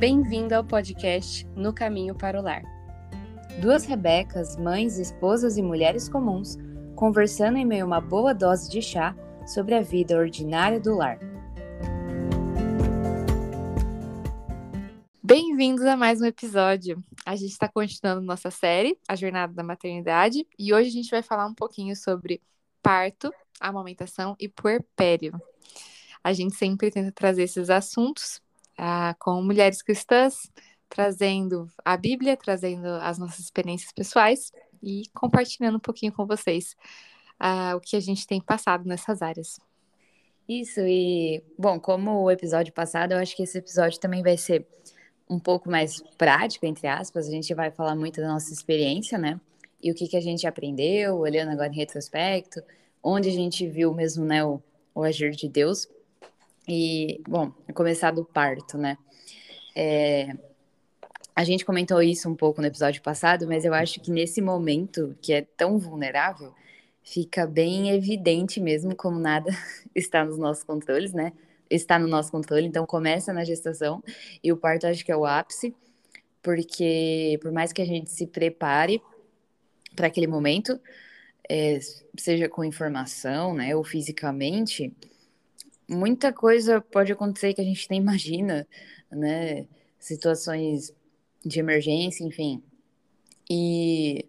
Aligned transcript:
Bem-vindo 0.00 0.54
ao 0.54 0.64
podcast 0.64 1.46
No 1.54 1.74
Caminho 1.74 2.14
para 2.14 2.40
o 2.40 2.42
Lar. 2.42 2.62
Duas 3.60 3.84
Rebecas, 3.84 4.56
mães, 4.56 4.96
esposas 4.96 5.58
e 5.58 5.62
mulheres 5.62 6.08
comuns, 6.08 6.56
conversando 6.96 7.58
em 7.58 7.66
meio 7.66 7.84
a 7.84 7.86
uma 7.86 8.00
boa 8.00 8.32
dose 8.32 8.70
de 8.70 8.80
chá 8.80 9.14
sobre 9.46 9.74
a 9.74 9.82
vida 9.82 10.16
ordinária 10.16 10.80
do 10.80 10.94
lar. 10.96 11.18
Bem-vindos 15.22 15.84
a 15.84 15.98
mais 15.98 16.22
um 16.22 16.24
episódio. 16.24 17.04
A 17.26 17.36
gente 17.36 17.50
está 17.52 17.68
continuando 17.68 18.22
nossa 18.22 18.50
série, 18.50 18.98
A 19.06 19.14
Jornada 19.14 19.52
da 19.52 19.62
Maternidade, 19.62 20.46
e 20.58 20.72
hoje 20.72 20.88
a 20.88 20.92
gente 20.92 21.10
vai 21.10 21.22
falar 21.22 21.44
um 21.44 21.54
pouquinho 21.54 21.94
sobre 21.94 22.40
parto, 22.82 23.30
amamentação 23.60 24.34
e 24.40 24.48
puerpério. 24.48 25.38
A 26.24 26.32
gente 26.32 26.54
sempre 26.56 26.90
tenta 26.90 27.12
trazer 27.12 27.42
esses 27.42 27.68
assuntos 27.68 28.40
ah, 28.82 29.14
com 29.18 29.42
mulheres 29.42 29.82
cristãs, 29.82 30.50
trazendo 30.88 31.70
a 31.84 31.98
Bíblia, 31.98 32.34
trazendo 32.34 32.86
as 32.86 33.18
nossas 33.18 33.40
experiências 33.40 33.92
pessoais 33.92 34.50
e 34.82 35.02
compartilhando 35.14 35.76
um 35.76 35.80
pouquinho 35.80 36.10
com 36.12 36.26
vocês 36.26 36.74
ah, 37.38 37.74
o 37.76 37.80
que 37.80 37.94
a 37.94 38.00
gente 38.00 38.26
tem 38.26 38.40
passado 38.40 38.88
nessas 38.88 39.20
áreas. 39.20 39.60
Isso, 40.48 40.80
e, 40.80 41.44
bom, 41.58 41.78
como 41.78 42.22
o 42.22 42.30
episódio 42.30 42.72
passado, 42.72 43.12
eu 43.12 43.18
acho 43.18 43.36
que 43.36 43.42
esse 43.42 43.58
episódio 43.58 44.00
também 44.00 44.22
vai 44.22 44.38
ser 44.38 44.66
um 45.28 45.38
pouco 45.38 45.70
mais 45.70 46.02
prático, 46.16 46.64
entre 46.64 46.88
aspas. 46.88 47.28
A 47.28 47.30
gente 47.30 47.52
vai 47.54 47.70
falar 47.70 47.94
muito 47.94 48.18
da 48.18 48.28
nossa 48.28 48.50
experiência, 48.50 49.18
né? 49.18 49.38
E 49.82 49.92
o 49.92 49.94
que, 49.94 50.08
que 50.08 50.16
a 50.16 50.20
gente 50.20 50.46
aprendeu, 50.46 51.18
olhando 51.18 51.50
agora 51.50 51.68
em 51.68 51.76
retrospecto, 51.76 52.62
onde 53.02 53.28
a 53.28 53.32
gente 53.32 53.66
viu 53.68 53.94
mesmo, 53.94 54.24
né, 54.24 54.42
o, 54.42 54.60
o 54.94 55.02
agir 55.02 55.32
de 55.32 55.48
Deus. 55.48 55.86
E, 56.72 57.20
bom, 57.28 57.50
começar 57.74 58.12
do 58.12 58.24
parto, 58.24 58.78
né? 58.78 58.96
É, 59.74 60.32
a 61.34 61.42
gente 61.42 61.64
comentou 61.64 62.00
isso 62.00 62.30
um 62.30 62.36
pouco 62.36 62.60
no 62.60 62.66
episódio 62.68 63.02
passado, 63.02 63.44
mas 63.48 63.64
eu 63.64 63.74
acho 63.74 64.00
que 64.00 64.08
nesse 64.08 64.40
momento, 64.40 65.16
que 65.20 65.32
é 65.32 65.42
tão 65.42 65.78
vulnerável, 65.78 66.54
fica 67.02 67.44
bem 67.44 67.90
evidente 67.90 68.60
mesmo 68.60 68.94
como 68.94 69.18
nada 69.18 69.50
está 69.96 70.24
nos 70.24 70.38
nossos 70.38 70.62
controles, 70.62 71.12
né? 71.12 71.32
Está 71.68 71.98
no 71.98 72.06
nosso 72.06 72.30
controle, 72.30 72.68
então 72.68 72.86
começa 72.86 73.32
na 73.32 73.42
gestação 73.42 74.00
e 74.40 74.52
o 74.52 74.56
parto 74.56 74.86
acho 74.86 75.04
que 75.04 75.10
é 75.10 75.16
o 75.16 75.26
ápice, 75.26 75.74
porque 76.40 77.36
por 77.42 77.50
mais 77.50 77.72
que 77.72 77.82
a 77.82 77.84
gente 77.84 78.10
se 78.10 78.28
prepare 78.28 79.02
para 79.96 80.06
aquele 80.06 80.28
momento, 80.28 80.80
é, 81.48 81.80
seja 82.16 82.48
com 82.48 82.64
informação, 82.64 83.54
né, 83.54 83.74
ou 83.74 83.82
fisicamente, 83.82 84.94
muita 85.90 86.32
coisa 86.32 86.80
pode 86.80 87.12
acontecer 87.12 87.52
que 87.52 87.60
a 87.60 87.64
gente 87.64 87.88
nem 87.90 88.00
imagina, 88.00 88.66
né? 89.10 89.66
Situações 89.98 90.94
de 91.44 91.58
emergência, 91.58 92.24
enfim. 92.24 92.62
E 93.50 94.24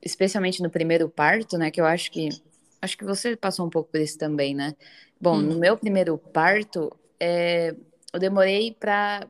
especialmente 0.00 0.62
no 0.62 0.70
primeiro 0.70 1.08
parto, 1.08 1.58
né? 1.58 1.70
Que 1.70 1.80
eu 1.80 1.86
acho 1.86 2.10
que 2.10 2.28
acho 2.80 2.96
que 2.96 3.04
você 3.04 3.36
passou 3.36 3.66
um 3.66 3.70
pouco 3.70 3.90
por 3.90 4.00
isso 4.00 4.16
também, 4.16 4.54
né? 4.54 4.74
Bom, 5.20 5.36
hum. 5.36 5.42
no 5.42 5.58
meu 5.58 5.76
primeiro 5.76 6.16
parto, 6.16 6.90
é, 7.18 7.74
eu 8.12 8.20
demorei 8.20 8.72
para 8.72 9.28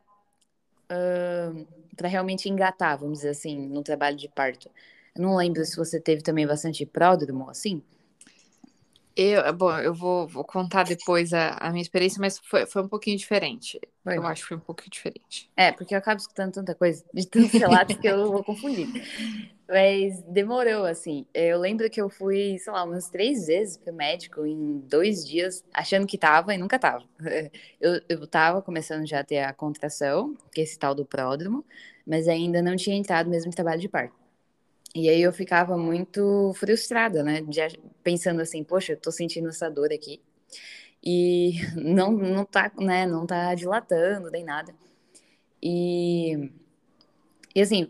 uh, 0.91 1.67
para 1.95 2.07
realmente 2.07 2.49
engatar, 2.49 2.97
vamos 2.97 3.19
dizer 3.19 3.29
assim, 3.29 3.67
no 3.67 3.83
trabalho 3.83 4.17
de 4.17 4.27
parto. 4.27 4.69
Eu 5.15 5.21
não 5.21 5.35
lembro 5.35 5.63
se 5.63 5.75
você 5.75 5.99
teve 5.99 6.23
também 6.23 6.47
bastante 6.47 6.85
pródromo, 6.85 7.49
assim. 7.49 7.83
Eu, 9.15 9.53
bom, 9.53 9.77
eu 9.77 9.93
vou, 9.93 10.27
vou 10.27 10.43
contar 10.43 10.83
depois 10.83 11.33
a, 11.33 11.49
a, 11.59 11.69
minha 11.69 11.81
experiência, 11.81 12.19
mas 12.19 12.39
foi, 12.39 12.65
foi 12.65 12.81
um 12.81 12.87
pouquinho 12.87 13.15
diferente. 13.15 13.79
Foi. 14.03 14.17
Eu 14.17 14.25
acho 14.25 14.41
que 14.41 14.47
foi 14.47 14.57
um 14.57 14.61
pouquinho 14.61 14.89
diferente. 14.89 15.51
É, 15.55 15.71
porque 15.71 15.93
eu 15.93 15.99
acabo 15.99 16.19
escutando 16.19 16.51
tanta 16.51 16.73
coisa 16.73 17.05
de 17.13 17.27
tantos 17.27 17.51
relatos 17.53 17.95
que 17.95 18.07
eu 18.07 18.31
vou 18.31 18.43
confundir. 18.43 18.87
Mas 19.67 20.21
demorou, 20.23 20.85
assim. 20.85 21.27
Eu 21.33 21.59
lembro 21.59 21.89
que 21.91 22.01
eu 22.01 22.09
fui, 22.09 22.57
sei 22.57 22.73
lá, 22.73 22.83
umas 22.83 23.09
três 23.09 23.45
vezes 23.45 23.77
pro 23.77 23.93
médico 23.93 24.45
em 24.45 24.79
dois 24.79 25.25
dias, 25.25 25.63
achando 25.71 26.07
que 26.07 26.17
tava 26.17 26.53
e 26.53 26.57
nunca 26.57 26.79
tava. 26.79 27.03
Eu, 27.79 27.99
eu 28.07 28.25
tava 28.25 28.61
começando 28.61 29.05
já 29.05 29.19
a 29.19 29.23
ter 29.25 29.39
a 29.39 29.51
contração, 29.51 30.33
que 30.53 30.61
é 30.61 30.63
esse 30.63 30.79
tal 30.79 30.95
do 30.95 31.05
pródromo, 31.05 31.65
mas 32.07 32.29
ainda 32.29 32.61
não 32.61 32.77
tinha 32.77 32.95
entrado 32.95 33.29
mesmo 33.29 33.49
em 33.49 33.53
trabalho 33.53 33.81
de 33.81 33.89
parto. 33.89 34.22
E 34.95 35.09
aí 35.09 35.21
eu 35.21 35.33
ficava 35.33 35.77
muito 35.77 36.53
frustrada, 36.55 37.23
né? 37.23 37.41
De, 37.41 37.61
pensando 38.03 38.41
assim, 38.41 38.63
poxa, 38.63 38.93
eu 38.93 38.97
tô 38.97 39.11
sentindo 39.11 39.49
essa 39.49 39.69
dor 39.69 39.91
aqui. 39.91 40.21
E 41.03 41.53
não, 41.75 42.11
não 42.11 42.45
tá, 42.45 42.71
né? 42.79 43.05
Não 43.05 43.25
tá 43.25 43.55
dilatando 43.55 44.29
nem 44.31 44.43
nada. 44.43 44.73
E, 45.61 46.51
e 47.55 47.61
assim, 47.61 47.89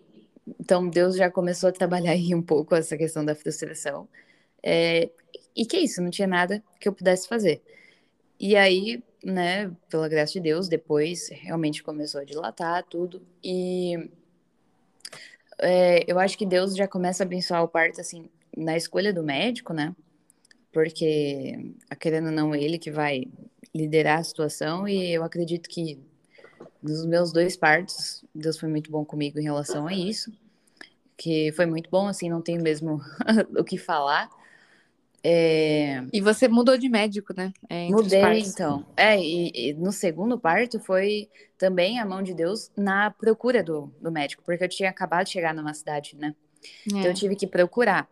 então 0.60 0.90
Deus 0.90 1.16
já 1.16 1.30
começou 1.32 1.70
a 1.70 1.74
trabalhar 1.74 2.12
aí 2.14 2.34
um 2.36 2.42
pouco 2.42 2.76
essa 2.76 2.98
questão 2.98 3.26
da 3.26 3.36
frustração. 3.36 4.08
É, 4.64 5.10
e 5.56 5.66
que 5.66 5.78
isso, 5.78 6.02
não 6.02 6.10
tinha 6.10 6.28
nada 6.28 6.64
que 6.80 6.88
eu 6.88 6.94
pudesse 6.94 7.28
fazer. 7.28 7.62
E 8.40 8.56
aí, 8.56 9.04
né, 9.24 9.72
pela 9.90 10.10
graça 10.10 10.34
de 10.34 10.42
Deus, 10.42 10.68
depois 10.68 11.30
realmente 11.30 11.84
começou 11.84 12.22
a 12.22 12.26
dilatar 12.26 12.84
tudo. 12.86 13.22
E 13.44 14.10
é, 15.60 16.04
eu 16.08 16.20
acho 16.20 16.38
que 16.38 16.46
Deus 16.46 16.76
já 16.76 16.88
começa 16.88 17.24
a 17.24 17.26
abençoar 17.26 17.64
o 17.64 17.68
parto, 17.68 18.02
assim, 18.02 18.30
na 18.56 18.78
escolha 18.78 19.14
do 19.14 19.24
médico, 19.24 19.74
né? 19.74 19.96
Porque, 20.72 21.74
querendo 22.00 22.28
ou 22.28 22.32
não, 22.32 22.56
ele 22.56 22.78
que 22.78 22.92
vai 22.92 23.26
liderar 23.74 24.20
a 24.20 24.24
situação, 24.24 24.88
e 24.88 25.12
eu 25.12 25.24
acredito 25.24 25.70
que 25.70 26.00
nos 26.82 27.06
meus 27.06 27.32
dois 27.32 27.56
partos, 27.56 28.24
Deus 28.34 28.60
foi 28.60 28.70
muito 28.70 28.92
bom 28.92 29.06
comigo 29.06 29.40
em 29.40 29.44
relação 29.44 29.88
a 29.88 29.94
isso, 29.94 30.32
que 31.16 31.52
foi 31.54 31.66
muito 31.66 31.90
bom, 31.90 32.08
assim, 32.08 32.30
não 32.30 32.42
tenho 32.42 32.62
mesmo 32.62 33.00
o 33.58 33.64
que 33.64 33.78
falar. 33.78 34.30
É... 35.26 36.04
E 36.12 36.20
você 36.20 36.50
mudou 36.50 36.78
de 36.78 36.90
médico, 36.90 37.34
né? 37.36 37.54
É, 37.70 37.88
Mudei, 37.88 38.40
então. 38.40 38.86
É, 38.98 39.18
e, 39.18 39.70
e, 39.70 39.74
no 39.74 39.92
segundo 39.94 40.38
parto 40.38 40.82
foi 40.82 41.30
também 41.58 41.98
a 41.98 42.06
mão 42.06 42.22
de 42.22 42.34
Deus 42.34 42.70
na 42.76 43.10
procura 43.10 43.64
do, 43.64 43.94
do 44.02 44.12
médico, 44.12 44.44
porque 44.46 44.66
eu 44.66 44.70
tinha 44.70 44.90
acabado 44.90 45.26
de 45.26 45.32
chegar 45.32 45.54
numa 45.54 45.74
cidade, 45.74 46.18
né? 46.18 46.36
É. 46.62 46.70
Então 46.88 47.04
eu 47.04 47.12
é. 47.12 47.14
tive 47.14 47.38
que 47.38 47.48
procurar. 47.48 48.10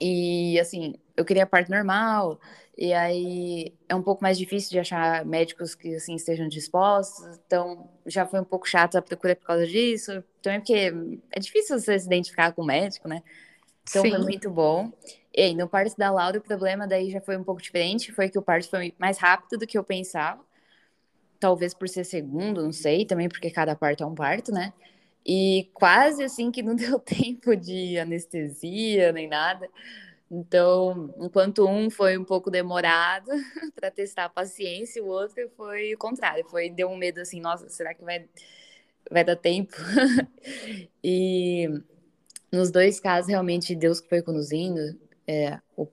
E, 0.00 0.60
assim, 0.60 0.94
eu 1.16 1.24
queria 1.24 1.46
parto 1.46 1.70
normal, 1.70 2.38
e 2.78 2.92
aí 2.92 3.74
é 3.88 3.94
um 3.94 4.02
pouco 4.02 4.22
mais 4.22 4.38
difícil 4.38 4.70
de 4.70 4.78
achar 4.78 5.24
médicos 5.24 5.74
que, 5.74 5.94
assim, 5.94 6.14
estejam 6.14 6.46
dispostos, 6.46 7.38
então 7.46 7.88
já 8.06 8.26
foi 8.26 8.38
um 8.40 8.44
pouco 8.44 8.68
chato 8.68 8.96
a 8.96 9.02
procura 9.02 9.34
por 9.34 9.46
causa 9.46 9.66
disso, 9.66 10.22
também 10.42 10.60
porque 10.60 10.92
é 11.32 11.40
difícil 11.40 11.78
você 11.78 11.98
se 11.98 12.06
identificar 12.06 12.52
com 12.52 12.62
o 12.62 12.66
médico, 12.66 13.08
né? 13.08 13.22
Então 13.88 14.02
Sim. 14.02 14.10
foi 14.10 14.18
muito 14.18 14.50
bom. 14.50 14.92
E 15.36 15.54
no 15.54 15.68
parto 15.68 15.94
da 15.98 16.10
Laura, 16.10 16.38
o 16.38 16.42
problema 16.42 16.86
daí 16.86 17.10
já 17.10 17.20
foi 17.20 17.36
um 17.36 17.44
pouco 17.44 17.60
diferente, 17.60 18.10
foi 18.10 18.30
que 18.30 18.38
o 18.38 18.42
parto 18.42 18.70
foi 18.70 18.94
mais 18.98 19.18
rápido 19.18 19.58
do 19.58 19.66
que 19.66 19.76
eu 19.76 19.84
pensava. 19.84 20.42
Talvez 21.38 21.74
por 21.74 21.88
ser 21.88 22.04
segundo, 22.04 22.62
não 22.62 22.72
sei, 22.72 23.04
também 23.04 23.28
porque 23.28 23.50
cada 23.50 23.76
parto 23.76 24.02
é 24.02 24.06
um 24.06 24.14
parto, 24.14 24.50
né? 24.50 24.72
E 25.26 25.68
quase 25.74 26.24
assim 26.24 26.50
que 26.50 26.62
não 26.62 26.74
deu 26.76 26.98
tempo 26.98 27.54
de 27.54 27.98
anestesia 27.98 29.12
nem 29.12 29.28
nada. 29.28 29.68
Então, 30.30 31.14
enquanto 31.18 31.68
um 31.68 31.90
foi 31.90 32.16
um 32.16 32.24
pouco 32.24 32.50
demorado 32.50 33.30
para 33.76 33.90
testar 33.90 34.24
a 34.24 34.28
paciência, 34.30 35.04
o 35.04 35.08
outro 35.08 35.50
foi 35.56 35.94
o 35.94 35.98
contrário, 35.98 36.44
foi 36.48 36.70
deu 36.70 36.88
um 36.88 36.96
medo 36.96 37.20
assim, 37.20 37.40
nossa, 37.40 37.68
será 37.68 37.92
que 37.94 38.02
vai 38.02 38.26
vai 39.10 39.22
dar 39.22 39.36
tempo? 39.36 39.74
e 41.04 41.68
nos 42.50 42.70
dois 42.70 42.98
casos 42.98 43.28
realmente 43.30 43.74
Deus 43.76 44.00
que 44.00 44.08
foi 44.08 44.22
conduzindo, 44.22 44.98
é, 45.26 45.58
o, 45.76 45.86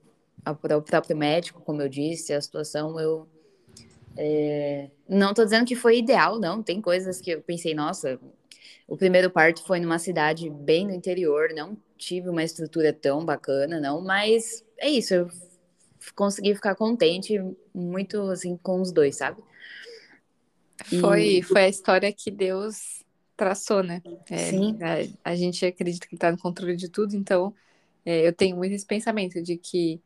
a, 0.44 0.52
o 0.52 0.82
próprio 0.82 1.16
médico, 1.16 1.60
como 1.62 1.82
eu 1.82 1.88
disse, 1.88 2.32
a 2.32 2.40
situação, 2.40 2.98
eu 2.98 3.28
é, 4.16 4.90
não 5.08 5.30
estou 5.30 5.44
dizendo 5.44 5.66
que 5.66 5.74
foi 5.74 5.98
ideal, 5.98 6.38
não. 6.38 6.62
Tem 6.62 6.80
coisas 6.80 7.20
que 7.20 7.30
eu 7.30 7.42
pensei, 7.42 7.74
nossa, 7.74 8.18
o 8.86 8.96
primeiro 8.96 9.30
parto 9.30 9.64
foi 9.64 9.80
numa 9.80 9.98
cidade 9.98 10.48
bem 10.50 10.86
no 10.86 10.92
interior, 10.92 11.50
não 11.54 11.76
tive 11.96 12.28
uma 12.28 12.42
estrutura 12.42 12.92
tão 12.92 13.24
bacana, 13.24 13.80
não, 13.80 14.00
mas 14.00 14.64
é 14.78 14.90
isso, 14.90 15.14
eu 15.14 15.30
consegui 16.14 16.54
ficar 16.54 16.74
contente 16.74 17.40
muito 17.72 18.20
assim 18.30 18.56
com 18.56 18.80
os 18.80 18.92
dois, 18.92 19.16
sabe? 19.16 19.42
Foi, 21.00 21.38
e... 21.38 21.42
foi 21.42 21.62
a 21.62 21.68
história 21.68 22.12
que 22.12 22.30
Deus 22.30 23.02
traçou, 23.36 23.82
né? 23.82 24.02
É, 24.30 24.36
Sim. 24.36 24.78
A, 25.24 25.30
a, 25.30 25.34
gente 25.34 25.64
acredita 25.64 26.06
que 26.06 26.14
está 26.14 26.30
no 26.30 26.38
controle 26.38 26.76
de 26.76 26.88
tudo, 26.88 27.16
então 27.16 27.54
é, 28.04 28.26
eu 28.26 28.32
tenho 28.32 28.56
muito 28.56 28.72
esse 28.74 28.86
pensamento 28.86 29.42
de 29.42 29.56
que 29.56 30.00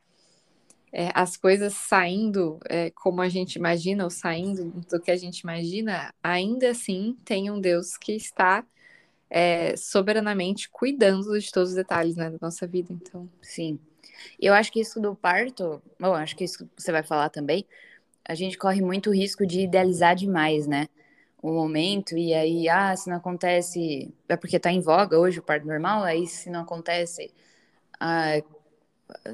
é, 0.92 1.10
as 1.14 1.36
coisas 1.36 1.74
saindo 1.74 2.58
é, 2.68 2.90
como 2.90 3.20
a 3.20 3.28
gente 3.28 3.56
imagina, 3.56 4.04
ou 4.04 4.10
saindo 4.10 4.70
do 4.88 5.00
que 5.00 5.10
a 5.10 5.16
gente 5.16 5.40
imagina, 5.40 6.14
ainda 6.22 6.70
assim 6.70 7.16
tem 7.24 7.50
um 7.50 7.60
Deus 7.60 7.96
que 7.96 8.12
está 8.12 8.64
é, 9.30 9.76
soberanamente 9.76 10.70
cuidando 10.70 11.38
de 11.38 11.52
todos 11.52 11.70
os 11.70 11.76
detalhes 11.76 12.16
né, 12.16 12.30
da 12.30 12.38
nossa 12.40 12.66
vida. 12.66 12.92
Então, 12.92 13.28
sim. 13.42 13.78
Eu 14.40 14.54
acho 14.54 14.72
que 14.72 14.80
isso 14.80 15.00
do 15.00 15.14
parto, 15.14 15.82
bom, 16.00 16.14
acho 16.14 16.36
que 16.36 16.44
isso 16.44 16.68
você 16.76 16.90
vai 16.90 17.02
falar 17.02 17.28
também, 17.28 17.66
a 18.24 18.34
gente 18.34 18.58
corre 18.58 18.80
muito 18.80 19.10
risco 19.10 19.46
de 19.46 19.60
idealizar 19.60 20.14
demais, 20.16 20.66
né? 20.66 20.88
o 21.40 21.52
momento, 21.52 22.16
e 22.16 22.34
aí, 22.34 22.68
ah, 22.68 22.94
se 22.96 23.08
não 23.08 23.16
acontece, 23.16 24.12
é 24.28 24.36
porque 24.36 24.58
tá 24.58 24.72
em 24.72 24.80
voga 24.80 25.18
hoje 25.18 25.38
o 25.38 25.42
parto 25.42 25.66
normal, 25.66 26.02
aí 26.02 26.26
se 26.26 26.50
não 26.50 26.62
acontece, 26.62 27.32
ah, 28.00 28.42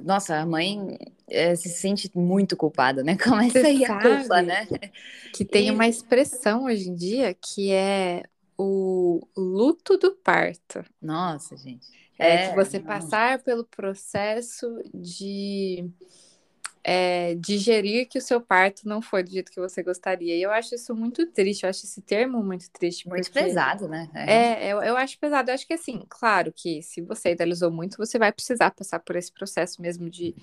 nossa, 0.03 0.39
a 0.39 0.47
mãe 0.47 0.99
é, 1.29 1.55
se 1.57 1.69
sente 1.69 2.11
muito 2.15 2.57
culpada, 2.57 3.03
né? 3.03 3.17
Começa 3.23 3.61
Você 3.61 3.67
aí 3.67 3.85
a 3.85 4.01
culpa, 4.01 4.43
né? 4.43 4.67
Que 5.33 5.45
tem 5.45 5.69
e... 5.69 5.71
uma 5.71 5.87
expressão 5.87 6.65
hoje 6.65 6.89
em 6.89 6.95
dia 6.95 7.35
que 7.35 7.73
é 7.73 8.23
o 8.57 9.27
luto 9.37 9.97
do 9.97 10.13
parto. 10.13 10.85
Nossa, 11.01 11.57
gente. 11.57 11.87
É, 12.19 12.35
é 12.35 12.49
que 12.49 12.55
você 12.55 12.79
não. 12.79 12.87
passar 12.87 13.43
pelo 13.43 13.65
processo 13.65 14.81
de 14.95 15.91
é, 16.87 17.35
digerir 17.37 18.07
que 18.07 18.19
o 18.19 18.21
seu 18.21 18.43
parto 18.43 18.87
não 18.87 19.01
foi 19.01 19.23
do 19.23 19.31
jeito 19.31 19.51
que 19.51 19.59
você 19.59 19.83
gostaria. 19.83 20.37
E 20.37 20.43
eu 20.43 20.51
acho 20.51 20.75
isso 20.75 20.95
muito 20.95 21.27
triste, 21.27 21.63
eu 21.63 21.71
acho 21.71 21.87
esse 21.87 22.03
termo 22.03 22.43
muito 22.43 22.71
triste. 22.71 23.09
Muito 23.09 23.33
pesado, 23.33 23.89
né? 23.89 24.11
É, 24.15 24.67
é 24.67 24.73
eu, 24.75 24.83
eu, 24.83 24.95
acho 24.95 25.19
pesado. 25.19 25.51
Eu 25.51 25.55
acho 25.55 25.67
que 25.67 25.73
assim, 25.73 26.05
claro 26.07 26.53
que 26.53 26.83
se 26.83 27.01
você 27.01 27.33
idealizou 27.33 27.71
muito, 27.71 27.97
você 27.97 28.19
vai 28.19 28.31
precisar 28.31 28.71
passar 28.71 28.99
por 28.99 29.17
esse 29.17 29.33
processo 29.33 29.81
mesmo 29.81 30.11
de 30.11 30.35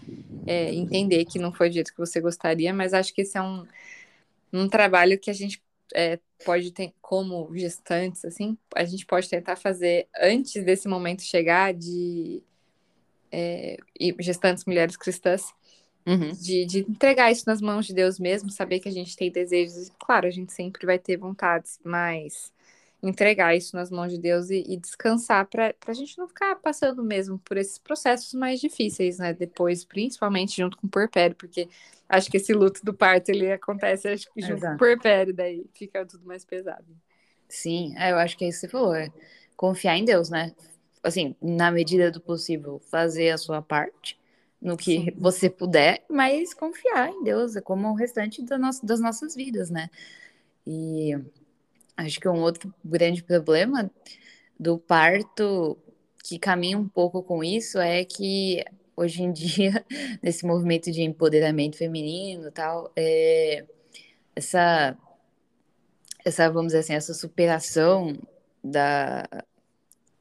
é, 0.48 0.74
entender 0.74 1.26
que 1.26 1.38
não 1.38 1.54
foi 1.54 1.70
do 1.70 1.74
jeito 1.74 1.92
que 1.92 2.00
você 2.00 2.20
gostaria, 2.20 2.74
mas 2.74 2.92
acho 2.92 3.14
que 3.14 3.22
esse 3.22 3.38
é 3.38 3.42
um, 3.42 3.64
um 4.52 4.68
trabalho 4.68 5.20
que 5.20 5.30
a 5.30 5.34
gente 5.34 5.62
é, 5.94 6.18
pode 6.44 6.72
ter, 6.72 6.92
como 7.00 7.56
gestantes, 7.56 8.26
assim, 8.26 8.58
a 8.76 8.84
gente 8.84 9.06
pode 9.06 9.30
tentar 9.30 9.58
fazer 9.58 10.08
antes 10.20 10.64
desse 10.64 10.88
momento 10.88 11.22
chegar 11.22 11.72
de 11.72 12.42
é, 13.32 13.78
gestantes 14.20 14.66
mulheres 14.66 14.98
cristãs 14.98 15.54
Uhum. 16.06 16.32
De, 16.32 16.66
de 16.66 16.80
entregar 16.80 17.32
isso 17.32 17.44
nas 17.46 17.62
mãos 17.62 17.86
de 17.86 17.94
Deus 17.94 18.20
mesmo, 18.20 18.50
saber 18.50 18.80
que 18.80 18.90
a 18.90 18.92
gente 18.92 19.16
tem 19.16 19.32
desejos. 19.32 19.92
Claro, 20.00 20.28
a 20.28 20.32
gente 20.32 20.52
sempre 20.52 20.86
vai 20.86 20.98
ter 20.98 21.18
vontades, 21.18 21.80
mas 21.84 22.52
entregar 23.04 23.56
isso 23.56 23.76
nas 23.76 23.90
mãos 23.90 24.12
de 24.12 24.18
Deus 24.18 24.50
e, 24.50 24.64
e 24.68 24.78
descansar 24.78 25.48
para 25.48 25.74
a 25.88 25.94
gente 25.94 26.18
não 26.18 26.28
ficar 26.28 26.56
passando 26.58 27.04
mesmo 27.04 27.40
por 27.40 27.58
esses 27.58 27.78
processos 27.78 28.34
mais 28.34 28.60
difíceis, 28.60 29.18
né? 29.18 29.34
Depois, 29.34 29.84
principalmente 29.84 30.58
junto 30.58 30.78
com 30.78 30.88
o 30.88 30.90
porpério, 30.90 31.36
porque 31.36 31.68
acho 32.08 32.30
que 32.30 32.38
esse 32.38 32.54
luto 32.54 32.84
do 32.84 32.94
parto 32.94 33.30
ele 33.30 33.52
acontece 33.52 34.08
acho 34.08 34.32
que 34.32 34.42
junto 34.42 34.58
Exato. 34.58 34.78
com 34.78 34.86
o 34.86 34.90
porpério, 34.90 35.34
daí 35.34 35.66
fica 35.74 36.06
tudo 36.06 36.26
mais 36.26 36.46
pesado. 36.46 36.86
Sim, 37.50 37.94
é, 37.98 38.12
eu 38.12 38.18
acho 38.18 38.38
que 38.38 38.46
é 38.46 38.50
isso 38.50 38.62
que 38.62 38.68
você 38.68 38.72
falou, 38.72 38.94
é 38.94 39.12
confiar 39.58 39.98
em 39.98 40.06
Deus, 40.06 40.30
né? 40.30 40.54
Assim, 41.04 41.36
na 41.42 41.72
medida 41.72 42.12
do 42.12 42.22
possível, 42.22 42.80
fazer 42.92 43.32
a 43.32 43.38
sua 43.38 43.62
parte 43.62 44.21
no 44.62 44.78
que 44.78 45.00
Sim. 45.00 45.12
você 45.18 45.50
puder, 45.50 46.06
mas 46.10 46.54
confiar 46.54 47.10
em 47.10 47.24
Deus, 47.24 47.56
é 47.56 47.62
como 47.62 47.90
o 47.90 47.96
restante 47.96 48.44
da 48.44 48.58
das 48.84 49.00
nossas 49.00 49.36
vidas, 49.36 49.70
né? 49.70 49.90
E 50.66 51.18
acho 51.98 52.20
que 52.20 52.30
um 52.30 52.42
outro 52.42 52.74
grande 52.84 53.24
problema 53.24 53.90
do 54.60 54.78
parto 54.78 55.78
que 56.24 56.38
caminha 56.38 56.78
um 56.78 56.88
pouco 56.88 57.24
com 57.24 57.44
isso 57.44 57.80
é 57.80 58.06
que 58.06 58.64
hoje 58.96 59.24
em 59.24 59.32
dia, 59.34 59.84
nesse 60.22 60.46
movimento 60.46 60.92
de 60.92 61.02
empoderamento 61.02 61.78
feminino 61.78 62.52
tal, 62.52 62.92
é, 62.96 63.66
essa, 64.36 64.96
essa, 66.24 66.50
vamos 66.50 66.68
dizer 66.68 66.80
assim, 66.80 66.94
essa 66.94 67.14
superação 67.14 68.16
da, 68.64 69.28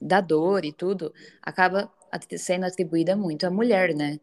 da 0.00 0.20
dor 0.20 0.64
e 0.64 0.72
tudo, 0.72 1.12
acaba 1.42 1.92
sendo 2.38 2.64
atribuída 2.64 3.16
muito 3.16 3.46
à 3.46 3.50
mulher, 3.50 3.94
né? 3.94 4.20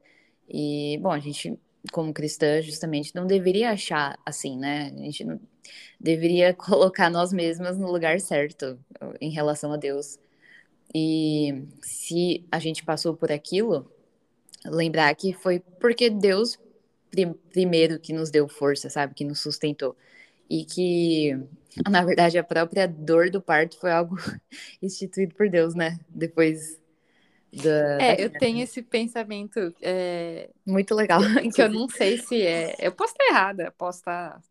E, 0.49 0.97
bom, 1.01 1.11
a 1.11 1.19
gente, 1.19 1.59
como 1.91 2.13
cristã, 2.13 2.61
justamente 2.61 3.13
não 3.15 3.27
deveria 3.27 3.71
achar 3.71 4.17
assim, 4.25 4.57
né? 4.57 4.91
A 4.95 5.03
gente 5.03 5.23
não 5.23 5.39
deveria 5.99 6.53
colocar 6.55 7.09
nós 7.09 7.33
mesmas 7.33 7.77
no 7.77 7.91
lugar 7.91 8.19
certo 8.19 8.79
em 9.19 9.29
relação 9.29 9.73
a 9.73 9.77
Deus. 9.77 10.19
E 10.93 11.65
se 11.81 12.45
a 12.51 12.59
gente 12.59 12.83
passou 12.83 13.15
por 13.15 13.31
aquilo, 13.31 13.91
lembrar 14.65 15.13
que 15.15 15.33
foi 15.33 15.59
porque 15.59 16.09
Deus 16.09 16.57
primeiro 17.51 17.99
que 17.99 18.13
nos 18.13 18.29
deu 18.29 18.47
força, 18.47 18.89
sabe? 18.89 19.13
Que 19.13 19.23
nos 19.23 19.39
sustentou. 19.39 19.95
E 20.49 20.63
que, 20.65 21.37
na 21.89 22.03
verdade, 22.03 22.37
a 22.37 22.43
própria 22.43 22.87
dor 22.87 23.29
do 23.29 23.41
parto 23.41 23.77
foi 23.79 23.91
algo 23.91 24.15
instituído 24.81 25.35
por 25.35 25.49
Deus, 25.49 25.75
né? 25.75 25.99
Depois 26.09 26.79
da, 27.61 27.97
é, 28.01 28.15
da 28.15 28.21
eu 28.21 28.29
tenho 28.29 28.61
esse 28.61 28.81
pensamento. 28.81 29.73
É, 29.81 30.49
Muito 30.65 30.93
legal. 30.95 31.19
Que 31.53 31.61
eu 31.61 31.69
não 31.69 31.89
sei 31.89 32.17
se 32.17 32.41
é. 32.41 32.75
Eu 32.79 32.91
posso 32.91 33.13
estar 33.13 33.25
errada, 33.25 33.73
posso 33.77 33.99
estar 33.99 34.41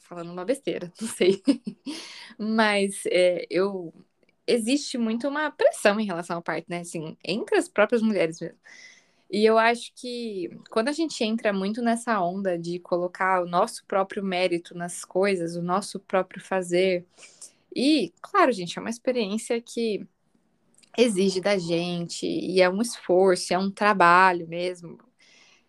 falando 0.00 0.30
uma 0.32 0.44
besteira, 0.44 0.92
não 1.00 1.08
sei. 1.08 1.42
Mas 2.38 3.02
é, 3.06 3.46
eu. 3.50 3.92
Existe 4.46 4.98
muito 4.98 5.26
uma 5.26 5.50
pressão 5.50 5.98
em 5.98 6.04
relação 6.04 6.36
ao 6.36 6.42
parto, 6.42 6.66
né? 6.68 6.80
Assim, 6.80 7.16
entre 7.24 7.56
as 7.56 7.66
próprias 7.66 8.02
mulheres 8.02 8.38
mesmo. 8.40 8.58
E 9.30 9.44
eu 9.44 9.58
acho 9.58 9.90
que 9.96 10.50
quando 10.70 10.88
a 10.88 10.92
gente 10.92 11.24
entra 11.24 11.52
muito 11.52 11.82
nessa 11.82 12.20
onda 12.20 12.58
de 12.58 12.78
colocar 12.78 13.42
o 13.42 13.46
nosso 13.46 13.84
próprio 13.86 14.22
mérito 14.22 14.76
nas 14.76 15.04
coisas, 15.04 15.56
o 15.56 15.62
nosso 15.62 15.98
próprio 15.98 16.42
fazer. 16.42 17.06
E, 17.74 18.12
claro, 18.22 18.52
gente, 18.52 18.78
é 18.78 18.80
uma 18.80 18.90
experiência 18.90 19.60
que 19.60 20.06
exige 20.96 21.40
da 21.40 21.58
gente, 21.58 22.26
e 22.26 22.60
é 22.60 22.68
um 22.68 22.80
esforço, 22.80 23.52
é 23.52 23.58
um 23.58 23.70
trabalho 23.70 24.46
mesmo, 24.48 24.98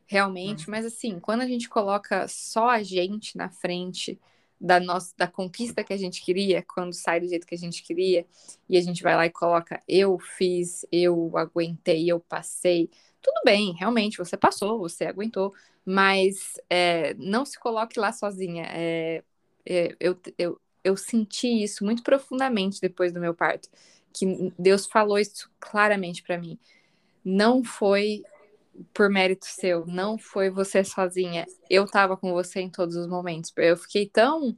realmente. 0.06 0.66
Uhum. 0.66 0.72
Mas 0.72 0.86
assim, 0.86 1.20
quando 1.20 1.42
a 1.42 1.48
gente 1.48 1.70
coloca 1.70 2.28
só 2.28 2.70
a 2.70 2.84
gente 2.84 3.38
na 3.38 3.50
frente 3.50 4.20
da 4.60 4.80
nossa 4.80 5.14
da 5.18 5.28
conquista 5.28 5.84
que 5.84 5.94
a 5.94 5.98
gente 5.98 6.24
queria, 6.24 6.64
quando 6.64 6.94
sai 6.94 7.20
do 7.20 7.28
jeito 7.28 7.46
que 7.46 7.56
a 7.56 7.58
gente 7.58 7.84
queria, 7.84 8.26
e 8.70 8.78
a 8.78 8.82
gente 8.82 9.04
vai 9.04 9.16
lá 9.16 9.26
e 9.26 9.30
coloca 9.30 9.82
eu 9.88 10.18
fiz, 10.20 10.86
eu 10.92 11.38
aguentei, 11.38 12.10
eu 12.10 12.20
passei. 12.20 12.90
Tudo 13.22 13.42
bem, 13.44 13.74
realmente, 13.74 14.18
você 14.18 14.38
passou, 14.38 14.80
você 14.80 15.06
aguentou, 15.06 15.54
mas 15.84 16.54
é, 16.70 17.14
não 17.16 17.46
se 17.46 17.60
coloque 17.60 18.00
lá 18.00 18.12
sozinha. 18.12 18.66
É, 18.70 19.24
é, 19.66 19.96
eu, 20.00 20.18
eu, 20.38 20.62
eu 20.84 20.96
senti 20.96 21.64
isso 21.64 21.84
muito 21.84 22.04
profundamente 22.04 22.80
depois 22.80 23.12
do 23.12 23.20
meu 23.20 23.34
parto 23.34 23.70
que 24.16 24.54
Deus 24.58 24.86
falou 24.86 25.20
isso 25.20 25.50
claramente 25.60 26.24
para 26.24 26.38
mim. 26.38 26.58
Não 27.24 27.64
foi 27.64 28.24
por 28.94 29.10
mérito 29.10 29.46
seu, 29.46 29.86
não 29.86 30.18
foi 30.18 30.50
você 30.50 30.84
sozinha. 30.84 31.46
Eu 31.70 31.86
estava 31.86 32.18
com 32.18 32.32
você 32.32 32.62
em 32.62 32.70
todos 32.70 32.96
os 32.96 33.08
momentos. 33.08 33.52
Eu 33.58 33.78
fiquei 33.78 34.08
tão 34.08 34.58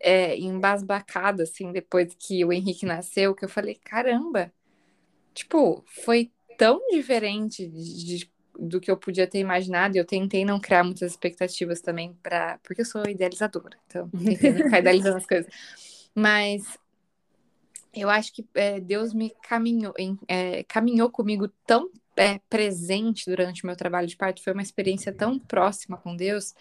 é, 0.00 0.36
embasbacada, 0.36 1.42
assim, 1.42 1.72
depois 1.72 2.14
que 2.18 2.44
o 2.44 2.52
Henrique 2.52 2.86
nasceu, 2.86 3.34
que 3.34 3.44
eu 3.44 3.48
falei, 3.48 3.74
caramba, 3.74 4.52
tipo, 5.32 5.84
foi 6.04 6.30
tão 6.56 6.80
diferente 6.90 7.66
de, 7.66 8.04
de, 8.04 8.32
do 8.58 8.80
que 8.80 8.90
eu 8.90 8.96
podia 8.96 9.26
ter 9.26 9.38
imaginado. 9.38 9.96
E 9.96 9.98
eu 9.98 10.04
tentei 10.04 10.44
não 10.44 10.60
criar 10.60 10.84
muitas 10.84 11.12
expectativas 11.12 11.80
também, 11.80 12.16
para 12.22 12.58
porque 12.62 12.82
eu 12.82 12.86
sou 12.86 13.06
idealizadora, 13.06 13.76
então 13.86 14.10
ficar 14.10 14.78
idealizando 14.78 15.16
as 15.16 15.26
coisas. 15.26 15.52
Mas 16.14 16.78
eu 17.94 18.10
acho 18.10 18.32
que 18.32 18.46
é, 18.54 18.80
Deus 18.80 19.14
me 19.14 19.30
caminhou, 19.42 19.94
é, 20.28 20.64
caminhou 20.64 21.10
comigo 21.10 21.48
tão 21.66 21.90
é, 22.16 22.38
presente 22.48 23.24
durante 23.26 23.64
o 23.64 23.66
meu 23.66 23.76
trabalho 23.76 24.06
de 24.06 24.16
parto, 24.16 24.42
foi 24.42 24.52
uma 24.52 24.62
experiência 24.62 25.12
tão 25.12 25.38
próxima 25.38 25.96
com 25.96 26.16
Deus, 26.16 26.54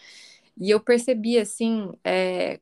e 0.57 0.69
eu 0.69 0.79
percebi, 0.79 1.37
assim, 1.37 1.91
é, 2.03 2.59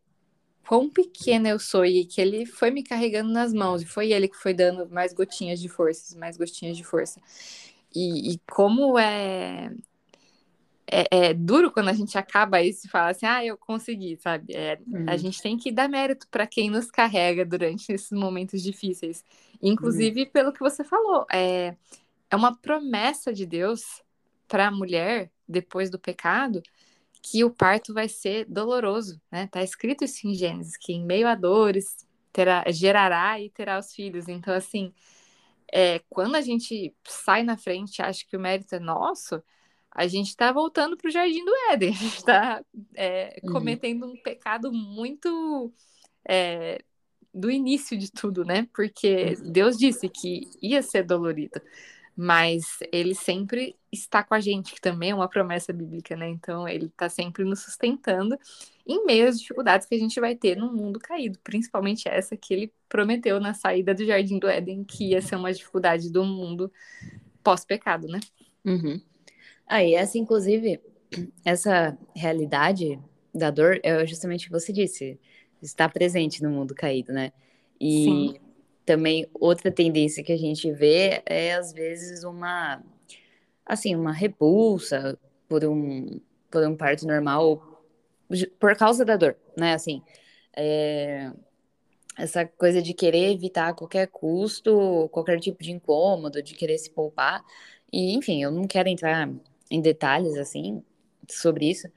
quão 0.67 0.89
pequena 0.89 1.49
eu 1.49 1.59
sou, 1.59 1.85
e 1.85 2.05
que 2.05 2.21
Ele 2.21 2.45
foi 2.45 2.71
me 2.71 2.83
carregando 2.83 3.31
nas 3.31 3.53
mãos, 3.53 3.81
e 3.81 3.85
foi 3.85 4.11
Ele 4.11 4.27
que 4.27 4.37
foi 4.37 4.53
dando 4.53 4.89
mais 4.89 5.13
gotinhas 5.13 5.59
de 5.59 5.69
força, 5.69 6.17
mais 6.17 6.37
gotinhas 6.37 6.77
de 6.77 6.83
força. 6.83 7.21
E, 7.93 8.33
e 8.33 8.41
como 8.49 8.97
é, 8.97 9.71
é, 10.91 11.07
é, 11.09 11.33
duro 11.33 11.71
quando 11.71 11.87
a 11.87 11.93
gente 11.93 12.17
acaba 12.17 12.61
isso 12.61 12.85
e 12.85 12.89
fala 12.89 13.11
assim, 13.11 13.25
ah, 13.25 13.43
eu 13.43 13.57
consegui, 13.57 14.17
sabe? 14.17 14.53
É, 14.53 14.77
hum. 14.85 15.05
A 15.07 15.13
uhum. 15.13 15.17
gente 15.17 15.41
tem 15.41 15.57
que 15.57 15.71
dar 15.71 15.87
mérito 15.87 16.27
para 16.29 16.45
quem 16.45 16.69
nos 16.69 16.91
carrega 16.91 17.45
durante 17.45 17.91
esses 17.91 18.11
momentos 18.11 18.61
difíceis. 18.61 19.23
Inclusive, 19.61 20.23
hum. 20.23 20.29
pelo 20.31 20.51
que 20.51 20.59
você 20.59 20.83
falou, 20.83 21.25
é, 21.31 21.75
é 22.29 22.35
uma 22.35 22.55
promessa 22.55 23.31
de 23.31 23.45
Deus 23.45 24.03
para 24.47 24.67
a 24.67 24.71
mulher, 24.71 25.31
depois 25.47 25.89
do 25.89 25.97
pecado, 25.97 26.61
que 27.21 27.43
o 27.43 27.49
parto 27.49 27.93
vai 27.93 28.09
ser 28.09 28.45
doloroso, 28.45 29.21
né? 29.31 29.47
Tá 29.47 29.63
escrito 29.63 30.03
isso 30.03 30.27
em 30.27 30.33
Gênesis, 30.33 30.75
que 30.75 30.91
em 30.91 31.05
meio 31.05 31.27
a 31.27 31.35
dores 31.35 32.05
terá, 32.33 32.63
gerará 32.69 33.39
e 33.39 33.49
terá 33.49 33.79
os 33.79 33.93
filhos. 33.93 34.27
Então, 34.27 34.53
assim, 34.53 34.93
é, 35.71 35.99
quando 36.09 36.35
a 36.35 36.41
gente 36.41 36.93
sai 37.07 37.43
na 37.43 37.57
frente 37.57 38.01
acha 38.01 38.25
que 38.27 38.35
o 38.35 38.39
mérito 38.39 38.75
é 38.75 38.79
nosso, 38.79 39.41
a 39.91 40.07
gente 40.07 40.29
está 40.29 40.51
voltando 40.51 40.95
para 40.95 41.09
o 41.09 41.11
Jardim 41.11 41.43
do 41.43 41.53
Éden, 41.71 41.89
a 41.93 41.93
gente 41.93 42.17
está 42.17 42.63
é, 42.95 43.39
uhum. 43.43 43.53
cometendo 43.53 44.05
um 44.05 44.15
pecado 44.15 44.71
muito 44.71 45.71
é, 46.27 46.81
do 47.33 47.51
início 47.51 47.97
de 47.97 48.11
tudo, 48.11 48.45
né? 48.45 48.67
Porque 48.73 49.35
uhum. 49.37 49.51
Deus 49.51 49.77
disse 49.77 50.07
que 50.07 50.49
ia 50.61 50.81
ser 50.81 51.03
dolorido, 51.03 51.61
mas 52.15 52.63
ele 52.91 53.15
sempre 53.15 53.75
está 53.91 54.23
com 54.23 54.33
a 54.33 54.39
gente, 54.39 54.73
que 54.73 54.81
também 54.81 55.11
é 55.11 55.15
uma 55.15 55.29
promessa 55.29 55.73
bíblica, 55.73 56.15
né? 56.15 56.29
Então 56.29 56.67
ele 56.67 56.85
está 56.85 57.09
sempre 57.09 57.43
nos 57.43 57.59
sustentando 57.59 58.37
em 58.85 59.05
meio 59.05 59.27
às 59.27 59.39
dificuldades 59.39 59.87
que 59.87 59.95
a 59.95 59.99
gente 59.99 60.19
vai 60.19 60.35
ter 60.35 60.55
no 60.55 60.71
mundo 60.71 60.99
caído, 60.99 61.39
principalmente 61.43 62.07
essa 62.07 62.37
que 62.37 62.53
ele 62.53 62.73
prometeu 62.87 63.39
na 63.39 63.53
saída 63.53 63.93
do 63.93 64.05
Jardim 64.05 64.39
do 64.39 64.47
Éden, 64.47 64.83
que 64.83 65.11
ia 65.11 65.21
ser 65.21 65.35
uma 65.35 65.53
dificuldade 65.53 66.11
do 66.11 66.23
mundo 66.23 66.71
pós-pecado, 67.43 68.07
né? 68.07 68.19
Uhum. 68.63 69.01
Aí, 69.71 69.95
essa, 69.95 70.17
inclusive, 70.17 70.79
essa 71.45 71.97
realidade 72.15 72.99
da 73.33 73.49
dor 73.49 73.79
é 73.83 74.05
justamente 74.05 74.43
o 74.43 74.45
que 74.47 74.59
você 74.59 74.73
disse, 74.73 75.19
está 75.61 75.87
presente 75.87 76.43
no 76.43 76.49
mundo 76.49 76.75
caído, 76.75 77.13
né? 77.13 77.31
E 77.79 78.03
Sim 78.03 78.51
também 78.85 79.27
outra 79.33 79.71
tendência 79.71 80.23
que 80.23 80.31
a 80.31 80.37
gente 80.37 80.71
vê 80.71 81.21
é 81.25 81.53
às 81.53 81.71
vezes 81.71 82.23
uma 82.23 82.83
assim 83.65 83.95
uma 83.95 84.11
repulsa 84.11 85.17
por 85.47 85.63
um 85.65 86.19
por 86.49 86.65
um 86.65 86.75
parto 86.75 87.05
normal 87.07 87.83
por 88.59 88.75
causa 88.75 89.05
da 89.05 89.15
dor 89.15 89.37
né 89.57 89.73
assim 89.73 90.01
é, 90.55 91.31
essa 92.17 92.45
coisa 92.45 92.81
de 92.81 92.93
querer 92.93 93.31
evitar 93.31 93.69
a 93.69 93.73
qualquer 93.73 94.07
custo 94.07 95.07
qualquer 95.11 95.39
tipo 95.39 95.63
de 95.63 95.71
incômodo 95.71 96.41
de 96.41 96.55
querer 96.55 96.77
se 96.77 96.89
poupar 96.89 97.43
e 97.93 98.13
enfim 98.15 98.43
eu 98.43 98.51
não 98.51 98.67
quero 98.67 98.89
entrar 98.89 99.29
em 99.71 99.81
detalhes 99.81 100.37
assim 100.37 100.83
sobre 101.27 101.69
isso 101.69 101.87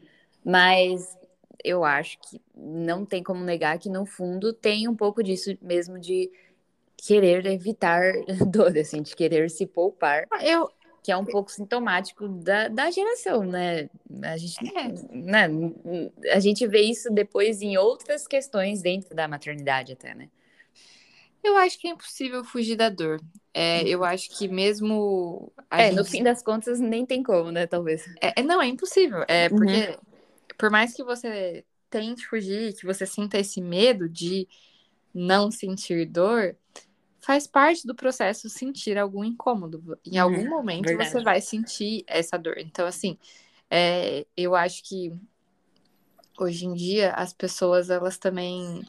mas 0.45 1.19
eu 1.63 1.85
acho 1.85 2.19
que 2.21 2.41
não 2.55 3.05
tem 3.05 3.23
como 3.23 3.43
negar 3.43 3.79
que 3.79 3.89
no 3.89 4.05
fundo 4.05 4.53
tem 4.53 4.87
um 4.89 4.95
pouco 4.95 5.23
disso 5.23 5.57
mesmo 5.63 5.99
de 5.99 6.31
querer 6.97 7.45
evitar 7.47 8.13
dor, 8.51 8.77
assim, 8.79 9.03
de 9.03 9.15
querer 9.17 9.51
se 9.51 9.67
poupar. 9.67 10.27
Ah, 10.31 10.45
eu, 10.45 10.71
que 11.03 11.13
é 11.13 11.17
um 11.17 11.25
pouco 11.25 11.51
sintomático 11.51 12.29
da, 12.29 12.69
da 12.69 12.91
geração, 12.91 13.45
né? 13.45 13.89
A 14.23 14.37
gente, 14.37 14.57
é. 14.77 14.89
né? 15.13 15.49
a 16.33 16.41
gente 16.41 16.67
vê 16.67 16.81
isso 16.81 17.11
depois 17.11 17.61
em 17.61 17.77
outras 17.77 18.27
questões 18.27 18.81
dentro 18.81 19.15
da 19.15 19.29
maternidade 19.29 19.93
até, 19.93 20.15
né? 20.15 20.29
Eu 21.45 21.57
acho 21.59 21.79
que 21.79 21.87
é 21.87 21.91
impossível 21.91 22.43
fugir 22.43 22.75
da 22.75 22.89
dor. 22.89 23.21
É, 23.53 23.87
eu 23.87 24.01
uhum. 24.01 24.05
acho 24.05 24.31
que 24.31 24.49
mesmo. 24.49 25.53
é, 25.71 25.89
gente... 25.89 25.97
no 25.97 26.05
fim 26.05 26.23
das 26.23 26.43
contas, 26.43 26.81
nem 26.81 27.05
tem 27.05 27.23
como, 27.23 27.53
né? 27.53 27.67
Talvez. 27.67 28.05
É, 28.21 28.41
é 28.41 28.43
não, 28.43 28.61
é 28.61 28.67
impossível. 28.67 29.25
É 29.29 29.49
uhum. 29.49 29.57
porque, 29.57 29.89
uhum. 29.91 29.97
por 30.59 30.71
mais 30.71 30.95
que 30.95 31.05
você 31.05 31.65
tente 31.91 32.27
fugir, 32.27 32.75
que 32.75 32.87
você 32.87 33.07
sinta 33.07 33.39
esse 33.39 33.61
medo 33.61 34.09
de 34.09 34.49
não 35.15 35.51
sentir 35.51 36.07
dor, 36.07 36.57
faz 37.21 37.47
parte 37.47 37.87
do 37.87 37.95
processo 37.95 38.49
sentir 38.49 38.99
algum 38.99 39.23
incômodo. 39.23 39.99
Em 40.05 40.19
algum 40.19 40.43
uhum, 40.43 40.51
momento 40.51 40.87
verdade. 40.87 41.11
você 41.11 41.23
vai 41.23 41.41
sentir 41.41 42.05
essa 42.07 42.37
dor. 42.37 42.59
Então, 42.59 42.87
assim, 42.87 43.19
é, 43.71 44.27
eu 44.37 44.55
acho 44.55 44.83
que 44.83 45.13
hoje 46.39 46.67
em 46.67 46.75
dia 46.75 47.13
as 47.13 47.33
pessoas, 47.33 47.91
elas 47.91 48.19
também. 48.19 48.83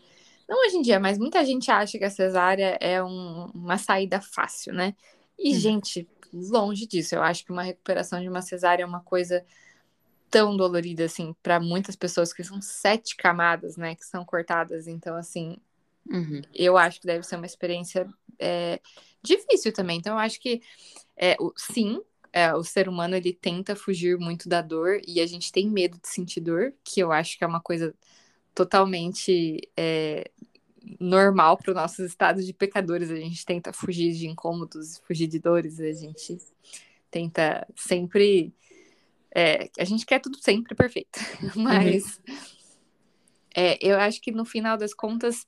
Não 0.47 0.65
hoje 0.65 0.77
em 0.77 0.81
dia, 0.81 0.99
mas 0.99 1.17
muita 1.17 1.43
gente 1.43 1.71
acha 1.71 1.97
que 1.97 2.03
a 2.03 2.09
cesárea 2.09 2.77
é 2.79 3.03
um, 3.03 3.45
uma 3.53 3.77
saída 3.77 4.21
fácil, 4.21 4.73
né? 4.73 4.95
E, 5.37 5.53
uhum. 5.53 5.59
gente, 5.59 6.07
longe 6.33 6.85
disso. 6.85 7.15
Eu 7.15 7.23
acho 7.23 7.43
que 7.43 7.51
uma 7.51 7.63
recuperação 7.63 8.21
de 8.21 8.29
uma 8.29 8.41
cesárea 8.41 8.83
é 8.83 8.85
uma 8.85 9.01
coisa 9.01 9.45
tão 10.29 10.55
dolorida, 10.55 11.05
assim, 11.05 11.35
para 11.41 11.59
muitas 11.59 11.95
pessoas, 11.95 12.33
que 12.33 12.43
são 12.43 12.61
sete 12.61 13.15
camadas, 13.15 13.77
né, 13.77 13.95
que 13.95 14.05
são 14.05 14.25
cortadas. 14.25 14.87
Então, 14.87 15.15
assim, 15.15 15.57
Uhum. 16.09 16.41
Eu 16.53 16.77
acho 16.77 17.01
que 17.01 17.07
deve 17.07 17.25
ser 17.25 17.35
uma 17.35 17.45
experiência 17.45 18.07
é, 18.39 18.79
difícil 19.23 19.73
também. 19.73 19.97
Então, 19.97 20.13
eu 20.13 20.19
acho 20.19 20.39
que, 20.39 20.61
é, 21.17 21.35
o, 21.39 21.51
sim, 21.57 22.01
é, 22.31 22.53
o 22.53 22.63
ser 22.63 22.87
humano 22.87 23.15
ele 23.15 23.33
tenta 23.33 23.75
fugir 23.75 24.17
muito 24.17 24.47
da 24.47 24.61
dor 24.61 25.01
e 25.07 25.19
a 25.19 25.25
gente 25.25 25.51
tem 25.51 25.69
medo 25.69 25.99
de 25.99 26.07
sentir 26.07 26.41
dor, 26.41 26.73
que 26.83 26.99
eu 26.99 27.11
acho 27.11 27.37
que 27.37 27.43
é 27.43 27.47
uma 27.47 27.61
coisa 27.61 27.93
totalmente 28.55 29.59
é, 29.75 30.31
normal 30.99 31.57
para 31.57 31.71
os 31.71 31.75
nossos 31.75 31.99
estados 31.99 32.45
de 32.45 32.53
pecadores. 32.53 33.11
A 33.11 33.15
gente 33.15 33.45
tenta 33.45 33.73
fugir 33.73 34.13
de 34.13 34.27
incômodos, 34.27 34.97
fugir 35.05 35.27
de 35.27 35.39
dores, 35.39 35.79
a 35.79 35.91
gente 35.91 36.37
tenta 37.11 37.67
sempre. 37.75 38.53
É, 39.29 39.69
a 39.77 39.83
gente 39.83 40.05
quer 40.05 40.19
tudo 40.19 40.37
sempre 40.41 40.73
perfeito, 40.73 41.19
mas 41.57 42.21
uhum. 42.25 42.37
é, 43.53 43.77
eu 43.85 43.99
acho 43.99 44.21
que 44.21 44.31
no 44.31 44.45
final 44.45 44.77
das 44.77 44.93
contas 44.93 45.45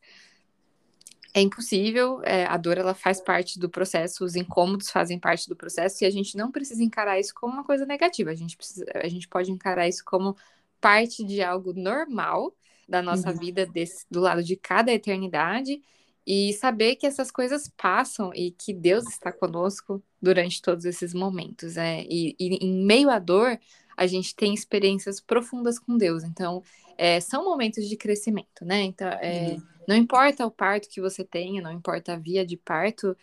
é 1.34 1.40
impossível, 1.40 2.22
é, 2.24 2.46
a 2.46 2.58
dor 2.58 2.78
ela 2.78 2.94
faz 2.94 3.22
parte 3.22 3.58
do 3.58 3.70
processo, 3.70 4.26
os 4.26 4.36
incômodos 4.36 4.90
fazem 4.90 5.18
parte 5.18 5.48
do 5.48 5.56
processo 5.56 6.04
e 6.04 6.08
a 6.08 6.10
gente 6.10 6.36
não 6.36 6.52
precisa 6.52 6.84
encarar 6.84 7.18
isso 7.18 7.34
como 7.34 7.54
uma 7.54 7.64
coisa 7.64 7.86
negativa, 7.86 8.32
a 8.32 8.36
gente, 8.36 8.58
precisa, 8.58 8.86
a 8.94 9.08
gente 9.08 9.28
pode 9.28 9.52
encarar 9.52 9.88
isso 9.88 10.04
como 10.04 10.36
parte 10.80 11.24
de 11.24 11.42
algo 11.42 11.74
normal 11.74 12.54
da 12.88 13.02
nossa 13.02 13.32
uhum. 13.32 13.38
vida 13.38 13.66
desse, 13.66 14.06
do 14.10 14.20
lado 14.20 14.44
de 14.44 14.56
cada 14.56 14.92
eternidade 14.92 15.82
e 16.26 16.54
saber 16.54 16.96
que 16.96 17.08
essas 17.08 17.32
coisas 17.32 17.72
passam 17.78 18.32
e 18.34 18.52
que 18.52 18.74
Deus 18.74 19.08
está 19.08 19.32
conosco 19.32 20.04
durante 20.22 20.62
todos 20.62 20.84
esses 20.86 21.14
momentos. 21.14 21.78
É, 21.78 22.04
e, 22.04 22.36
e 22.40 22.66
em 22.66 22.86
meio 22.86 23.10
à 23.10 23.18
dor, 23.18 23.58
a 23.96 24.06
gente 24.06 24.36
tem 24.36 24.54
experiências 24.54 25.22
profundas 25.22 25.80
com 25.80 25.98
Deus. 25.98 26.24
Então, 26.24 26.62
é, 26.98 27.20
são 27.20 27.46
momentos 27.46 27.88
de 27.88 27.96
crescimento, 27.96 28.66
né? 28.66 28.84
Então, 28.84 29.08
é, 29.08 29.54
uhum. 29.54 29.62
não 29.88 29.96
importa 29.96 30.46
o 30.46 30.52
parto 30.52 30.90
que 30.90 31.00
você 31.00 31.24
tenha, 31.24 31.62
não 31.62 31.72
importa 31.72 32.14
a 32.14 32.18
via 32.18 32.46
de 32.46 32.58
parto 32.58 33.16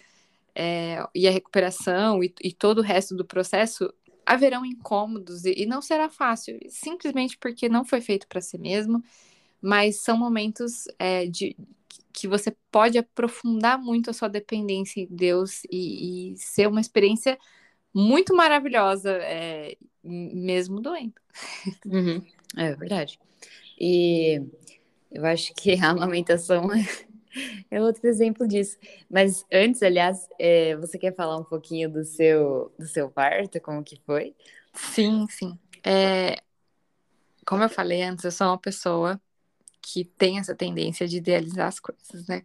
é, 0.55 1.05
e 1.15 1.27
a 1.27 1.31
recuperação 1.31 2.23
e, 2.23 2.33
e, 2.43 2.53
todo 2.53 2.79
o 2.79 2.83
resto 2.83 3.15
do 3.15 3.25
processo, 3.25 3.93
haverão 4.27 4.65
incômodos 4.65 5.45
e, 5.45 5.55
e 5.63 5.67
não 5.67 5.83
será 5.83 6.09
fácil, 6.09 6.59
simplesmente 6.69 7.37
porque 7.39 7.69
não 7.69 7.85
foi 7.85 8.01
feito 8.01 8.27
para 8.27 8.41
si 8.41 8.59
mesmo, 8.59 9.03
mas 9.61 10.01
são 10.01 10.17
momentos 10.17 10.85
é, 10.99 11.27
de 11.27 11.57
que 12.13 12.29
você 12.29 12.55
pode 12.71 12.97
aprofundar 12.97 13.79
muito 13.79 14.11
a 14.11 14.13
sua 14.13 14.29
dependência 14.29 15.01
em 15.01 15.07
Deus 15.11 15.65
e, 15.71 16.33
e 16.33 16.37
ser 16.37 16.69
uma 16.69 16.81
experiência 16.81 17.39
muito 17.93 18.35
maravilhosa, 18.35 19.11
é, 19.23 19.77
mesmo 20.03 20.81
doendo. 20.81 21.15
Uhum. 21.87 22.25
É 22.57 22.75
verdade. 22.75 23.19
E 23.79 24.41
eu 25.11 25.25
acho 25.25 25.53
que 25.55 25.75
a 25.75 25.91
amamentação 25.91 26.69
é 27.71 27.83
outro 27.83 28.07
exemplo 28.07 28.47
disso. 28.47 28.79
Mas 29.11 29.45
antes, 29.53 29.83
aliás, 29.83 30.29
é, 30.39 30.77
você 30.77 30.99
quer 30.99 31.15
falar 31.15 31.37
um 31.37 31.45
pouquinho 31.45 31.91
do 31.91 32.05
seu, 32.05 32.73
do 32.79 32.87
seu 32.87 33.11
parto, 33.11 33.61
como 33.61 33.83
que 33.83 34.01
foi? 34.05 34.35
Sim, 34.73 35.27
sim. 35.29 35.59
É, 35.85 36.37
como 37.47 37.63
eu 37.63 37.69
falei 37.69 38.03
antes, 38.03 38.25
eu 38.25 38.33
sou 38.33 38.49
uma 38.49 38.59
pessoa 38.59 39.21
que 39.83 40.05
tem 40.05 40.39
essa 40.39 40.55
tendência 40.55 41.07
de 41.07 41.19
idealizar 41.19 41.69
as 41.69 41.79
coisas, 41.79 42.27
né? 42.27 42.43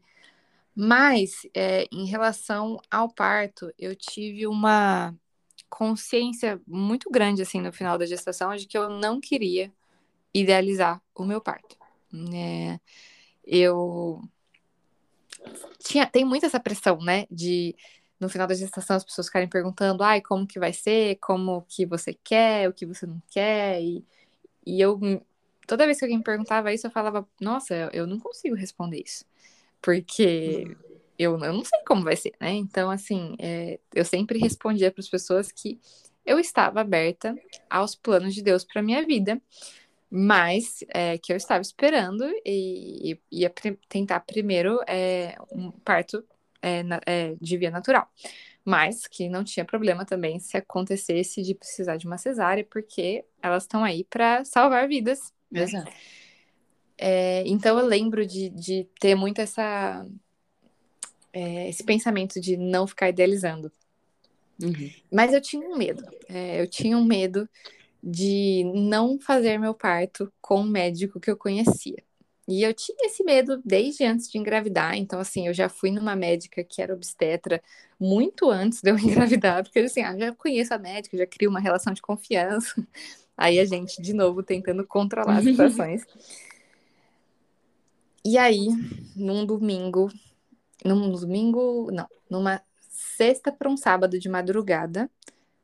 Mas, 0.75 1.41
é, 1.53 1.85
em 1.91 2.05
relação 2.05 2.79
ao 2.89 3.09
parto, 3.09 3.73
eu 3.77 3.95
tive 3.95 4.47
uma 4.47 5.15
consciência 5.69 6.61
muito 6.67 7.09
grande, 7.09 7.41
assim, 7.41 7.61
no 7.61 7.71
final 7.71 7.97
da 7.97 8.05
gestação, 8.05 8.55
de 8.55 8.65
que 8.65 8.77
eu 8.77 8.89
não 8.89 9.19
queria 9.19 9.71
idealizar 10.33 11.01
o 11.15 11.23
meu 11.23 11.41
parto. 11.41 11.77
Né? 12.11 12.79
Eu 13.43 14.21
tinha, 15.79 16.05
tem 16.05 16.25
muito 16.25 16.45
essa 16.45 16.59
pressão, 16.59 16.97
né, 16.99 17.25
de 17.29 17.75
no 18.19 18.27
final 18.29 18.45
da 18.47 18.53
gestação 18.53 18.97
as 18.97 19.03
pessoas 19.03 19.27
ficarem 19.27 19.47
perguntando, 19.47 20.03
ai, 20.03 20.21
como 20.21 20.45
que 20.45 20.59
vai 20.59 20.73
ser, 20.73 21.15
como 21.21 21.65
que 21.69 21.85
você 21.85 22.13
quer, 22.13 22.67
o 22.67 22.73
que 22.73 22.85
você 22.85 23.05
não 23.05 23.21
quer, 23.29 23.81
e, 23.81 24.05
e 24.65 24.81
eu, 24.81 24.99
toda 25.65 25.85
vez 25.85 25.97
que 25.97 26.05
alguém 26.05 26.17
me 26.17 26.23
perguntava 26.23 26.73
isso, 26.73 26.85
eu 26.85 26.91
falava, 26.91 27.27
nossa, 27.39 27.89
eu, 27.93 28.05
não 28.05 28.19
consigo 28.19 28.55
responder 28.55 29.01
isso, 29.05 29.25
porque 29.81 30.75
eu, 31.17 31.39
eu 31.39 31.53
não 31.53 31.63
sei 31.63 31.79
como 31.87 32.03
vai 32.03 32.17
ser, 32.17 32.33
né, 32.39 32.51
então, 32.51 32.91
assim, 32.91 33.35
é, 33.39 33.79
eu 33.95 34.03
sempre 34.03 34.37
respondia 34.37 34.91
para 34.91 35.01
as 35.01 35.09
pessoas 35.09 35.51
que 35.51 35.79
eu 36.25 36.39
estava 36.39 36.81
aberta 36.81 37.35
aos 37.69 37.95
planos 37.95 38.35
de 38.35 38.43
Deus 38.43 38.63
para 38.65 38.81
minha 38.81 39.05
vida, 39.05 39.41
mas 40.09 40.83
é, 40.89 41.17
que 41.17 41.31
eu 41.31 41.37
estava 41.37 41.61
esperando 41.61 42.25
e, 42.45 43.13
e 43.31 43.41
ia 43.41 43.53
tentar 43.87 44.21
primeiro 44.21 44.79
é, 44.87 45.35
um 45.51 45.69
parto 45.71 46.23
é, 46.61 46.81
na, 46.81 46.99
é, 47.05 47.35
de 47.39 47.57
via 47.57 47.69
natural, 47.69 48.09
mas 48.65 49.05
que 49.05 49.29
não 49.29 49.43
tinha 49.43 49.63
problema 49.63 50.03
também 50.05 50.39
se 50.39 50.57
acontecesse 50.57 51.43
de 51.43 51.53
precisar 51.53 51.97
de 51.97 52.07
uma 52.07 52.17
cesárea, 52.17 52.65
porque 52.69 53.23
elas 53.41 53.63
estão 53.63 53.83
aí 53.83 54.03
para 54.03 54.43
salvar 54.43 54.87
vidas. 54.87 55.31
Né? 55.51 55.61
Exato. 55.61 55.91
É, 56.97 57.43
então 57.45 57.77
eu 57.79 57.85
lembro 57.85 58.25
de, 58.25 58.49
de 58.49 58.87
ter 58.99 59.15
muito 59.15 59.39
essa, 59.39 60.05
é, 61.31 61.69
esse 61.69 61.83
pensamento 61.83 62.41
de 62.41 62.57
não 62.57 62.87
ficar 62.87 63.09
idealizando. 63.09 63.71
Uhum. 64.61 64.91
Mas 65.09 65.33
eu 65.33 65.39
tinha 65.39 65.69
um 65.69 65.77
medo. 65.77 66.03
eu 66.57 66.67
tinha 66.67 66.97
um 66.97 67.05
medo 67.05 67.47
de 68.01 68.63
não 68.73 69.19
fazer 69.19 69.57
meu 69.57 69.73
parto 69.73 70.31
com 70.41 70.61
um 70.61 70.69
médico 70.69 71.19
que 71.19 71.29
eu 71.29 71.37
conhecia. 71.37 72.01
E 72.47 72.63
eu 72.63 72.73
tinha 72.73 73.05
esse 73.05 73.23
medo 73.23 73.61
desde 73.63 74.03
antes 74.03 74.27
de 74.27 74.39
engravidar. 74.39 74.95
Então, 74.95 75.19
assim, 75.19 75.45
eu 75.45 75.53
já 75.53 75.69
fui 75.69 75.91
numa 75.91 76.15
médica 76.15 76.63
que 76.63 76.81
era 76.81 76.95
obstetra 76.95 77.61
muito 77.99 78.49
antes 78.49 78.81
de 78.81 78.89
eu 78.89 78.97
engravidar, 78.97 79.63
porque 79.63 79.79
assim, 79.79 80.01
ah, 80.01 80.17
já 80.17 80.33
conheço 80.33 80.73
a 80.73 80.79
médica, 80.79 81.15
já 81.15 81.27
crio 81.27 81.49
uma 81.49 81.59
relação 81.59 81.93
de 81.93 82.01
confiança. 82.01 82.73
Aí 83.37 83.59
a 83.59 83.65
gente, 83.65 84.01
de 84.01 84.13
novo, 84.13 84.41
tentando 84.41 84.85
controlar 84.85 85.37
as 85.37 85.43
situações. 85.43 86.03
e 88.25 88.37
aí, 88.37 88.67
num 89.15 89.45
domingo, 89.45 90.11
num 90.83 91.09
domingo, 91.09 91.89
não, 91.89 92.05
numa 92.29 92.61
sexta 92.89 93.49
para 93.49 93.69
um 93.69 93.77
sábado 93.77 94.19
de 94.19 94.27
madrugada, 94.27 95.09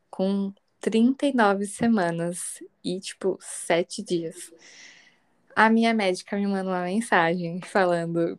com 0.10 0.54
39 0.86 1.66
semanas 1.66 2.62
e, 2.84 3.00
tipo, 3.00 3.40
sete 3.42 4.04
dias. 4.04 4.54
A 5.56 5.68
minha 5.68 5.92
médica 5.96 6.38
me 6.38 6.46
mandou 6.46 6.72
uma 6.72 6.84
mensagem 6.84 7.60
falando: 7.60 8.38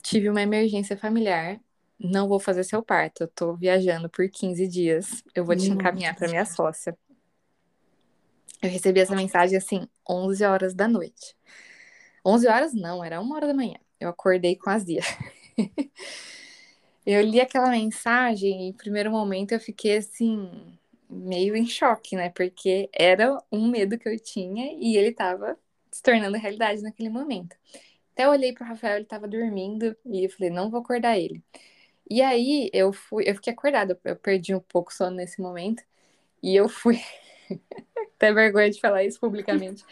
tive 0.00 0.30
uma 0.30 0.40
emergência 0.40 0.96
familiar, 0.96 1.60
não 1.98 2.28
vou 2.28 2.38
fazer 2.38 2.62
seu 2.62 2.80
parto, 2.80 3.24
eu 3.24 3.28
tô 3.28 3.56
viajando 3.56 4.08
por 4.08 4.28
15 4.28 4.68
dias, 4.68 5.24
eu 5.34 5.44
vou 5.44 5.56
te 5.56 5.68
encaminhar 5.68 6.14
para 6.14 6.28
minha 6.28 6.44
sócia. 6.44 6.96
Eu 8.62 8.70
recebi 8.70 9.00
essa 9.00 9.16
mensagem 9.16 9.58
assim, 9.58 9.88
11 10.08 10.44
horas 10.44 10.74
da 10.74 10.86
noite. 10.86 11.36
11 12.24 12.46
horas 12.46 12.72
não, 12.72 13.02
era 13.02 13.20
uma 13.20 13.34
hora 13.34 13.48
da 13.48 13.54
manhã. 13.54 13.78
Eu 13.98 14.10
acordei 14.10 14.54
com 14.54 14.70
azia. 14.70 15.02
eu 17.04 17.20
li 17.22 17.40
aquela 17.40 17.70
mensagem 17.70 18.66
e, 18.66 18.68
em 18.68 18.72
primeiro 18.72 19.10
momento, 19.10 19.50
eu 19.50 19.58
fiquei 19.58 19.96
assim, 19.96 20.78
meio 21.10 21.56
em 21.56 21.66
choque, 21.66 22.16
né? 22.16 22.30
Porque 22.30 22.88
era 22.92 23.38
um 23.52 23.68
medo 23.68 23.98
que 23.98 24.08
eu 24.08 24.18
tinha 24.20 24.72
e 24.78 24.96
ele 24.96 25.12
tava 25.12 25.58
se 25.90 26.02
tornando 26.02 26.36
realidade 26.38 26.82
naquele 26.82 27.08
momento. 27.10 27.56
Até 28.12 28.26
eu 28.26 28.30
olhei 28.30 28.52
pro 28.52 28.64
Rafael, 28.64 28.96
ele 28.96 29.04
tava 29.06 29.28
dormindo, 29.28 29.96
e 30.06 30.24
eu 30.24 30.30
falei, 30.30 30.50
não 30.50 30.70
vou 30.70 30.80
acordar 30.80 31.18
ele. 31.18 31.42
E 32.10 32.22
aí 32.22 32.70
eu 32.72 32.92
fui, 32.92 33.24
eu 33.28 33.34
fiquei 33.36 33.52
acordada, 33.52 33.98
eu 34.04 34.16
perdi 34.16 34.54
um 34.54 34.60
pouco 34.60 34.92
sono 34.94 35.16
nesse 35.16 35.40
momento, 35.40 35.82
e 36.42 36.56
eu 36.56 36.68
fui. 36.68 37.00
Até 38.16 38.32
vergonha 38.32 38.70
de 38.70 38.80
falar 38.80 39.02
isso 39.04 39.18
publicamente. 39.18 39.84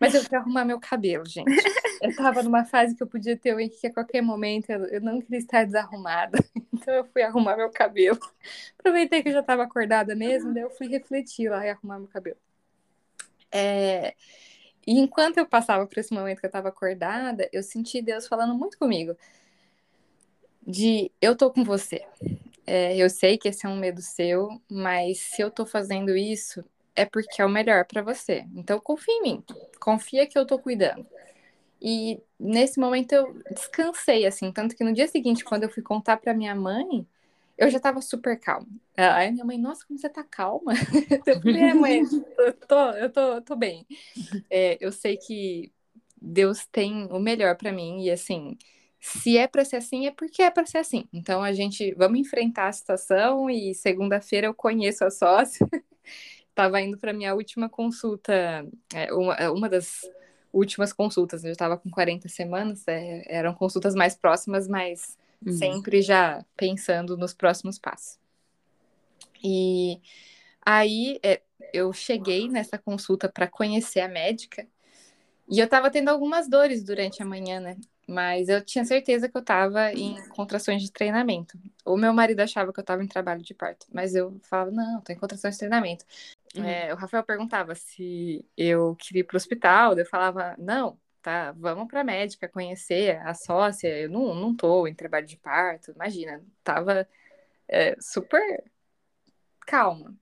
Mas 0.00 0.14
eu 0.14 0.22
fui 0.22 0.36
arrumar 0.36 0.64
meu 0.64 0.80
cabelo, 0.80 1.26
gente. 1.26 1.62
Eu 2.00 2.14
tava 2.16 2.42
numa 2.42 2.64
fase 2.64 2.94
que 2.94 3.02
eu 3.02 3.06
podia 3.06 3.36
ter 3.36 3.54
o 3.54 3.60
Henrique 3.60 3.86
a 3.86 3.92
qualquer 3.92 4.22
momento, 4.22 4.70
eu 4.70 5.00
não 5.00 5.20
queria 5.20 5.38
estar 5.38 5.64
desarrumada. 5.64 6.38
Então 6.76 6.92
eu 6.92 7.04
fui 7.06 7.22
arrumar 7.22 7.56
meu 7.56 7.70
cabelo. 7.70 8.20
Aproveitei 8.78 9.22
que 9.22 9.30
eu 9.30 9.32
já 9.32 9.40
estava 9.40 9.62
acordada 9.62 10.14
mesmo, 10.14 10.52
daí 10.52 10.62
eu 10.62 10.70
fui 10.70 10.86
refletir 10.86 11.48
lá 11.50 11.64
e 11.64 11.70
arrumar 11.70 11.98
meu 11.98 12.06
cabelo. 12.06 12.36
É... 13.50 14.14
E 14.86 15.00
enquanto 15.00 15.38
eu 15.38 15.46
passava 15.46 15.86
por 15.86 15.98
esse 15.98 16.12
momento 16.12 16.38
que 16.38 16.46
eu 16.46 16.48
estava 16.48 16.68
acordada, 16.68 17.48
eu 17.50 17.62
senti 17.62 18.02
Deus 18.02 18.28
falando 18.28 18.54
muito 18.54 18.78
comigo. 18.78 19.16
De 20.64 21.10
eu 21.20 21.34
tô 21.34 21.50
com 21.50 21.64
você. 21.64 22.06
É, 22.66 22.96
eu 22.96 23.08
sei 23.08 23.38
que 23.38 23.48
esse 23.48 23.64
é 23.64 23.68
um 23.68 23.76
medo 23.76 24.02
seu, 24.02 24.60
mas 24.70 25.18
se 25.18 25.40
eu 25.40 25.50
tô 25.50 25.64
fazendo 25.64 26.16
isso, 26.16 26.64
é 26.96 27.04
porque 27.04 27.40
é 27.40 27.44
o 27.44 27.48
melhor 27.48 27.84
para 27.84 28.02
você. 28.02 28.44
Então 28.54 28.80
confia 28.80 29.14
em 29.14 29.22
mim. 29.22 29.44
Confia 29.78 30.26
que 30.26 30.38
eu 30.38 30.46
tô 30.46 30.58
cuidando. 30.58 31.06
E 31.80 32.20
nesse 32.40 32.80
momento 32.80 33.12
eu 33.12 33.34
descansei, 33.50 34.26
assim. 34.26 34.50
Tanto 34.50 34.74
que 34.74 34.82
no 34.82 34.92
dia 34.92 35.06
seguinte, 35.06 35.44
quando 35.44 35.64
eu 35.64 35.70
fui 35.70 35.82
contar 35.82 36.16
para 36.16 36.34
minha 36.34 36.54
mãe, 36.54 37.06
eu 37.58 37.70
já 37.70 37.78
tava 37.78 38.00
super 38.00 38.38
calma. 38.38 38.66
Aí 38.96 39.30
minha 39.30 39.44
mãe, 39.44 39.58
nossa, 39.58 39.86
como 39.86 39.98
você 39.98 40.08
tá 40.08 40.24
calma. 40.24 40.72
Eu 41.26 41.40
falei, 41.40 41.62
é, 41.62 41.74
mãe, 41.74 42.02
eu 42.38 42.52
tô, 42.52 42.90
eu 42.92 43.10
tô, 43.10 43.42
tô 43.42 43.56
bem. 43.56 43.86
É, 44.48 44.78
eu 44.80 44.92
sei 44.92 45.16
que 45.16 45.72
Deus 46.20 46.66
tem 46.66 47.06
o 47.10 47.18
melhor 47.18 47.56
para 47.56 47.72
mim 47.72 48.02
e 48.02 48.10
assim, 48.10 48.56
se 49.00 49.36
é 49.36 49.46
para 49.46 49.64
ser 49.64 49.76
assim, 49.76 50.06
é 50.06 50.10
porque 50.10 50.42
é 50.42 50.50
para 50.50 50.66
ser 50.66 50.78
assim. 50.78 51.04
Então 51.12 51.42
a 51.42 51.52
gente 51.52 51.94
vamos 51.94 52.18
enfrentar 52.18 52.68
a 52.68 52.72
situação 52.72 53.50
e 53.50 53.74
segunda-feira 53.74 54.46
eu 54.46 54.54
conheço 54.54 55.04
a 55.04 55.10
sócia. 55.10 55.66
Tava 56.56 56.80
indo 56.80 56.96
para 56.96 57.12
minha 57.12 57.34
última 57.34 57.68
consulta, 57.68 58.32
é, 58.94 59.12
uma, 59.12 59.34
é, 59.34 59.50
uma 59.50 59.68
das 59.68 60.00
últimas 60.50 60.90
consultas, 60.90 61.44
eu 61.44 61.52
estava 61.52 61.76
com 61.76 61.90
40 61.90 62.30
semanas, 62.30 62.82
é, 62.88 63.22
eram 63.28 63.52
consultas 63.52 63.94
mais 63.94 64.14
próximas, 64.14 64.66
mas 64.66 65.18
uhum. 65.44 65.52
sempre 65.52 66.00
já 66.00 66.42
pensando 66.56 67.14
nos 67.14 67.34
próximos 67.34 67.78
passos. 67.78 68.18
E 69.44 70.00
aí 70.64 71.20
eu 71.74 71.92
cheguei 71.92 72.48
nessa 72.48 72.78
consulta 72.78 73.28
para 73.28 73.46
conhecer 73.46 74.00
a 74.00 74.08
médica 74.08 74.66
e 75.46 75.58
eu 75.58 75.66
estava 75.66 75.90
tendo 75.90 76.08
algumas 76.08 76.48
dores 76.48 76.82
durante 76.82 77.22
a 77.22 77.26
manhã, 77.26 77.60
né? 77.60 77.76
Mas 78.08 78.48
eu 78.48 78.64
tinha 78.64 78.84
certeza 78.84 79.28
que 79.28 79.36
eu 79.36 79.40
estava 79.40 79.92
em 79.92 80.16
contrações 80.28 80.80
de 80.80 80.90
treinamento. 80.90 81.58
O 81.84 81.96
meu 81.96 82.14
marido 82.14 82.40
achava 82.40 82.72
que 82.72 82.78
eu 82.78 82.82
estava 82.82 83.04
em 83.04 83.08
trabalho 83.08 83.42
de 83.42 83.52
parto, 83.52 83.86
mas 83.92 84.14
eu 84.14 84.40
falava, 84.42 84.70
não, 84.70 85.00
estou 85.00 85.14
em 85.14 85.18
contrações 85.18 85.54
de 85.54 85.58
treinamento. 85.58 86.04
Uhum. 86.56 86.64
É, 86.64 86.92
o 86.92 86.96
Rafael 86.96 87.22
perguntava 87.22 87.74
se 87.74 88.44
eu 88.56 88.96
queria 88.96 89.20
ir 89.20 89.24
para 89.24 89.34
o 89.34 89.36
hospital, 89.36 89.98
eu 89.98 90.06
falava, 90.06 90.54
não, 90.58 90.98
tá, 91.20 91.52
vamos 91.52 91.88
para 91.88 92.00
a 92.00 92.04
médica 92.04 92.48
conhecer 92.48 93.18
a 93.18 93.34
sócia, 93.34 93.88
eu 93.88 94.08
não, 94.08 94.34
não 94.34 94.54
tô 94.54 94.86
em 94.86 94.94
trabalho 94.94 95.26
de 95.26 95.36
parto, 95.36 95.90
imagina, 95.92 96.42
tava 96.62 97.06
é, 97.68 97.96
super 98.00 98.64
calma. 99.66 100.14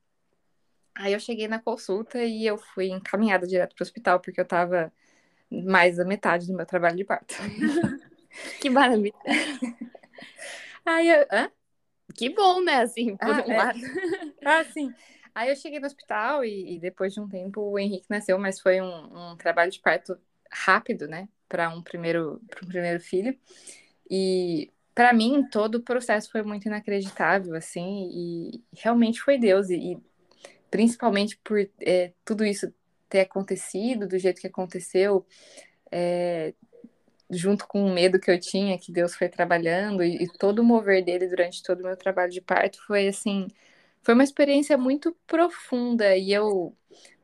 Aí 0.95 1.13
eu 1.13 1.21
cheguei 1.21 1.49
na 1.49 1.59
consulta 1.59 2.23
e 2.23 2.47
eu 2.47 2.57
fui 2.57 2.87
encaminhada 2.87 3.47
direto 3.47 3.75
para 3.75 3.83
o 3.83 3.87
hospital, 3.87 4.21
porque 4.21 4.41
eu 4.41 4.47
tava 4.47 4.93
mais 5.51 5.97
da 5.97 6.05
metade 6.05 6.47
do 6.47 6.55
meu 6.55 6.65
trabalho 6.65 6.97
de 6.97 7.05
parto. 7.05 7.35
que 8.61 8.71
maravilha. 8.71 9.15
Aí 10.85 11.09
eu, 11.09 11.27
hã? 11.33 11.51
Que 12.15 12.31
bom, 12.31 12.63
né? 12.63 12.83
Assim, 12.83 13.17
por 13.17 13.29
ah, 13.29 13.45
um 13.47 13.53
é. 13.53 13.57
lado. 13.57 13.81
ah, 14.45 14.65
sim. 14.65 14.95
Aí 15.35 15.49
eu 15.49 15.57
cheguei 15.57 15.81
no 15.81 15.87
hospital 15.87 16.45
e, 16.45 16.77
e, 16.77 16.79
depois 16.79 17.13
de 17.13 17.21
um 17.21 17.29
tempo 17.29 17.61
o 17.61 17.79
Henrique 17.79 18.07
nasceu, 18.09 18.39
mas 18.39 18.61
foi 18.61 18.81
um, 18.81 19.33
um 19.33 19.37
trabalho 19.37 19.71
de 19.71 19.81
parto 19.81 20.17
rápido, 20.51 21.09
né, 21.09 21.29
para 21.49 21.69
um 21.71 21.83
primeiro, 21.83 22.41
para 22.49 22.65
um 22.65 22.69
primeiro 22.69 23.01
filho. 23.01 23.37
E 24.09 24.71
para 24.95 25.13
mim 25.13 25.45
todo 25.51 25.77
o 25.77 25.83
processo 25.83 26.31
foi 26.31 26.43
muito 26.43 26.67
inacreditável, 26.67 27.55
assim, 27.57 28.09
e 28.13 28.65
realmente 28.73 29.21
foi 29.21 29.37
Deus 29.39 29.71
e, 29.71 29.95
e 29.95 29.99
principalmente 30.71 31.37
por 31.39 31.59
é, 31.81 32.13
tudo 32.25 32.45
isso 32.45 32.73
ter 33.09 33.21
acontecido 33.21 34.07
do 34.07 34.19
jeito 34.19 34.41
que 34.41 34.47
aconteceu, 34.47 35.27
é, 35.91 36.55
junto 37.31 37.67
com 37.67 37.85
o 37.85 37.93
medo 37.93 38.21
que 38.21 38.31
eu 38.31 38.39
tinha 38.39 38.79
que 38.79 38.93
Deus 38.93 39.15
foi 39.17 39.29
trabalhando 39.29 40.03
e, 40.05 40.23
e 40.25 40.29
todo 40.39 40.61
o 40.61 40.65
mover 40.65 41.05
dele 41.05 41.27
durante 41.27 41.63
todo 41.63 41.81
o 41.81 41.85
meu 41.85 41.97
trabalho 41.97 42.31
de 42.31 42.41
parto 42.41 42.85
foi 42.87 43.09
assim, 43.09 43.49
foi 44.05 44.15
uma 44.15 44.23
experiência 44.23 44.77
muito 44.77 45.17
profunda 45.27 46.17
e 46.17 46.31
eu 46.33 46.77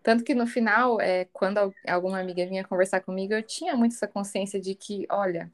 tanto 0.02 0.24
que 0.24 0.34
no 0.34 0.46
final, 0.46 0.98
é, 0.98 1.26
quando 1.26 1.74
alguma 1.86 2.18
amiga 2.18 2.46
vinha 2.46 2.64
conversar 2.64 3.00
comigo, 3.00 3.34
eu 3.34 3.42
tinha 3.42 3.76
muito 3.76 3.94
essa 3.94 4.08
consciência 4.08 4.58
de 4.58 4.74
que, 4.74 5.06
olha, 5.10 5.52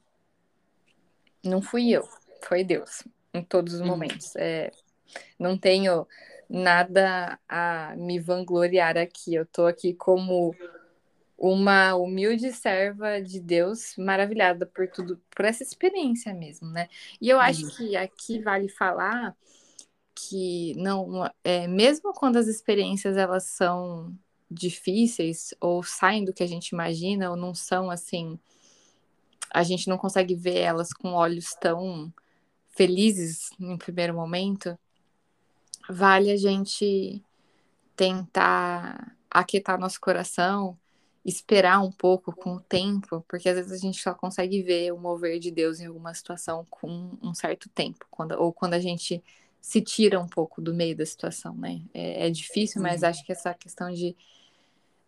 não 1.43 1.61
fui 1.61 1.89
eu, 1.89 2.07
foi 2.43 2.63
Deus, 2.63 3.03
em 3.33 3.43
todos 3.43 3.73
os 3.73 3.81
uhum. 3.81 3.87
momentos. 3.87 4.33
É, 4.37 4.71
não 5.37 5.57
tenho 5.57 6.07
nada 6.49 7.37
a 7.47 7.93
me 7.97 8.19
vangloriar 8.19 8.97
aqui. 8.97 9.35
Eu 9.35 9.45
tô 9.45 9.65
aqui 9.65 9.93
como 9.93 10.55
uma 11.37 11.93
humilde 11.95 12.53
serva 12.53 13.21
de 13.21 13.41
Deus, 13.41 13.95
maravilhada 13.97 14.65
por 14.65 14.87
tudo, 14.87 15.21
por 15.35 15.43
essa 15.43 15.61
experiência 15.61 16.33
mesmo, 16.33 16.69
né? 16.69 16.87
E 17.19 17.29
eu 17.29 17.39
acho 17.39 17.65
uhum. 17.65 17.71
que 17.71 17.97
aqui 17.97 18.39
vale 18.39 18.69
falar 18.69 19.35
que 20.17 20.73
não, 20.77 21.29
é, 21.43 21.67
mesmo 21.67 22.11
quando 22.13 22.37
as 22.37 22.47
experiências 22.47 23.15
elas 23.17 23.43
são 23.43 24.17
difíceis 24.49 25.53
ou 25.61 25.83
saem 25.83 26.25
do 26.25 26.33
que 26.33 26.41
a 26.41 26.47
gente 26.47 26.69
imagina 26.69 27.29
ou 27.29 27.35
não 27.35 27.53
são 27.53 27.91
assim, 27.91 28.39
a 29.53 29.61
gente 29.61 29.87
não 29.87 29.97
consegue 29.97 30.33
ver 30.33 30.57
elas 30.57 30.91
com 30.91 31.13
olhos 31.13 31.53
tão 31.61 32.11
felizes 32.69 33.49
no 33.59 33.77
primeiro 33.77 34.13
momento, 34.13 34.77
vale 35.87 36.31
a 36.31 36.37
gente 36.37 37.23
tentar 37.95 39.15
aquietar 39.29 39.79
nosso 39.79 39.99
coração, 39.99 40.77
esperar 41.23 41.79
um 41.79 41.91
pouco 41.91 42.35
com 42.35 42.55
o 42.55 42.61
tempo, 42.61 43.23
porque 43.27 43.49
às 43.49 43.55
vezes 43.55 43.71
a 43.71 43.77
gente 43.77 44.01
só 44.01 44.13
consegue 44.13 44.63
ver 44.63 44.93
o 44.93 44.97
mover 44.97 45.39
de 45.39 45.51
Deus 45.51 45.79
em 45.79 45.85
alguma 45.85 46.13
situação 46.13 46.65
com 46.69 47.17
um 47.21 47.33
certo 47.33 47.69
tempo, 47.69 48.05
quando, 48.09 48.31
ou 48.33 48.51
quando 48.53 48.73
a 48.73 48.79
gente 48.79 49.23
se 49.61 49.81
tira 49.81 50.19
um 50.19 50.27
pouco 50.27 50.61
do 50.61 50.73
meio 50.73 50.95
da 50.95 51.05
situação, 51.05 51.55
né? 51.55 51.81
É, 51.93 52.27
é 52.27 52.29
difícil, 52.29 52.81
mas 52.81 53.01
uhum. 53.01 53.09
acho 53.09 53.25
que 53.25 53.31
essa 53.31 53.53
questão 53.53 53.91
de 53.91 54.15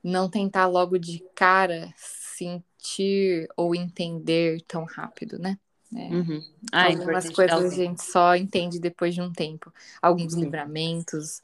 não 0.04 0.30
tentar 0.30 0.68
logo 0.68 0.98
de 0.98 1.24
cara 1.36 1.94
sentir 1.98 3.48
ou 3.56 3.76
entender 3.76 4.62
tão 4.68 4.86
rápido, 4.86 5.38
né? 5.38 5.58
É, 5.96 6.08
uhum. 6.10 6.44
ah, 6.72 6.86
algumas 6.86 7.30
coisas 7.30 7.74
a 7.74 7.76
gente 7.76 8.04
só 8.04 8.36
entende 8.36 8.80
depois 8.80 9.16
de 9.16 9.22
um 9.22 9.34
tempo. 9.34 9.74
Alguns 10.02 10.34
uhum. 10.34 10.42
livramentos, 10.42 11.42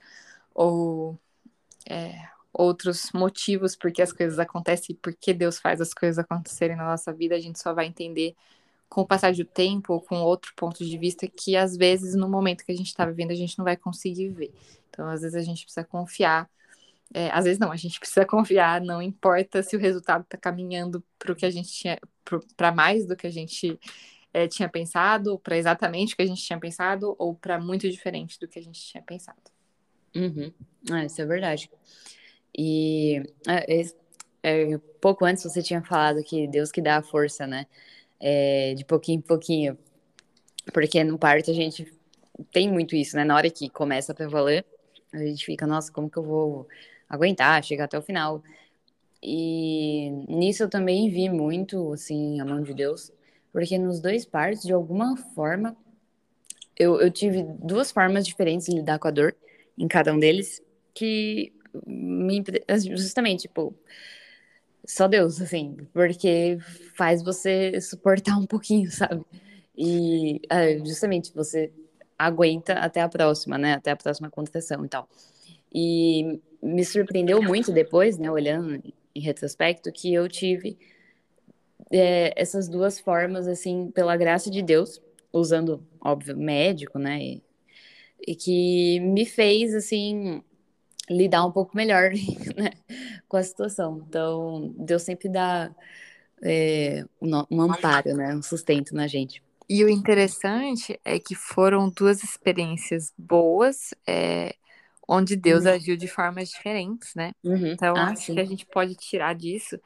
ou 0.54 1.20
é, 1.90 2.28
outros 2.54 3.12
motivos 3.14 3.76
porque 3.76 4.02
as 4.02 4.14
coisas 4.14 4.40
acontecem 4.40 4.96
e 4.96 4.98
porque 4.98 5.34
Deus 5.34 5.60
faz 5.60 5.82
as 5.82 5.94
coisas 5.94 6.18
acontecerem 6.18 6.76
na 6.76 6.86
nossa 6.86 7.12
vida, 7.12 7.36
a 7.36 7.40
gente 7.40 7.60
só 7.60 7.74
vai 7.74 7.86
entender 7.86 8.36
com 8.96 9.02
o 9.02 9.06
passar 9.06 9.34
do 9.34 9.44
tempo 9.44 9.92
ou 9.92 10.00
com 10.00 10.16
outro 10.22 10.54
ponto 10.56 10.86
de 10.86 10.98
vista 10.98 11.28
que 11.28 11.58
às 11.58 11.76
vezes 11.76 12.16
no 12.16 12.30
momento 12.30 12.64
que 12.64 12.72
a 12.72 12.76
gente 12.76 12.88
está 12.88 13.06
vivendo 13.06 13.32
a 13.32 13.36
gente 13.36 13.58
não 13.58 13.66
vai 13.66 13.76
conseguir 13.76 14.30
ver. 14.30 14.54
Então 14.90 15.06
às 15.10 15.20
vezes 15.20 15.36
a 15.36 15.42
gente 15.42 15.66
precisa 15.66 15.84
confiar, 15.84 16.50
é, 17.14 17.30
às 17.32 17.44
vezes 17.44 17.60
não, 17.60 17.74
a 17.74 17.76
gente 17.76 18.00
precisa 18.00 18.26
confiar, 18.26 18.80
não 18.80 19.02
importa 19.02 19.62
se 19.62 19.76
o 19.76 19.80
resultado 19.80 20.22
está 20.22 20.38
caminhando 20.38 21.04
para 21.20 21.34
o 21.34 21.36
que 21.36 21.46
a 21.46 21.50
gente 21.50 21.70
tinha, 21.74 22.00
para 22.56 22.72
mais 22.72 23.06
do 23.06 23.18
que 23.18 23.28
a 23.28 23.30
gente 23.30 23.78
é, 24.34 24.48
tinha 24.48 24.70
pensado, 24.70 25.38
para 25.40 25.58
exatamente 25.58 26.14
o 26.14 26.16
que 26.16 26.24
a 26.24 26.28
gente 26.28 26.42
tinha 26.42 26.58
pensado 26.58 27.18
ou 27.20 27.36
para 27.36 27.60
muito 27.60 27.90
diferente 27.90 28.40
do 28.40 28.48
que 28.48 28.60
a 28.60 28.64
gente 28.64 28.80
tinha 28.80 29.04
pensado. 29.04 29.52
Uhum. 30.16 30.54
Ah, 30.90 31.04
isso 31.04 31.22
é 31.22 31.26
verdade. 31.26 31.70
E 32.58 33.22
é, 33.46 33.82
é, 34.42 34.78
pouco 35.02 35.26
antes 35.26 35.44
você 35.44 35.62
tinha 35.62 35.84
falado 35.84 36.24
que 36.24 36.48
Deus 36.48 36.72
que 36.72 36.82
dá 36.82 36.96
a 36.96 37.04
força, 37.04 37.46
né? 37.46 37.68
É, 38.20 38.74
de 38.76 38.86
pouquinho 38.86 39.20
em 39.20 39.22
pouquinho. 39.22 39.78
Porque 40.74 41.04
no 41.04 41.18
parto 41.18 41.52
a 41.52 41.54
gente 41.54 41.92
tem 42.52 42.72
muito 42.72 42.96
isso, 42.96 43.16
né? 43.16 43.24
Na 43.24 43.36
hora 43.36 43.50
que 43.50 43.70
começa 43.70 44.14
para 44.14 44.28
valer, 44.28 44.66
a 45.14 45.18
gente 45.18 45.46
fica, 45.46 45.66
nossa, 45.68 45.92
como 45.92 46.10
que 46.10 46.18
eu 46.18 46.24
vou 46.24 46.68
aguentar, 47.10 47.64
chegar 47.64 47.86
até 47.86 47.98
o 47.98 48.02
final? 48.02 48.44
E 49.22 50.10
nisso 50.28 50.64
eu 50.64 50.70
também 50.70 51.10
vi 51.10 51.30
muito, 51.30 51.94
assim, 51.94 52.40
a 52.40 52.46
mão 52.46 52.62
de 52.62 52.74
Deus. 52.74 53.12
Porque 53.52 53.78
nos 53.78 54.00
dois 54.00 54.26
partos, 54.26 54.64
de 54.64 54.74
alguma 54.74 55.16
forma, 55.18 55.76
eu, 56.78 57.00
eu 57.00 57.10
tive 57.10 57.44
duas 57.44 57.92
formas 57.92 58.26
diferentes 58.26 58.68
de 58.68 58.76
lidar 58.76 59.00
com 59.00 59.08
a 59.08 59.12
dor 59.12 59.36
em 59.78 59.88
cada 59.88 60.14
um 60.14 60.20
deles, 60.20 60.62
que 60.94 61.54
me, 61.86 62.44
justamente, 62.96 63.44
tipo, 63.44 63.74
só 64.88 65.08
Deus, 65.08 65.42
assim, 65.42 65.78
porque 65.94 66.58
faz 66.96 67.24
você 67.24 67.80
suportar 67.82 68.38
um 68.38 68.46
pouquinho, 68.46 68.90
sabe? 68.92 69.24
E 69.78 70.42
é, 70.50 70.78
justamente 70.80 71.34
você 71.34 71.72
aguenta 72.18 72.74
até 72.74 73.02
a 73.02 73.10
próxima, 73.10 73.58
né? 73.58 73.74
Até 73.74 73.92
a 73.92 73.96
próxima 73.96 74.30
contratação 74.30 74.86
e 74.86 74.90
tal. 74.90 75.10
E 75.74 76.40
me 76.62 76.86
surpreendeu 76.86 77.42
muito 77.42 77.72
depois, 77.72 78.18
né? 78.18 78.32
Olhando 78.32 78.82
em 79.14 79.20
retrospecto, 79.20 79.92
que 79.92 80.14
eu 80.14 80.28
tive 80.30 80.78
é, 81.92 82.34
essas 82.36 82.68
duas 82.68 83.00
formas, 83.00 83.48
assim, 83.48 83.92
pela 83.92 84.16
graça 84.16 84.50
de 84.50 84.62
Deus, 84.62 85.02
usando, 85.32 85.86
óbvio, 86.00 86.38
médico, 86.38 86.98
né? 86.98 87.22
E, 87.22 87.44
e 88.28 88.36
que 88.36 89.00
me 89.02 89.26
fez, 89.26 89.74
assim, 89.74 90.42
lidar 91.10 91.46
um 91.46 91.52
pouco 91.52 91.76
melhor 91.76 92.12
né, 92.56 92.72
com 93.28 93.38
a 93.38 93.44
situação. 93.44 94.04
Então, 94.08 94.74
Deus 94.78 95.04
sempre 95.04 95.30
dá 95.30 95.74
é, 96.42 97.06
um, 97.22 97.62
amparo, 97.62 98.16
né, 98.16 98.36
um 98.36 98.42
sustento 98.42 98.94
na 98.96 99.08
gente. 99.08 99.44
E 99.68 99.84
o 99.84 99.90
interessante 99.90 101.00
é 101.04 101.20
que 101.20 101.34
foram 101.34 101.90
duas 101.90 102.24
experiências 102.24 103.12
boas, 103.18 103.94
é, 104.08 104.56
onde 105.08 105.36
Deus 105.36 105.66
uhum. 105.66 105.72
agiu 105.72 105.98
de 105.98 106.08
formas 106.08 106.50
diferentes, 106.50 107.16
né? 107.16 107.32
Uhum. 107.44 107.68
Então, 107.68 107.96
ah, 107.96 108.10
acho 108.10 108.26
sim. 108.26 108.36
que 108.36 108.40
a 108.40 108.46
gente 108.46 108.66
pode 108.66 108.96
tirar 108.96 109.34
disso 109.34 109.80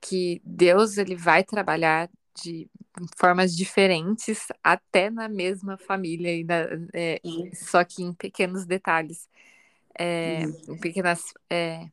que 0.00 0.40
Deus 0.44 0.98
ele 0.98 1.16
vai 1.16 1.42
trabalhar 1.42 2.08
de 2.42 2.68
formas 3.16 3.56
diferentes 3.56 4.48
até 4.62 5.10
na 5.10 5.28
mesma 5.28 5.76
família, 5.76 6.34
e 6.34 6.44
na, 6.44 6.66
é, 6.92 7.20
só 7.54 7.82
que 7.84 8.02
em 8.02 8.12
pequenos 8.12 8.64
detalhes 8.66 9.28
é, 9.98 10.46
pequenas 10.80 11.32
é, 11.50 11.86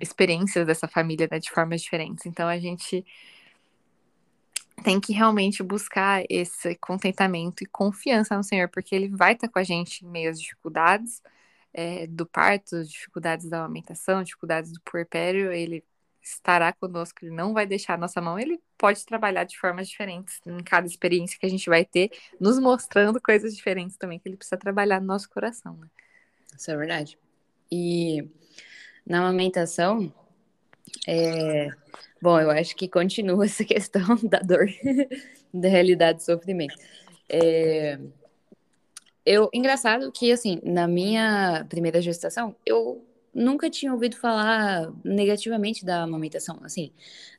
experiências 0.00 0.66
dessa 0.66 0.88
família 0.88 1.28
né, 1.30 1.38
de 1.38 1.50
formas 1.50 1.82
diferentes. 1.82 2.26
Então 2.26 2.48
a 2.48 2.58
gente 2.58 3.04
tem 4.82 5.00
que 5.00 5.12
realmente 5.12 5.62
buscar 5.62 6.24
esse 6.28 6.74
contentamento 6.76 7.62
e 7.62 7.66
confiança 7.66 8.36
no 8.36 8.44
Senhor, 8.44 8.68
porque 8.68 8.94
Ele 8.94 9.08
vai 9.08 9.32
estar 9.32 9.48
com 9.48 9.58
a 9.58 9.64
gente 9.64 10.04
em 10.04 10.08
meio 10.08 10.30
às 10.30 10.40
dificuldades 10.40 11.22
é, 11.72 12.06
do 12.06 12.26
parto, 12.26 12.84
dificuldades 12.84 13.48
da 13.48 13.58
amamentação, 13.58 14.22
dificuldades 14.22 14.72
do 14.72 14.80
puerpério, 14.82 15.52
Ele 15.52 15.82
estará 16.22 16.72
conosco, 16.72 17.18
Ele 17.22 17.34
não 17.34 17.52
vai 17.52 17.66
deixar 17.66 17.94
a 17.94 17.98
nossa 17.98 18.20
mão, 18.20 18.38
Ele 18.38 18.60
pode 18.76 19.04
trabalhar 19.04 19.44
de 19.44 19.58
formas 19.58 19.88
diferentes 19.88 20.40
em 20.46 20.62
cada 20.62 20.86
experiência 20.86 21.38
que 21.38 21.46
a 21.46 21.50
gente 21.50 21.68
vai 21.68 21.84
ter, 21.84 22.10
nos 22.40 22.58
mostrando 22.58 23.20
coisas 23.20 23.56
diferentes 23.56 23.96
também 23.96 24.18
que 24.18 24.28
Ele 24.28 24.36
precisa 24.36 24.56
trabalhar 24.56 25.00
no 25.00 25.06
nosso 25.06 25.28
coração. 25.30 25.76
Né? 25.76 25.88
Isso 26.56 26.70
é 26.70 26.76
verdade. 26.76 27.18
E 27.70 28.28
na 29.06 29.18
amamentação, 29.18 30.12
é... 31.06 31.68
bom, 32.20 32.40
eu 32.40 32.50
acho 32.50 32.74
que 32.74 32.88
continua 32.88 33.44
essa 33.46 33.64
questão 33.64 34.16
da 34.22 34.38
dor, 34.38 34.66
da 35.52 35.68
realidade 35.68 36.18
do 36.18 36.24
sofrimento. 36.24 36.76
É... 37.28 37.98
Eu, 39.24 39.50
engraçado 39.52 40.12
que, 40.12 40.30
assim, 40.30 40.60
na 40.62 40.86
minha 40.86 41.66
primeira 41.68 42.00
gestação, 42.00 42.54
eu 42.64 43.04
nunca 43.34 43.68
tinha 43.68 43.92
ouvido 43.92 44.16
falar 44.16 44.90
negativamente 45.04 45.84
da 45.84 46.02
amamentação, 46.02 46.58
assim, 46.62 46.90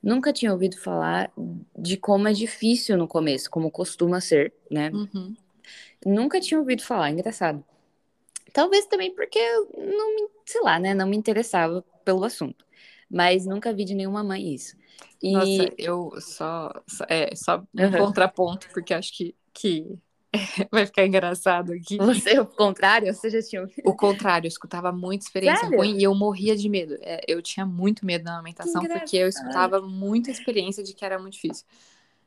nunca 0.04 0.32
tinha 0.32 0.52
ouvido 0.52 0.78
falar 0.78 1.32
de 1.76 1.98
como 1.98 2.28
é 2.28 2.34
difícil 2.34 2.98
no 2.98 3.08
começo, 3.08 3.50
como 3.50 3.72
costuma 3.72 4.22
ser, 4.22 4.54
né? 4.70 4.92
Uhum. 4.92 5.34
Nunca 6.06 6.40
tinha 6.40 6.60
ouvido 6.60 6.84
falar, 6.84 7.10
engraçado. 7.10 7.64
Talvez 8.54 8.86
também 8.86 9.14
porque 9.14 9.40
eu 9.40 9.70
não 9.78 10.16
me, 10.16 10.30
sei 10.46 10.62
lá, 10.62 10.80
né, 10.80 10.94
não 10.94 11.08
me 11.08 11.18
interessava 11.18 11.84
pelo 12.04 12.24
assunto. 12.24 12.66
Mas 13.10 13.46
nunca 13.46 13.74
vi 13.74 13.86
de 13.86 13.94
nenhuma 13.94 14.24
mãe 14.24 14.54
isso. 14.54 14.76
E... 15.22 15.32
Nossa, 15.32 15.74
eu 15.78 16.12
só, 16.20 16.72
é, 17.08 17.36
só 17.36 17.64
um 17.76 17.84
uhum. 17.84 17.92
contraponto, 17.92 18.68
porque 18.74 18.94
acho 18.94 19.16
que, 19.16 19.36
que 19.54 19.98
vai 20.72 20.86
ficar 20.86 21.06
engraçado 21.06 21.74
aqui. 21.74 21.98
Você, 21.98 22.40
o 22.40 22.46
contrário, 22.46 23.14
você 23.14 23.30
já 23.30 23.42
tinha 23.42 23.68
O 23.84 23.96
contrário, 23.96 24.46
eu 24.46 24.50
escutava 24.50 24.92
muita 24.92 25.26
experiência 25.26 25.62
Sério? 25.62 25.78
ruim 25.78 25.98
e 25.98 26.04
eu 26.04 26.14
morria 26.14 26.56
de 26.56 26.70
medo. 26.70 26.98
É, 27.02 27.22
eu 27.28 27.42
tinha 27.42 27.66
muito 27.66 28.06
medo 28.06 28.26
na 28.26 28.36
alimentação, 28.36 28.82
porque 28.82 29.18
eu 29.18 29.28
escutava 29.28 29.82
muita 29.82 30.30
experiência 30.30 30.84
de 30.84 30.94
que 30.94 31.06
era 31.06 31.18
muito 31.18 31.34
difícil. 31.34 31.66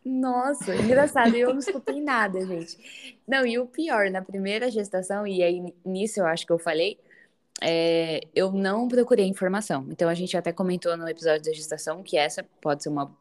Nossa, 0.04 0.74
engraçado, 0.76 1.34
eu 1.36 1.50
não 1.50 1.58
escutei 1.58 2.00
nada, 2.00 2.44
gente. 2.46 3.18
Não, 3.28 3.46
e 3.46 3.58
o 3.58 3.66
pior, 3.66 4.10
na 4.10 4.22
primeira 4.22 4.70
gestação, 4.70 5.26
e 5.26 5.42
aí 5.42 5.74
nisso 5.84 6.20
eu 6.20 6.26
acho 6.26 6.46
que 6.46 6.52
eu 6.52 6.58
falei, 6.58 6.98
é, 7.62 8.20
eu 8.34 8.50
não 8.50 8.88
procurei 8.88 9.26
informação. 9.26 9.86
Então 9.90 10.08
a 10.08 10.14
gente 10.14 10.36
até 10.36 10.52
comentou 10.52 10.96
no 10.96 11.08
episódio 11.08 11.44
da 11.44 11.52
gestação 11.52 12.02
que 12.02 12.16
essa 12.16 12.42
pode 12.60 12.82
ser 12.82 12.88
uma, 12.88 13.14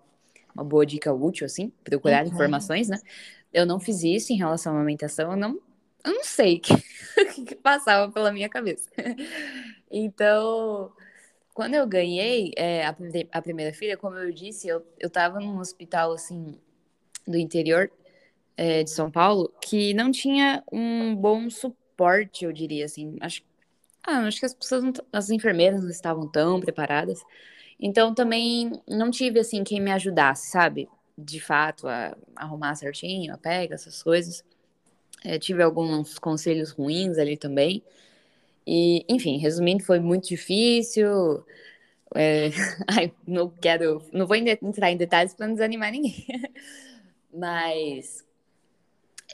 uma 0.55 0.63
boa 0.63 0.85
dica 0.85 1.13
útil, 1.13 1.45
assim, 1.45 1.71
procurar 1.83 2.25
uhum. 2.25 2.31
informações, 2.31 2.87
né? 2.87 2.97
Eu 3.51 3.65
não 3.65 3.79
fiz 3.79 4.03
isso 4.03 4.31
em 4.31 4.37
relação 4.37 4.73
à 4.73 4.75
amamentação, 4.75 5.31
eu 5.31 5.37
não, 5.37 5.59
eu 6.05 6.13
não 6.13 6.23
sei 6.23 6.61
o 7.19 7.25
que, 7.33 7.43
que 7.43 7.55
passava 7.55 8.11
pela 8.11 8.31
minha 8.31 8.47
cabeça. 8.47 8.89
Então, 9.91 10.93
quando 11.53 11.73
eu 11.73 11.85
ganhei 11.87 12.53
é, 12.55 12.85
a, 12.85 12.95
a, 13.31 13.41
primeira 13.41 13.73
filha, 13.73 13.97
como 13.97 14.15
eu 14.15 14.31
disse, 14.31 14.67
eu, 14.67 14.85
eu 14.99 15.09
tava 15.09 15.39
num 15.39 15.59
hospital, 15.59 16.13
assim, 16.13 16.57
do 17.27 17.37
interior 17.37 17.91
é, 18.57 18.83
de 18.83 18.89
São 18.89 19.09
Paulo 19.09 19.51
que 19.61 19.93
não 19.93 20.11
tinha 20.11 20.63
um 20.71 21.15
bom 21.15 21.49
suporte, 21.49 22.45
eu 22.45 22.51
diria 22.51 22.85
assim. 22.85 23.17
Acho, 23.21 23.41
ah, 24.05 24.27
acho 24.27 24.39
que 24.39 24.45
as 24.45 24.53
pessoas, 24.53 24.83
não, 24.83 24.93
as 25.13 25.29
enfermeiras 25.29 25.81
não 25.81 25.89
estavam 25.89 26.27
tão 26.27 26.59
preparadas. 26.59 27.21
Então 27.79 28.13
também 28.13 28.71
não 28.87 29.09
tive 29.11 29.39
assim 29.39 29.63
quem 29.63 29.79
me 29.79 29.91
ajudasse, 29.91 30.51
sabe? 30.51 30.89
De 31.17 31.39
fato, 31.39 31.87
a, 31.87 32.15
a 32.35 32.43
arrumar 32.43 32.75
certinho, 32.75 33.33
a 33.33 33.37
pega, 33.37 33.75
essas 33.75 34.03
coisas. 34.03 34.43
É, 35.23 35.37
tive 35.39 35.63
alguns 35.63 36.19
conselhos 36.19 36.71
ruins 36.71 37.17
ali 37.17 37.37
também. 37.37 37.83
E, 38.67 39.05
enfim, 39.09 39.37
resumindo, 39.37 39.83
foi 39.83 39.99
muito 39.99 40.27
difícil. 40.27 41.43
É, 42.15 42.49
ai, 42.87 43.13
não 43.27 43.49
quero, 43.49 44.01
não 44.11 44.27
vou 44.27 44.35
entrar 44.35 44.91
em 44.91 44.97
detalhes 44.97 45.33
para 45.33 45.47
não 45.47 45.53
desanimar 45.53 45.91
ninguém. 45.91 46.25
Mas 47.33 48.25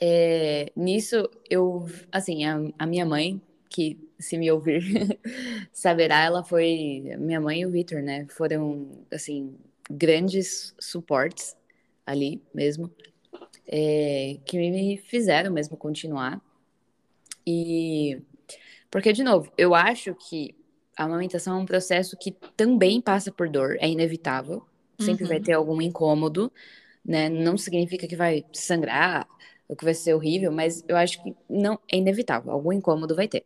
é, 0.00 0.70
nisso 0.76 1.28
eu, 1.48 1.86
assim, 2.12 2.44
a, 2.44 2.58
a, 2.78 2.86
minha 2.86 3.06
mãe, 3.06 3.40
que 3.68 3.98
se 4.18 4.36
me 4.36 4.50
ouvir 4.50 4.82
saberá, 5.72 6.24
ela 6.24 6.44
foi, 6.44 7.14
minha 7.18 7.40
mãe 7.40 7.60
e 7.60 7.66
o 7.66 7.70
Victor, 7.70 8.02
né? 8.02 8.26
Foram, 8.28 9.04
assim, 9.12 9.56
grandes 9.90 10.74
suportes 10.78 11.56
ali 12.04 12.42
mesmo, 12.54 12.90
é, 13.66 14.38
que 14.44 14.58
me 14.58 14.96
fizeram 14.98 15.52
mesmo 15.52 15.76
continuar. 15.76 16.40
E 17.46 18.20
porque, 18.90 19.12
de 19.12 19.22
novo, 19.22 19.52
eu 19.58 19.74
acho 19.74 20.14
que 20.14 20.54
a 20.96 21.04
amamentação 21.04 21.58
é 21.58 21.62
um 21.62 21.66
processo 21.66 22.16
que 22.16 22.32
também 22.56 23.00
passa 23.00 23.30
por 23.30 23.48
dor, 23.48 23.76
é 23.80 23.88
inevitável, 23.88 24.64
sempre 24.98 25.24
uhum. 25.24 25.28
vai 25.28 25.40
ter 25.40 25.52
algum 25.52 25.82
incômodo, 25.82 26.50
né? 27.06 27.28
Não 27.28 27.56
significa 27.56 28.06
que 28.06 28.16
vai 28.16 28.44
sangrar, 28.52 29.28
ou 29.68 29.76
que 29.76 29.84
vai 29.84 29.94
ser 29.94 30.14
horrível, 30.14 30.52
mas 30.52 30.84
eu 30.88 30.96
acho 30.96 31.22
que 31.22 31.34
não 31.48 31.78
é 31.90 31.96
inevitável, 31.96 32.52
algum 32.52 32.72
incômodo 32.72 33.14
vai 33.14 33.28
ter. 33.28 33.44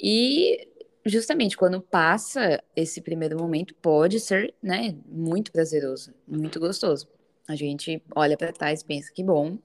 E 0.00 0.68
justamente 1.04 1.56
quando 1.56 1.80
passa 1.80 2.62
esse 2.74 3.00
primeiro 3.00 3.38
momento, 3.38 3.74
pode 3.76 4.20
ser, 4.20 4.54
né, 4.62 4.96
muito 5.06 5.52
prazeroso, 5.52 6.12
muito 6.26 6.58
gostoso. 6.60 7.08
A 7.48 7.54
gente 7.54 8.02
olha 8.14 8.36
para 8.36 8.52
trás 8.52 8.80
e 8.80 8.84
pensa 8.84 9.12
que 9.12 9.22
bom, 9.22 9.58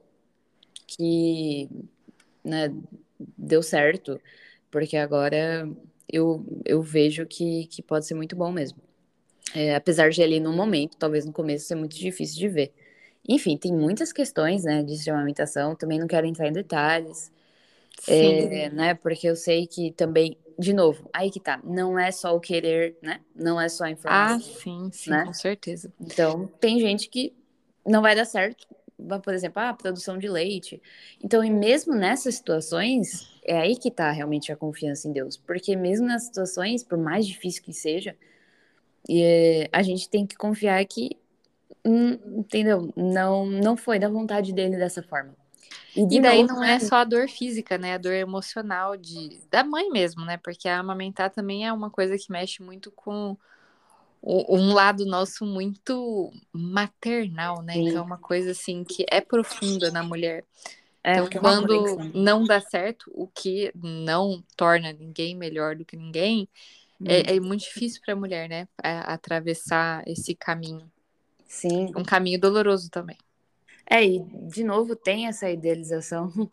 que, 0.88 1.69
né, 2.43 2.74
deu 3.38 3.63
certo, 3.63 4.19
porque 4.69 4.97
agora 4.97 5.69
eu, 6.08 6.45
eu 6.65 6.82
vejo 6.82 7.26
que, 7.26 7.65
que 7.67 7.82
pode 7.82 8.06
ser 8.06 8.13
muito 8.13 8.36
bom 8.36 8.52
mesmo. 8.52 8.80
É, 9.54 9.76
apesar 9.76 10.12
de 10.12 10.21
ali 10.21 10.39
no 10.39 10.54
momento, 10.54 10.97
talvez 10.97 11.26
no 11.26 11.34
começo, 11.34 11.65
ser 11.65 11.76
muito 11.76 11.95
difícil 11.97 12.38
de 12.38 12.47
ver. 12.47 12.74
Enfim, 13.27 13.57
tem 13.57 13.71
muitas 13.71 14.12
questões, 14.12 14.63
né, 14.63 14.84
de 14.84 15.10
amamentação, 15.10 15.75
também 15.75 15.99
não 15.99 16.07
quero 16.07 16.25
entrar 16.25 16.47
em 16.47 16.51
detalhes, 16.51 17.31
é, 18.07 18.69
né, 18.69 18.93
porque 18.95 19.27
eu 19.27 19.36
sei 19.36 19.67
que 19.67 19.91
também, 19.91 20.38
de 20.57 20.73
novo, 20.73 21.07
aí 21.13 21.29
que 21.29 21.39
tá, 21.39 21.60
não 21.63 21.97
é 21.97 22.12
só 22.12 22.36
o 22.36 22.39
querer, 22.39 22.97
né, 23.01 23.21
não 23.36 23.62
é 23.62 23.69
só 23.69 23.86
a 23.86 23.91
informação. 23.91 24.38
Ah, 24.38 24.60
sim, 24.60 24.89
sim, 24.91 25.12
né? 25.12 25.25
com 25.25 25.34
certeza. 25.34 25.93
Então, 26.01 26.47
tem 26.60 26.79
gente 26.79 27.10
que 27.10 27.34
não 27.86 28.01
vai 28.01 28.15
dar 28.15 28.25
certo, 28.25 28.67
por 29.23 29.34
exemplo, 29.34 29.62
a 29.62 29.73
produção 29.73 30.17
de 30.17 30.27
leite. 30.27 30.81
Então, 31.23 31.43
e 31.43 31.49
mesmo 31.49 31.95
nessas 31.95 32.36
situações, 32.36 33.27
é 33.43 33.60
aí 33.60 33.75
que 33.75 33.89
tá 33.89 34.12
realmente 34.12 34.51
a 34.51 34.55
confiança 34.55 35.07
em 35.07 35.12
Deus, 35.12 35.38
porque 35.38 35.75
mesmo 35.75 36.07
nas 36.07 36.23
situações, 36.23 36.84
por 36.84 36.97
mais 36.97 37.25
difícil 37.25 37.63
que 37.63 37.73
seja, 37.73 38.15
a 39.71 39.81
gente 39.81 40.10
tem 40.10 40.25
que 40.25 40.36
confiar 40.36 40.84
que 40.86 41.17
entendeu? 41.84 42.91
Não, 42.95 43.45
não 43.45 43.75
foi 43.77 43.99
da 43.99 44.10
vontade 44.10 44.53
dele 44.53 44.77
dessa 44.77 45.01
forma. 45.01 45.36
E, 45.95 46.17
e 46.17 46.21
daí 46.21 46.43
novo, 46.43 46.55
não 46.55 46.63
é 46.63 46.79
só 46.79 46.97
a 46.97 47.03
dor 47.03 47.27
física, 47.27 47.77
né? 47.77 47.95
A 47.95 47.97
dor 47.97 48.13
emocional 48.13 48.95
de 48.95 49.41
da 49.49 49.63
mãe 49.63 49.89
mesmo, 49.89 50.23
né? 50.23 50.38
Porque 50.38 50.69
a 50.69 50.79
amamentar 50.79 51.29
também 51.29 51.67
é 51.67 51.73
uma 51.73 51.89
coisa 51.89 52.17
que 52.17 52.31
mexe 52.31 52.63
muito 52.63 52.91
com 52.91 53.36
o, 54.21 54.55
um 54.55 54.73
lado 54.73 55.05
nosso 55.05 55.45
muito 55.45 56.31
maternal, 56.53 57.62
né? 57.62 57.73
Sim. 57.73 57.89
Então 57.89 58.01
é 58.01 58.05
uma 58.05 58.17
coisa 58.17 58.51
assim 58.51 58.84
que 58.84 59.05
é 59.10 59.19
profunda 59.19 59.91
na 59.91 60.03
mulher. 60.03 60.45
É, 61.03 61.13
então, 61.13 61.25
é 61.25 61.39
quando 61.39 61.97
não 62.13 62.43
dá 62.43 62.62
certo, 62.62 63.12
o 63.13 63.27
que 63.27 63.71
não 63.75 64.43
torna 64.55 64.93
ninguém 64.93 65.36
melhor 65.36 65.75
do 65.75 65.84
que 65.84 65.97
ninguém, 65.97 66.47
hum. 67.01 67.05
é, 67.07 67.36
é, 67.36 67.39
muito 67.39 67.62
difícil 67.62 68.01
para 68.05 68.13
a 68.13 68.17
mulher, 68.17 68.47
né? 68.47 68.67
atravessar 68.84 70.03
esse 70.07 70.36
caminho. 70.36 70.89
Sim. 71.51 71.91
Um 71.97 72.03
caminho 72.03 72.39
doloroso 72.39 72.89
também. 72.89 73.17
É, 73.85 74.01
e 74.01 74.23
de 74.47 74.63
novo 74.63 74.95
tem 74.95 75.27
essa 75.27 75.49
idealização. 75.49 76.31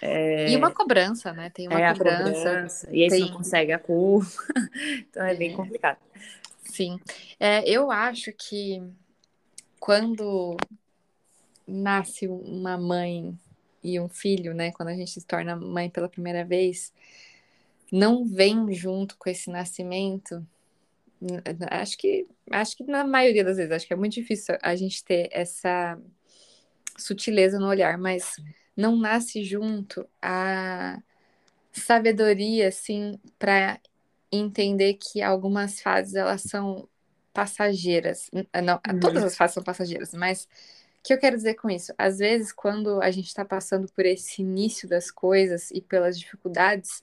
É... 0.00 0.48
E 0.50 0.56
uma 0.56 0.70
cobrança, 0.70 1.32
né? 1.32 1.50
Tem 1.50 1.66
uma 1.66 1.80
é, 1.80 1.92
cobrança. 1.92 2.32
cobrança. 2.32 2.88
E 2.92 3.02
aí 3.02 3.08
tem... 3.08 3.18
você 3.18 3.30
não 3.30 3.36
consegue 3.38 3.72
a 3.72 3.78
culpa. 3.80 4.28
então 5.10 5.24
é, 5.24 5.32
é, 5.32 5.34
bem 5.34 5.52
complicado. 5.56 5.98
Sim. 6.62 7.00
É, 7.40 7.68
eu 7.68 7.90
acho 7.90 8.32
que 8.32 8.80
quando 9.80 10.56
nasce 11.66 12.28
uma 12.28 12.78
mãe 12.78 13.36
e 13.82 13.98
um 13.98 14.08
filho, 14.08 14.54
né? 14.54 14.70
Quando 14.70 14.90
a 14.90 14.94
gente 14.94 15.10
se 15.10 15.26
torna 15.26 15.56
mãe 15.56 15.90
pela 15.90 16.08
primeira 16.08 16.44
vez, 16.44 16.92
não 17.90 18.24
vem 18.24 18.72
junto 18.72 19.16
com 19.16 19.28
esse 19.28 19.50
nascimento 19.50 20.46
Acho 21.70 21.98
que, 21.98 22.26
acho 22.50 22.76
que 22.76 22.84
na 22.84 23.04
maioria 23.04 23.44
das 23.44 23.56
vezes, 23.56 23.72
acho 23.72 23.86
que 23.86 23.92
é 23.92 23.96
muito 23.96 24.14
difícil 24.14 24.56
a 24.62 24.74
gente 24.76 25.04
ter 25.04 25.28
essa 25.32 25.98
sutileza 26.96 27.58
no 27.58 27.66
olhar, 27.66 27.98
mas 27.98 28.36
não 28.76 28.96
nasce 28.96 29.42
junto 29.42 30.06
a 30.22 30.98
sabedoria, 31.72 32.68
assim, 32.68 33.18
para 33.38 33.80
entender 34.30 34.94
que 34.94 35.22
algumas 35.22 35.80
fases 35.80 36.14
elas 36.14 36.42
são 36.42 36.88
passageiras. 37.32 38.30
Não, 38.64 38.80
uhum. 38.88 39.00
todas 39.00 39.22
as 39.24 39.36
fases 39.36 39.54
são 39.54 39.62
passageiras, 39.62 40.12
mas 40.12 40.44
o 40.44 41.02
que 41.04 41.12
eu 41.14 41.18
quero 41.18 41.36
dizer 41.36 41.54
com 41.54 41.70
isso? 41.70 41.92
Às 41.96 42.18
vezes, 42.18 42.52
quando 42.52 43.00
a 43.00 43.10
gente 43.10 43.28
está 43.28 43.44
passando 43.44 43.90
por 43.92 44.04
esse 44.04 44.42
início 44.42 44.88
das 44.88 45.10
coisas 45.10 45.70
e 45.70 45.80
pelas 45.80 46.18
dificuldades 46.18 47.02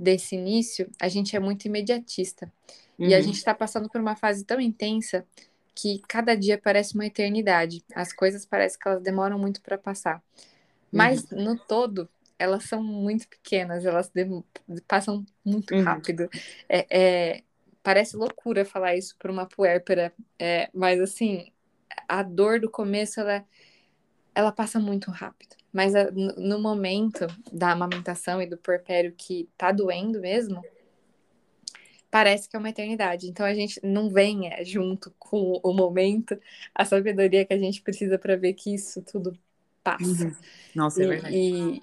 desse 0.00 0.34
início, 0.34 0.90
a 0.98 1.08
gente 1.08 1.36
é 1.36 1.40
muito 1.40 1.66
imediatista. 1.66 2.50
Uhum. 2.98 3.08
E 3.08 3.14
a 3.14 3.18
uhum. 3.18 3.22
gente 3.24 3.36
está 3.36 3.54
passando 3.54 3.88
por 3.88 4.00
uma 4.00 4.16
fase 4.16 4.44
tão 4.44 4.58
intensa 4.58 5.26
que 5.74 6.00
cada 6.08 6.34
dia 6.34 6.58
parece 6.58 6.94
uma 6.94 7.06
eternidade. 7.06 7.84
As 7.94 8.12
coisas 8.12 8.46
parecem 8.46 8.78
que 8.78 8.88
elas 8.88 9.02
demoram 9.02 9.38
muito 9.38 9.60
para 9.60 9.76
passar. 9.76 10.22
Mas 10.90 11.30
uhum. 11.30 11.44
no 11.44 11.58
todo, 11.58 12.08
elas 12.38 12.64
são 12.64 12.82
muito 12.82 13.28
pequenas, 13.28 13.84
elas 13.84 14.10
passam 14.88 15.24
muito 15.44 15.74
uhum. 15.74 15.82
rápido. 15.82 16.28
É, 16.68 16.86
é, 16.90 17.42
parece 17.82 18.16
loucura 18.16 18.64
falar 18.64 18.96
isso 18.96 19.14
para 19.18 19.30
uma 19.30 19.46
puérpera, 19.46 20.12
é, 20.38 20.70
mas 20.72 20.98
assim, 21.00 21.52
a 22.08 22.22
dor 22.22 22.58
do 22.58 22.70
começo 22.70 23.20
ela, 23.20 23.44
ela 24.34 24.52
passa 24.52 24.78
muito 24.78 25.10
rápido. 25.10 25.56
Mas 25.72 25.94
a, 25.94 26.10
no, 26.10 26.58
momento 26.58 27.26
da 27.52 27.72
amamentação 27.72 28.42
e 28.42 28.46
do 28.46 28.56
puerpério 28.56 29.14
que 29.16 29.48
tá 29.56 29.70
doendo 29.70 30.20
mesmo, 30.20 30.62
parece 32.10 32.48
que 32.48 32.56
é 32.56 32.58
uma 32.58 32.70
eternidade. 32.70 33.28
Então 33.28 33.46
a 33.46 33.54
gente 33.54 33.80
não 33.84 34.10
vem 34.10 34.52
é, 34.52 34.64
junto 34.64 35.14
com 35.18 35.60
o 35.62 35.72
momento, 35.72 36.38
a 36.74 36.84
sabedoria 36.84 37.44
que 37.44 37.54
a 37.54 37.58
gente 37.58 37.82
precisa 37.82 38.18
para 38.18 38.36
ver 38.36 38.54
que 38.54 38.74
isso 38.74 39.02
tudo 39.02 39.38
passa. 39.82 40.24
Uhum. 40.24 40.36
Nossa, 40.74 41.02
é 41.02 41.04
e, 41.04 41.06
é 41.06 41.08
verdade. 41.08 41.36
E, 41.36 41.82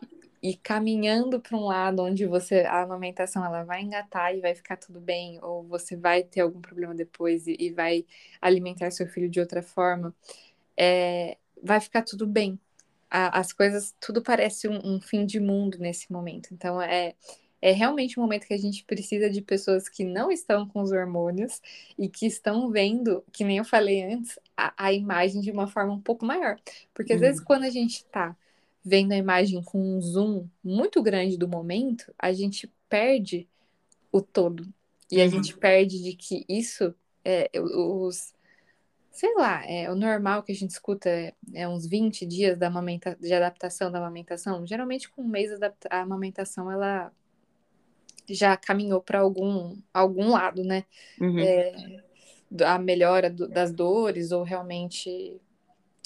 e 0.50 0.56
caminhando 0.58 1.40
para 1.40 1.58
um 1.58 1.66
lado 1.66 2.04
onde 2.04 2.26
você 2.26 2.62
a 2.62 2.84
amamentação 2.84 3.44
ela 3.44 3.64
vai 3.64 3.82
engatar 3.82 4.36
e 4.36 4.42
vai 4.42 4.54
ficar 4.54 4.78
tudo 4.78 5.00
bem, 5.00 5.40
ou 5.42 5.64
você 5.64 5.96
vai 5.96 6.24
ter 6.24 6.42
algum 6.42 6.62
problema 6.62 6.94
depois 6.94 7.48
e, 7.48 7.56
e 7.58 7.72
vai 7.72 8.06
alimentar 8.42 8.92
seu 8.92 9.08
filho 9.08 9.30
de 9.30 9.40
outra 9.40 9.64
forma, 9.64 10.14
é, 10.76 11.38
vai 11.64 11.80
ficar 11.80 12.04
tudo 12.04 12.26
bem. 12.28 12.60
A, 13.10 13.40
as 13.40 13.54
coisas, 13.54 13.96
tudo 14.00 14.22
parece 14.22 14.68
um, 14.68 14.80
um 14.84 15.02
fim 15.02 15.26
de 15.26 15.40
mundo 15.40 15.78
nesse 15.80 16.12
momento. 16.12 16.54
Então 16.54 16.82
é 16.82 17.16
é 17.62 17.72
realmente 17.72 18.20
um 18.20 18.24
momento 18.24 18.46
que 18.46 18.54
a 18.54 18.58
gente 18.58 18.84
precisa 18.84 19.30
de 19.30 19.42
pessoas 19.42 19.90
que 19.90 20.04
não 20.04 20.32
estão 20.32 20.68
com 20.68 20.82
os 20.82 20.92
hormônios 20.92 21.62
e 21.98 22.08
que 22.08 22.26
estão 22.26 22.70
vendo, 22.70 23.24
que 23.32 23.44
nem 23.44 23.58
eu 23.58 23.66
falei 23.66 24.04
antes, 24.04 24.38
a, 24.56 24.74
a 24.78 24.94
imagem 24.94 25.42
de 25.42 25.52
uma 25.52 25.68
forma 25.68 25.94
um 25.94 26.02
pouco 26.02 26.26
maior. 26.26 26.60
Porque 26.94 27.14
às 27.14 27.20
uhum. 27.20 27.28
vezes 27.28 27.42
quando 27.42 27.64
a 27.64 27.70
gente 27.70 27.98
está 27.98 28.36
vendo 28.84 29.12
a 29.12 29.18
imagem 29.18 29.62
com 29.64 29.80
um 29.80 30.02
zoom 30.02 30.48
muito 30.64 31.02
grande 31.02 31.38
do 31.38 31.48
momento, 31.48 32.14
a 32.18 32.32
gente 32.32 32.72
perde 32.88 33.48
o 34.12 34.22
todo. 34.22 34.68
E 35.12 35.20
a 35.22 35.26
uhum. 35.26 35.32
gente 35.32 35.58
perde 35.58 36.02
de 36.02 36.14
que 36.14 36.46
isso, 36.48 36.94
é, 37.26 37.50
os, 37.56 38.34
sei 39.18 39.34
lá, 39.34 39.66
é, 39.66 39.92
o 39.92 39.96
normal 39.96 40.44
que 40.44 40.52
a 40.52 40.56
gente 40.56 40.70
escuta 40.70 41.10
é, 41.10 41.34
é 41.52 41.68
uns 41.68 41.88
20 41.88 42.24
dias 42.24 42.56
da 42.56 42.68
amamenta, 42.68 43.18
de 43.20 43.34
adaptação 43.34 43.92
da 43.92 43.98
amamentação. 43.98 44.64
Geralmente, 44.68 45.10
com 45.10 45.24
um 45.24 45.28
mês 45.28 45.50
a 45.90 46.02
amamentação 46.02 46.72
ela 46.72 47.12
já 48.30 48.56
caminhou 48.56 49.02
para 49.02 49.22
algum, 49.22 49.76
algum 49.92 50.30
lado, 50.30 50.64
né? 50.64 50.86
Uhum. 51.20 51.40
É, 51.40 52.04
a 52.64 52.78
melhora 52.78 53.28
do, 53.28 53.48
das 53.48 53.72
dores, 53.72 54.32
ou 54.32 54.44
realmente 54.44 55.42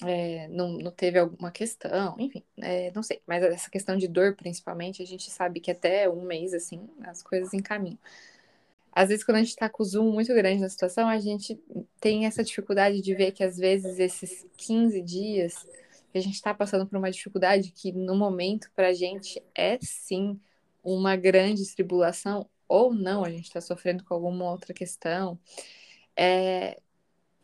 é, 0.05 0.47
não, 0.47 0.77
não 0.77 0.91
teve 0.91 1.19
alguma 1.19 1.51
questão, 1.51 2.15
enfim, 2.17 2.41
é, 2.61 2.93
não 2.95 3.03
sei. 3.03 3.21
Mas 3.27 3.43
essa 3.43 3.69
questão 3.69 3.97
de 3.97 4.07
dor, 4.07 4.37
principalmente, 4.37 5.03
a 5.03 5.05
gente 5.05 5.29
sabe 5.29 5.59
que 5.59 5.69
até 5.69 6.09
um 6.09 6.21
mês, 6.21 6.53
assim, 6.53 6.87
as 7.03 7.21
coisas 7.21 7.53
encaminham. 7.53 7.99
Às 8.91 9.09
vezes, 9.09 9.23
quando 9.23 9.37
a 9.37 9.39
gente 9.39 9.49
está 9.49 9.69
com 9.69 9.81
o 9.81 9.85
zoom 9.85 10.11
muito 10.11 10.33
grande 10.33 10.61
na 10.61 10.69
situação, 10.69 11.07
a 11.07 11.19
gente 11.19 11.57
tem 11.99 12.25
essa 12.25 12.43
dificuldade 12.43 13.01
de 13.01 13.15
ver 13.15 13.31
que, 13.31 13.43
às 13.43 13.57
vezes, 13.57 13.99
esses 13.99 14.45
15 14.57 15.01
dias, 15.01 15.65
a 16.13 16.19
gente 16.19 16.35
está 16.35 16.53
passando 16.53 16.85
por 16.85 16.97
uma 16.97 17.09
dificuldade 17.09 17.71
que, 17.71 17.91
no 17.93 18.15
momento, 18.15 18.69
para 18.75 18.89
a 18.89 18.93
gente, 18.93 19.41
é 19.55 19.77
sim 19.81 20.39
uma 20.83 21.15
grande 21.15 21.65
tribulação 21.73 22.49
ou 22.67 22.93
não, 22.93 23.23
a 23.23 23.29
gente 23.29 23.45
está 23.45 23.61
sofrendo 23.61 24.03
com 24.03 24.13
alguma 24.13 24.49
outra 24.49 24.73
questão, 24.73 25.37
é, 26.15 26.79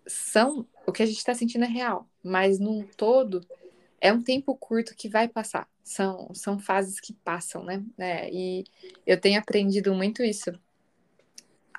são 0.06 0.66
o 0.86 0.92
que 0.92 1.04
a 1.04 1.06
gente 1.06 1.18
está 1.18 1.34
sentindo 1.34 1.66
é 1.66 1.68
real, 1.68 2.08
mas 2.24 2.60
num 2.60 2.86
todo 2.96 3.46
é 4.00 4.12
um 4.14 4.22
tempo 4.22 4.56
curto 4.56 4.96
que 4.96 5.10
vai 5.10 5.28
passar. 5.28 5.68
São, 5.84 6.34
são 6.34 6.60
fases 6.60 7.00
que 7.00 7.14
passam, 7.14 7.64
né? 7.64 7.84
É, 7.98 8.30
e 8.32 8.66
eu 9.06 9.20
tenho 9.20 9.40
aprendido 9.40 9.94
muito 9.94 10.24
isso 10.24 10.52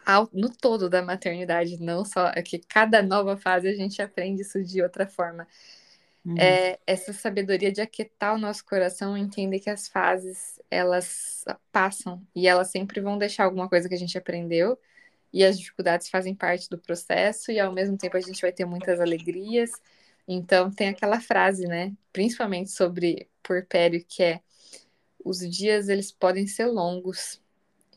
ao, 0.09 0.27
no 0.33 0.49
todo 0.49 0.89
da 0.89 1.03
maternidade, 1.03 1.79
não 1.79 2.03
só 2.03 2.29
é 2.35 2.41
que 2.41 2.59
cada 2.59 3.03
nova 3.03 3.37
fase 3.37 3.69
a 3.69 3.75
gente 3.75 4.01
aprende 4.01 4.41
isso 4.41 4.65
de 4.65 4.81
outra 4.81 5.07
forma. 5.07 5.47
Uhum. 6.25 6.35
É, 6.39 6.79
essa 6.87 7.13
sabedoria 7.13 7.71
de 7.71 7.83
aquietar 7.83 8.35
o 8.35 8.39
nosso 8.39 8.65
coração, 8.65 9.19
entender 9.19 9.61
que 9.61 9.69
as 9.69 9.87
fases 9.87 10.59
elas 10.71 11.45
passam 11.71 12.27
e 12.35 12.49
elas 12.49 12.71
sempre 12.71 13.03
vão 13.03 13.19
deixar 13.19 13.45
alguma 13.45 13.69
coisa 13.69 13.87
que 13.87 13.95
a 13.95 13.99
gente 13.99 14.17
aprendeu 14.17 14.79
e 15.31 15.45
as 15.45 15.59
dificuldades 15.59 16.09
fazem 16.09 16.35
parte 16.35 16.71
do 16.71 16.79
processo 16.79 17.53
e 17.53 17.61
ao 17.61 17.71
mesmo 17.71 17.99
tempo 17.99 18.17
a 18.17 18.21
gente 18.21 18.41
vai 18.41 18.51
ter 18.51 18.65
muitas 18.65 19.01
alegrias. 19.01 19.71
Então 20.27 20.71
tem 20.71 20.89
aquela 20.89 21.21
frase, 21.21 21.67
né, 21.67 21.93
principalmente 22.15 22.71
sobre 22.71 23.29
porpério 23.43 24.03
que 24.09 24.23
é 24.23 24.41
os 25.23 25.41
dias 25.41 25.91
eles 25.91 26.11
podem 26.11 26.47
ser 26.47 26.65
longos 26.67 27.43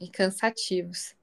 e 0.01 0.09
cansativos, 0.09 1.15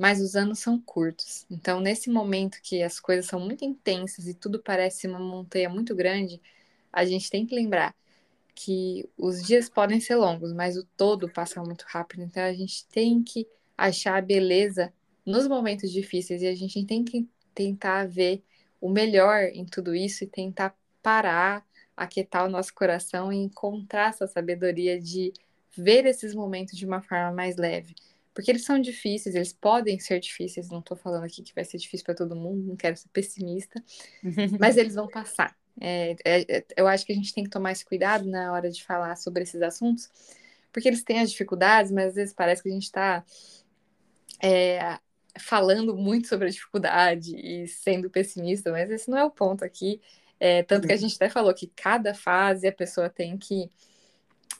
mas 0.00 0.18
os 0.22 0.34
anos 0.34 0.60
são 0.60 0.80
curtos. 0.80 1.44
Então, 1.50 1.78
nesse 1.78 2.08
momento 2.08 2.58
que 2.62 2.82
as 2.82 2.98
coisas 2.98 3.26
são 3.26 3.38
muito 3.38 3.66
intensas 3.66 4.26
e 4.26 4.32
tudo 4.32 4.58
parece 4.58 5.06
uma 5.06 5.18
montanha 5.18 5.68
muito 5.68 5.94
grande, 5.94 6.40
a 6.90 7.04
gente 7.04 7.28
tem 7.28 7.44
que 7.44 7.54
lembrar 7.54 7.94
que 8.54 9.06
os 9.18 9.42
dias 9.42 9.68
podem 9.68 10.00
ser 10.00 10.16
longos, 10.16 10.54
mas 10.54 10.78
o 10.78 10.86
todo 10.96 11.30
passa 11.30 11.62
muito 11.62 11.84
rápido. 11.86 12.22
Então, 12.22 12.42
a 12.42 12.52
gente 12.54 12.86
tem 12.86 13.22
que 13.22 13.46
achar 13.76 14.16
a 14.16 14.22
beleza 14.22 14.90
nos 15.26 15.46
momentos 15.46 15.92
difíceis 15.92 16.40
e 16.40 16.46
a 16.46 16.54
gente 16.54 16.82
tem 16.86 17.04
que 17.04 17.28
tentar 17.54 18.08
ver 18.08 18.42
o 18.80 18.88
melhor 18.88 19.50
em 19.52 19.66
tudo 19.66 19.94
isso 19.94 20.24
e 20.24 20.26
tentar 20.26 20.74
parar, 21.02 21.62
aquietar 21.94 22.46
o 22.46 22.50
nosso 22.50 22.72
coração 22.72 23.30
e 23.30 23.36
encontrar 23.36 24.08
essa 24.08 24.26
sabedoria 24.26 24.98
de 24.98 25.30
ver 25.76 26.06
esses 26.06 26.34
momentos 26.34 26.74
de 26.78 26.86
uma 26.86 27.02
forma 27.02 27.32
mais 27.32 27.56
leve. 27.56 27.94
Porque 28.40 28.50
eles 28.50 28.64
são 28.64 28.80
difíceis, 28.80 29.34
eles 29.34 29.52
podem 29.52 29.98
ser 29.98 30.18
difíceis, 30.18 30.70
não 30.70 30.78
estou 30.78 30.96
falando 30.96 31.24
aqui 31.24 31.42
que 31.42 31.54
vai 31.54 31.62
ser 31.62 31.76
difícil 31.76 32.06
para 32.06 32.14
todo 32.14 32.34
mundo, 32.34 32.68
não 32.68 32.74
quero 32.74 32.96
ser 32.96 33.10
pessimista, 33.10 33.84
mas 34.58 34.78
eles 34.78 34.94
vão 34.94 35.06
passar. 35.06 35.54
É, 35.78 36.16
é, 36.24 36.56
é, 36.56 36.64
eu 36.74 36.88
acho 36.88 37.04
que 37.04 37.12
a 37.12 37.14
gente 37.14 37.34
tem 37.34 37.44
que 37.44 37.50
tomar 37.50 37.72
esse 37.72 37.84
cuidado 37.84 38.26
na 38.26 38.50
hora 38.50 38.70
de 38.70 38.82
falar 38.82 39.14
sobre 39.16 39.42
esses 39.42 39.60
assuntos, 39.60 40.08
porque 40.72 40.88
eles 40.88 41.04
têm 41.04 41.20
as 41.20 41.30
dificuldades, 41.30 41.92
mas 41.92 42.06
às 42.06 42.14
vezes 42.14 42.32
parece 42.32 42.62
que 42.62 42.70
a 42.70 42.72
gente 42.72 42.84
está 42.84 43.22
é, 44.42 44.98
falando 45.38 45.94
muito 45.94 46.26
sobre 46.26 46.48
a 46.48 46.50
dificuldade 46.50 47.36
e 47.36 47.68
sendo 47.68 48.08
pessimista, 48.08 48.72
mas 48.72 48.90
esse 48.90 49.10
não 49.10 49.18
é 49.18 49.24
o 49.24 49.30
ponto 49.30 49.66
aqui. 49.66 50.00
É, 50.38 50.62
tanto 50.62 50.86
que 50.86 50.94
a 50.94 50.96
gente 50.96 51.14
até 51.14 51.28
falou 51.28 51.52
que 51.52 51.70
cada 51.76 52.14
fase 52.14 52.66
a 52.66 52.72
pessoa 52.72 53.10
tem 53.10 53.36
que 53.36 53.70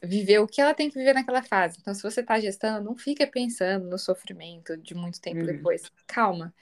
viver 0.02 0.38
o 0.38 0.46
que 0.46 0.60
ela 0.60 0.74
tem 0.74 0.88
que 0.88 0.98
viver 0.98 1.14
naquela 1.14 1.42
fase. 1.42 1.78
Então, 1.80 1.94
se 1.94 2.02
você 2.02 2.20
está 2.20 2.38
gestando, 2.40 2.84
não 2.84 2.96
fica 2.96 3.26
pensando 3.26 3.86
no 3.86 3.98
sofrimento 3.98 4.76
de 4.76 4.94
muito 4.94 5.20
tempo 5.20 5.40
uhum. 5.40 5.46
depois. 5.46 5.90
Calma. 6.06 6.54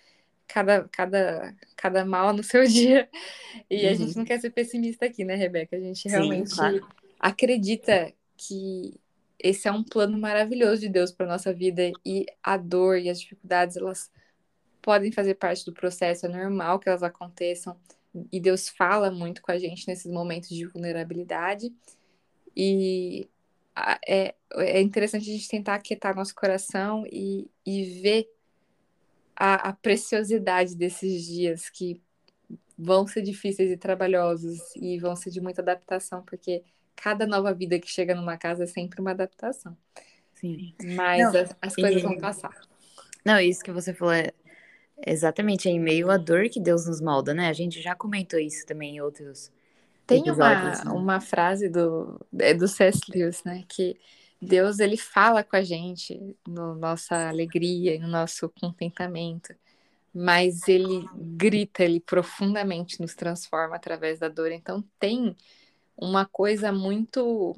Cada, 0.47 0.89
cada, 0.89 1.55
cada 1.77 2.05
mal 2.05 2.33
no 2.33 2.43
seu 2.45 2.67
dia. 2.67 3.09
E 3.71 3.85
uhum. 3.85 3.91
a 3.91 3.95
gente 3.95 4.11
uhum. 4.13 4.19
não 4.19 4.25
quer 4.25 4.41
ser 4.41 4.51
pessimista 4.51 5.07
aqui, 5.07 5.25
né, 5.25 5.35
Rebeca? 5.35 5.77
A 5.77 5.81
gente 5.81 6.09
realmente 6.09 6.51
Sim, 6.51 6.57
claro. 6.57 6.89
acredita 7.19 8.13
que 8.37 8.95
esse 9.39 9.69
é 9.69 9.73
um 9.73 9.85
plano 9.85 10.19
maravilhoso 10.19 10.81
de 10.81 10.89
Deus 10.89 11.13
para 11.13 11.27
nossa 11.27 11.53
vida 11.53 11.93
e 12.05 12.27
a 12.43 12.57
dor 12.57 12.99
e 12.99 13.09
as 13.09 13.21
dificuldades 13.21 13.77
elas 13.77 14.11
podem 14.83 15.13
fazer 15.13 15.35
parte 15.35 15.65
do 15.65 15.73
processo, 15.73 16.27
é 16.27 16.29
normal 16.29 16.79
que 16.79 16.89
elas 16.89 17.03
aconteçam 17.03 17.77
e 18.33 18.41
Deus 18.41 18.69
fala 18.69 19.11
muito 19.11 19.43
com 19.43 19.53
a 19.53 19.59
gente 19.59 19.87
nesses 19.87 20.11
momentos 20.11 20.49
de 20.49 20.65
vulnerabilidade 20.67 21.73
e 22.57 23.29
é, 24.07 24.35
é 24.57 24.81
interessante 24.81 25.29
a 25.29 25.33
gente 25.33 25.49
tentar 25.49 25.75
aquietar 25.75 26.15
nosso 26.15 26.35
coração 26.35 27.05
e, 27.11 27.49
e 27.65 28.01
ver 28.01 28.29
a, 29.37 29.69
a 29.69 29.73
preciosidade 29.73 30.75
desses 30.75 31.25
dias 31.25 31.71
que 31.71 32.01
vão 32.77 33.07
ser 33.07 33.23
difíceis 33.23 33.71
e 33.71 33.77
trabalhosos 33.77 34.59
e 34.77 34.99
vão 34.99 35.15
ser 35.17 35.31
de 35.31 35.41
muita 35.41 35.63
adaptação, 35.63 36.23
porque 36.23 36.63
cada 36.97 37.27
nova 37.27 37.53
vida 37.53 37.79
que 37.79 37.89
chega 37.89 38.15
numa 38.15 38.37
casa 38.37 38.65
é 38.65 38.67
sempre 38.67 39.01
uma 39.01 39.11
adaptação. 39.11 39.77
Sim. 40.35 40.75
Mas 40.95 41.21
Não, 41.21 41.41
as, 41.41 41.57
as, 41.61 41.75
coisas 41.75 42.01
e... 42.01 42.05
vão 42.05 42.17
passar. 42.19 42.55
Não, 43.25 43.41
isso 43.41 43.63
que 43.63 43.73
você 43.73 43.93
falou 43.93 44.15
é 44.15 44.33
exatamente 45.07 45.69
é 45.69 45.73
em 45.73 45.81
meio 45.81 46.11
à 46.11 46.17
dor 46.17 46.49
que 46.49 46.61
Deus 46.61 46.87
nos 46.87 47.01
molda, 47.01 47.35
né? 47.35 47.49
A 47.49 47.53
gente 47.53 47.81
já 47.81 47.95
comentou 47.95 48.39
isso 48.39 48.65
também 48.67 48.97
em 48.97 49.01
outros 49.01 49.51
Tem 50.09 50.31
uma, 50.31 50.55
né? 50.55 50.83
uma 50.91 51.21
frase 51.21 51.69
do, 51.69 52.19
é 52.39 52.55
do 52.55 52.67
C.S. 52.67 53.01
Lewis, 53.15 53.45
né? 53.45 53.65
Que 53.69 53.97
Deus, 54.41 54.79
ele 54.79 54.97
fala 54.97 55.45
com 55.45 55.57
a 55.57 55.63
gente 55.63 56.37
no 56.47 56.75
nossa 56.75 57.29
alegria 57.29 57.95
e 57.95 57.99
no 57.99 58.09
nosso 58.09 58.49
contentamento 58.61 59.55
mas 60.15 60.67
ele 60.67 61.09
grita, 61.15 61.85
ele 61.85 62.01
profundamente 62.01 63.01
nos 63.01 63.15
transforma 63.15 63.77
através 63.77 64.19
da 64.19 64.29
dor. 64.29 64.51
Então 64.51 64.83
tem 64.99 65.37
uma 65.97 66.27
coisa 66.27 66.73
muito 66.73 67.55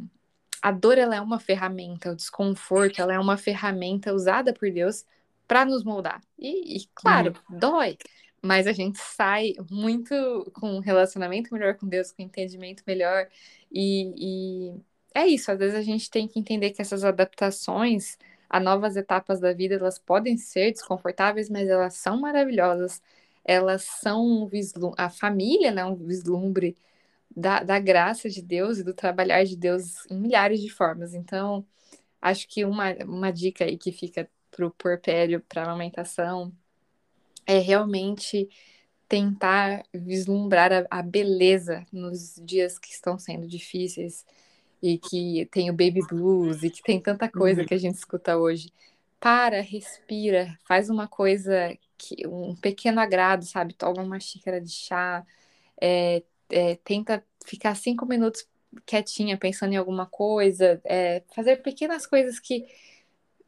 a 0.61 0.71
dor 0.71 0.99
ela 0.99 1.17
é 1.17 1.21
uma 1.21 1.41
ferramenta, 1.41 2.13
o 2.13 2.17
desconforto 2.17 3.01
ela 3.01 3.15
é 3.15 3.19
uma 3.19 3.39
ferramenta 3.39 4.13
usada 4.13 4.53
por 4.53 4.71
Deus 4.71 5.07
para 5.49 5.65
nos 5.65 5.83
moldar. 5.83 6.21
E, 6.39 6.77
e 6.77 6.89
claro, 6.95 7.35
dói, 7.49 7.97
mas 8.43 8.67
a 8.67 8.73
gente 8.73 8.99
sai 8.99 9.55
muito 9.71 10.51
com 10.55 10.77
um 10.77 10.81
relacionamento 10.81 11.53
melhor 11.53 11.77
com 11.77 11.87
Deus, 11.89 12.13
com 12.13 12.23
um 12.23 12.27
entendimento 12.27 12.83
melhor. 12.87 13.29
E, 13.73 14.73
e 14.75 14.81
é 15.15 15.27
isso, 15.27 15.51
às 15.53 15.59
vezes 15.59 15.77
a 15.77 15.83
gente 15.83 16.11
tem 16.11 16.27
que 16.29 16.39
entender 16.39 16.71
que 16.71 16.83
essas 16.83 17.05
adaptações 17.05 18.17
a 18.51 18.59
novas 18.59 18.97
etapas 18.97 19.41
da 19.41 19.53
vida, 19.53 19.77
elas 19.77 19.99
podem 19.99 20.37
ser 20.37 20.73
desconfortáveis, 20.73 21.49
mas 21.49 21.69
elas 21.69 21.95
são 21.95 22.19
maravilhosas. 22.21 23.01
Elas 23.45 23.85
são 23.85 24.25
um 24.27 24.47
vislumbre, 24.49 24.97
a 25.03 25.09
família, 25.09 25.71
né, 25.71 25.85
um 25.85 25.95
vislumbre 25.95 26.77
da, 27.35 27.63
da 27.63 27.79
graça 27.81 28.29
de 28.29 28.43
Deus 28.43 28.79
e 28.79 28.85
do 28.85 28.95
trabalhar 28.95 29.45
de 29.45 29.57
Deus 29.57 30.07
em 30.11 30.19
milhares 30.19 30.61
de 30.61 30.71
formas. 30.71 31.15
Então, 31.15 31.65
acho 32.23 32.49
que 32.49 32.65
uma, 32.65 32.93
uma 33.05 33.33
dica 33.33 33.65
aí 33.65 33.79
que 33.79 33.93
fica 33.93 34.29
para 34.51 34.67
o 34.67 34.71
porpério, 34.73 35.41
para 35.49 35.63
a 35.63 35.67
amamentação, 35.67 36.53
é 37.47 37.59
realmente 37.59 38.49
tentar 39.09 39.83
vislumbrar 39.93 40.73
a, 40.73 40.87
a, 40.89 41.03
beleza 41.03 41.85
nos 41.93 42.41
dias 42.45 42.79
que 42.79 42.89
estão 42.89 43.19
sendo 43.19 43.47
difíceis 43.47 44.25
e 44.81 44.99
que 44.99 45.47
tem 45.51 45.69
o 45.69 45.73
baby 45.73 46.01
blues 46.09 46.63
e 46.63 46.71
que 46.71 46.83
tem 46.83 47.01
tanta 47.01 47.29
coisa 47.29 47.63
uhum. 47.63 47.67
que 47.67 47.75
a 47.75 47.79
gente 47.79 47.97
escuta 47.97 48.37
hoje. 48.37 48.73
Para, 49.19 49.61
respira, 49.61 50.57
faz 50.67 50.89
uma 50.89 51.09
coisa 51.09 51.77
que 51.99 52.27
um 52.27 52.55
pequeno 52.55 53.01
agrado, 53.01 53.45
sabe? 53.45 53.75
Toma 53.75 54.01
uma 54.03 54.21
xícara 54.21 54.61
de 54.61 54.71
chá, 54.71 55.27
é, 55.81 56.23
é, 56.49 56.77
tenta 56.77 57.25
ficar 57.45 57.75
cinco 57.75 58.07
minutos 58.07 58.47
quietinha, 58.87 59.37
pensando 59.37 59.73
em 59.73 59.77
alguma 59.77 60.07
coisa, 60.07 60.81
é, 60.85 61.23
fazer 61.35 61.57
pequenas 61.57 62.07
coisas 62.07 62.39
que 62.39 62.65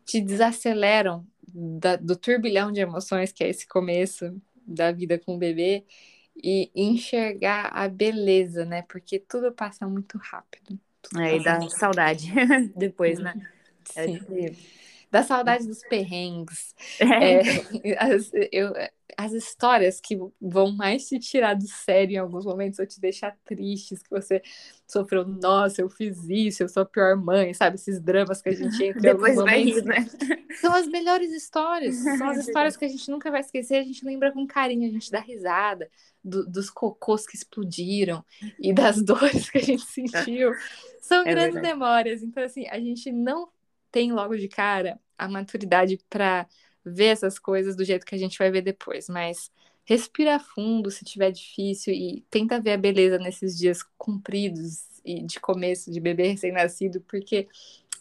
te 0.05 0.20
desaceleram 0.20 1.26
da, 1.48 1.96
do 1.96 2.16
turbilhão 2.16 2.72
de 2.72 2.81
emoções 2.81 3.33
que 3.33 3.42
é 3.44 3.48
esse 3.48 3.66
começo 3.66 4.40
da 4.66 4.92
vida 4.92 5.18
com 5.18 5.35
o 5.35 5.38
bebê 5.38 5.85
e 6.37 6.70
enxergar 6.74 7.70
a 7.72 7.88
beleza, 7.88 8.64
né? 8.64 8.83
Porque 8.83 9.18
tudo 9.18 9.52
passa 9.52 9.87
muito 9.87 10.18
rápido. 10.18 10.78
É, 11.18 11.37
e 11.37 11.44
dá 11.44 11.61
saudade 11.68 12.31
depois, 12.76 13.18
né? 13.18 13.35
É 13.96 14.07
Sim. 14.07 14.18
É 14.40 14.52
da 15.12 15.22
saudade 15.22 15.66
dos 15.66 15.83
perrengues. 15.83 16.75
É. 16.98 17.35
É, 17.35 17.42
as, 18.01 18.31
eu, 18.51 18.72
as 19.14 19.33
histórias 19.33 20.01
que 20.01 20.18
vão 20.40 20.72
mais 20.72 21.07
te 21.07 21.18
tirar 21.18 21.53
do 21.53 21.66
sério 21.68 22.14
em 22.14 22.16
alguns 22.16 22.46
momentos, 22.46 22.79
ou 22.79 22.87
te 22.87 22.98
deixar 22.98 23.37
tristes, 23.44 24.03
que 24.03 24.09
você 24.09 24.40
sofreu, 24.87 25.27
nossa, 25.27 25.83
eu 25.83 25.90
fiz 25.90 26.18
isso, 26.31 26.62
eu 26.62 26.68
sou 26.68 26.83
a 26.83 26.87
pior 26.87 27.14
mãe, 27.14 27.53
sabe? 27.53 27.77
Esses 27.77 28.01
dramas 28.01 28.40
que 28.40 28.48
a 28.48 28.55
gente 28.55 28.83
entra 28.83 29.03
Depois 29.03 29.37
vai 29.37 29.62
rir, 29.62 29.85
né? 29.85 30.09
São 30.59 30.75
as 30.75 30.87
melhores 30.87 31.31
histórias. 31.31 31.94
São 31.96 32.31
as 32.31 32.38
histórias 32.48 32.75
que 32.75 32.87
a 32.87 32.88
gente 32.88 33.11
nunca 33.11 33.31
vai 33.31 33.40
esquecer, 33.40 33.77
a 33.77 33.85
gente 33.85 34.03
lembra 34.07 34.33
com 34.33 34.46
carinho, 34.46 34.88
a 34.88 34.92
gente 34.92 35.11
dá 35.11 35.20
risada. 35.20 35.90
Do, 36.25 36.48
dos 36.48 36.70
cocôs 36.70 37.27
que 37.27 37.35
explodiram 37.35 38.25
e 38.61 38.72
das 38.72 39.03
dores 39.03 39.51
que 39.51 39.59
a 39.59 39.62
gente 39.62 39.85
sentiu. 39.85 40.53
São 41.01 41.22
é 41.22 41.25
grandes 41.25 41.55
verdade. 41.55 41.75
memórias. 41.75 42.22
Então, 42.22 42.44
assim, 42.44 42.64
a 42.68 42.79
gente 42.79 43.11
não 43.11 43.48
tem 43.92 44.11
logo 44.11 44.37
de 44.37 44.48
cara 44.48 44.98
a 45.16 45.28
maturidade 45.28 46.00
para 46.11 46.48
ver 46.85 47.07
essas 47.07 47.38
coisas 47.38 47.76
do 47.76 47.85
jeito 47.85 48.05
que 48.05 48.14
a 48.14 48.18
gente 48.18 48.37
vai 48.38 48.50
ver 48.50 48.62
depois, 48.62 49.09
mas 49.09 49.52
respira 49.85 50.38
fundo 50.38 50.90
se 50.90 51.05
tiver 51.05 51.31
difícil 51.31 51.92
e 51.92 52.24
tenta 52.31 52.61
ver 52.61 52.72
a 52.72 52.78
beleza 52.78 53.18
nesses 53.18 53.57
dias 53.57 53.85
compridos 53.96 55.00
e 55.05 55.22
de 55.22 55.38
começo 55.38 55.92
de 55.92 56.00
bebê 56.00 56.28
recém-nascido, 56.28 57.00
porque 57.02 57.48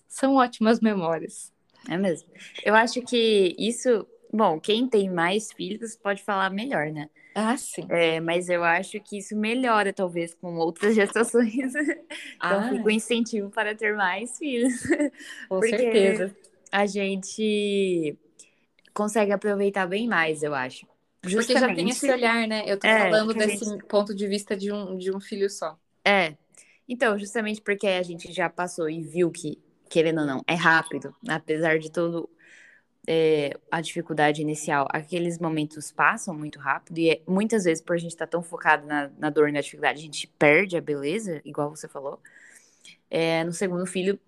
são 0.08 0.36
ótimas 0.36 0.80
memórias. 0.80 1.52
É 1.90 1.98
mesmo. 1.98 2.30
Eu 2.64 2.76
acho 2.76 3.02
que 3.02 3.56
isso, 3.58 4.08
bom, 4.32 4.60
quem 4.60 4.88
tem 4.88 5.10
mais 5.10 5.52
filhos 5.52 5.96
pode 5.96 6.24
falar 6.24 6.50
melhor, 6.52 6.92
né? 6.92 7.10
Ah, 7.34 7.56
sim. 7.56 7.86
É, 7.90 8.20
mas 8.20 8.50
eu 8.50 8.64
acho 8.64 9.00
que 9.00 9.18
isso 9.18 9.36
melhora, 9.36 9.94
talvez, 9.94 10.34
com 10.34 10.56
outras 10.56 10.94
gestações. 10.96 11.74
então, 11.76 12.00
ah. 12.40 12.70
fica 12.70 12.84
um 12.84 12.90
incentivo 12.90 13.50
para 13.50 13.74
ter 13.76 13.96
mais 13.96 14.38
filhos. 14.38 14.74
Com 15.48 15.60
Porque 15.60 15.78
certeza. 15.78 16.36
A 16.72 16.86
gente 16.86 18.18
consegue 18.94 19.32
aproveitar 19.32 19.88
bem 19.88 20.08
mais, 20.08 20.44
eu 20.44 20.54
acho. 20.54 20.86
Justamente. 21.24 21.60
Porque 21.60 21.68
já 21.68 21.76
tem 21.76 21.90
esse 21.90 22.12
olhar, 22.12 22.48
né? 22.48 22.64
Eu 22.66 22.78
tô 22.78 22.88
é, 22.88 23.00
falando 23.00 23.34
desse 23.34 23.66
gente... 23.66 23.86
ponto 23.86 24.14
de 24.16 24.28
vista 24.28 24.56
de 24.56 24.72
um, 24.72 24.98
de 24.98 25.16
um 25.16 25.20
filho 25.20 25.50
só. 25.50 25.78
É. 26.04 26.36
Então, 26.88 27.18
justamente 27.18 27.62
porque 27.62 27.88
a 27.88 28.04
gente 28.04 28.32
já 28.34 28.50
passou 28.50 28.90
e 28.90 29.02
viu 29.02 29.30
que, 29.30 29.58
querendo 29.90 30.22
ou 30.22 30.26
não, 30.26 30.42
é 30.48 30.56
rápido, 30.56 31.16
apesar 31.28 31.80
de 31.80 31.92
todo 31.92 32.30
é, 33.08 33.58
a 33.72 33.82
dificuldade 33.82 34.42
inicial, 34.42 34.88
aqueles 34.92 35.40
momentos 35.40 35.92
passam 35.92 36.38
muito 36.38 36.60
rápido 36.60 37.00
e 37.00 37.10
é, 37.10 37.22
muitas 37.28 37.64
vezes, 37.64 37.84
por 37.84 37.96
a 37.96 38.00
gente 38.00 38.12
estar 38.12 38.28
tá 38.28 38.32
tão 38.32 38.44
focado 38.44 38.86
na, 38.86 39.10
na, 39.18 39.30
dor 39.30 39.50
e 39.50 39.52
na 39.52 39.62
dificuldade, 39.62 40.00
a 40.00 40.04
gente 40.04 40.28
perde 40.38 40.78
a 40.78 40.82
beleza, 40.82 41.42
igual 41.44 41.70
você 41.70 41.88
falou. 41.88 42.20
É, 43.10 43.44
no 43.44 43.52
segundo 43.52 43.86
filho, 43.86 44.20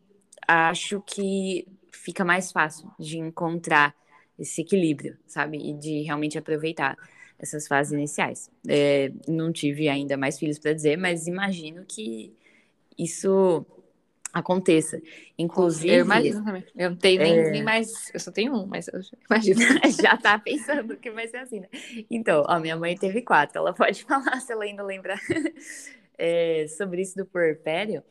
acho 0.47 1.01
que 1.01 1.67
fica 1.91 2.25
mais 2.25 2.51
fácil 2.51 2.91
de 2.99 3.17
encontrar 3.17 3.95
esse 4.37 4.61
equilíbrio, 4.61 5.17
sabe? 5.27 5.57
E 5.57 5.73
de 5.73 6.01
realmente 6.01 6.37
aproveitar 6.37 6.97
essas 7.37 7.67
fases 7.67 7.93
iniciais. 7.93 8.49
É, 8.67 9.11
não 9.27 9.51
tive 9.51 9.87
ainda 9.87 10.17
mais 10.17 10.39
filhos 10.39 10.57
para 10.57 10.73
dizer, 10.73 10.97
mas 10.97 11.27
imagino 11.27 11.85
que 11.85 12.33
isso 12.97 13.65
aconteça. 14.33 14.99
Inclusive. 15.37 15.93
Eu 15.93 16.05
imagino 16.05 16.43
também. 16.43 16.65
Eu 16.75 16.89
não 16.89 16.97
tenho 16.97 17.21
nem, 17.21 17.39
é... 17.39 17.51
nem, 17.51 17.63
mais. 17.63 18.11
Eu 18.13 18.19
só 18.19 18.31
tenho 18.31 18.53
um, 18.53 18.65
mas 18.65 18.87
eu 18.87 18.99
imagino. 19.29 19.61
Já 20.01 20.17
tá 20.17 20.39
pensando 20.39 20.97
que 20.97 21.11
vai 21.11 21.27
ser 21.27 21.37
assim, 21.37 21.59
né? 21.59 21.69
Então, 22.09 22.43
ó, 22.47 22.59
minha 22.59 22.75
mãe 22.75 22.97
teve 22.97 23.21
quatro. 23.21 23.59
Ela 23.59 23.73
pode 23.73 24.03
falar 24.05 24.39
se 24.41 24.51
ela 24.51 24.63
ainda 24.63 24.83
lembrar 24.83 25.19
é, 26.17 26.65
sobre 26.67 27.03
isso 27.03 27.15
do 27.15 27.25
puerpério. 27.25 28.03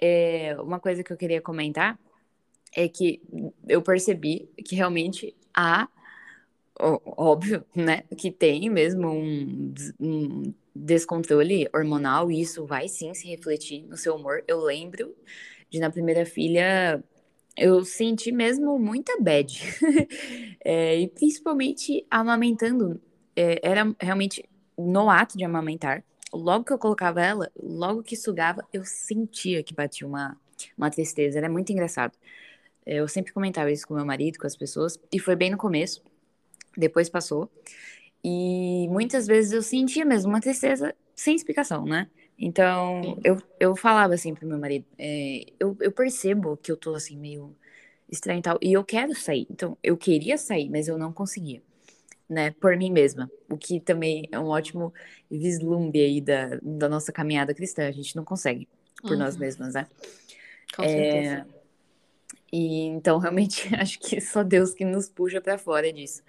É, 0.00 0.56
uma 0.58 0.80
coisa 0.80 1.04
que 1.04 1.12
eu 1.12 1.16
queria 1.16 1.42
comentar 1.42 1.98
é 2.74 2.88
que 2.88 3.20
eu 3.68 3.82
percebi 3.82 4.48
que 4.64 4.74
realmente 4.74 5.36
há 5.54 5.88
óbvio, 6.82 7.64
né, 7.74 8.04
que 8.16 8.30
tem 8.30 8.70
mesmo 8.70 9.08
um, 9.08 9.74
um, 10.00 10.54
descontrole 10.74 11.68
hormonal 11.74 12.30
e 12.30 12.40
isso 12.40 12.64
vai 12.64 12.88
sim 12.88 13.12
se 13.12 13.26
refletir 13.28 13.84
no 13.86 13.96
seu 13.96 14.14
humor. 14.14 14.42
Eu 14.46 14.60
lembro 14.60 15.14
de 15.70 15.78
na 15.78 15.90
primeira 15.90 16.26
filha 16.26 17.02
eu 17.56 17.84
senti 17.84 18.32
mesmo 18.32 18.78
muita 18.78 19.20
bad. 19.20 19.60
é, 20.64 20.98
e 21.00 21.08
principalmente 21.08 22.06
amamentando. 22.10 23.00
É, 23.36 23.60
era 23.62 23.94
realmente 24.00 24.48
no 24.76 25.10
ato 25.10 25.36
de 25.36 25.44
amamentar. 25.44 26.04
Logo 26.32 26.64
que 26.64 26.72
eu 26.72 26.78
colocava 26.78 27.20
ela, 27.20 27.50
logo 27.60 28.02
que 28.02 28.16
sugava, 28.16 28.66
eu 28.72 28.84
sentia 28.84 29.62
que 29.62 29.74
batia 29.74 30.06
uma, 30.06 30.36
uma 30.76 30.90
tristeza. 30.90 31.38
Era 31.38 31.48
muito 31.48 31.70
engraçado. 31.70 32.16
É, 32.86 32.96
eu 32.96 33.08
sempre 33.08 33.32
comentava 33.32 33.70
isso 33.70 33.86
com 33.86 33.94
meu 33.94 34.06
marido, 34.06 34.38
com 34.38 34.46
as 34.46 34.56
pessoas, 34.56 34.98
e 35.12 35.18
foi 35.18 35.36
bem 35.36 35.50
no 35.50 35.58
começo. 35.58 36.02
Depois 36.76 37.08
passou. 37.08 37.50
E 38.24 38.86
muitas 38.88 39.26
vezes 39.26 39.52
eu 39.52 39.62
sentia 39.62 40.04
mesmo 40.04 40.30
uma 40.30 40.40
tristeza 40.40 40.94
sem 41.14 41.34
explicação, 41.34 41.84
né? 41.84 42.08
Então, 42.42 43.18
eu, 43.22 43.36
eu 43.60 43.76
falava 43.76 44.14
assim 44.14 44.34
pro 44.34 44.48
meu 44.48 44.58
marido, 44.58 44.86
é, 44.96 45.44
eu, 45.60 45.76
eu 45.78 45.92
percebo 45.92 46.56
que 46.56 46.72
eu 46.72 46.76
tô 46.76 46.94
assim, 46.94 47.18
meio 47.18 47.54
estranho 48.10 48.38
e 48.38 48.42
tal, 48.42 48.58
e 48.62 48.72
eu 48.72 48.82
quero 48.82 49.14
sair. 49.14 49.46
Então, 49.50 49.76
eu 49.82 49.94
queria 49.94 50.38
sair, 50.38 50.70
mas 50.70 50.88
eu 50.88 50.96
não 50.96 51.12
conseguia, 51.12 51.62
né? 52.26 52.52
Por 52.52 52.74
mim 52.78 52.90
mesma. 52.90 53.30
O 53.46 53.58
que 53.58 53.78
também 53.78 54.26
é 54.32 54.38
um 54.38 54.46
ótimo 54.46 54.90
vislumbre 55.30 56.00
aí 56.00 56.18
da, 56.18 56.58
da 56.62 56.88
nossa 56.88 57.12
caminhada 57.12 57.52
cristã. 57.52 57.86
A 57.86 57.92
gente 57.92 58.16
não 58.16 58.24
consegue 58.24 58.66
por 59.02 59.12
uhum. 59.12 59.18
nós 59.18 59.36
mesmas, 59.36 59.74
né? 59.74 59.86
Com 60.74 60.82
certeza. 60.82 61.34
É, 61.34 61.46
e 62.50 62.84
então, 62.84 63.18
realmente, 63.18 63.68
acho 63.76 64.00
que 64.00 64.18
só 64.18 64.42
Deus 64.42 64.72
que 64.72 64.84
nos 64.86 65.10
puxa 65.10 65.42
para 65.42 65.58
fora 65.58 65.92
disso. 65.92 66.22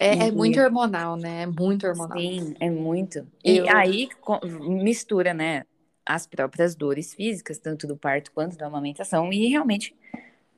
É, 0.00 0.28
é, 0.28 0.30
muito 0.30 0.60
hormonal, 0.60 1.16
né? 1.16 1.42
É 1.42 1.46
muito 1.46 1.86
hormonal. 1.86 2.18
Sim, 2.18 2.54
é 2.60 2.70
muito. 2.70 3.26
E 3.44 3.58
Eu... 3.58 3.76
aí 3.76 4.08
mistura, 4.60 5.34
né? 5.34 5.64
As 6.06 6.26
próprias 6.26 6.74
dores 6.74 7.12
físicas, 7.12 7.58
tanto 7.58 7.86
do 7.86 7.96
parto 7.96 8.30
quanto 8.32 8.56
da 8.56 8.66
amamentação, 8.66 9.32
e 9.32 9.48
realmente 9.48 9.94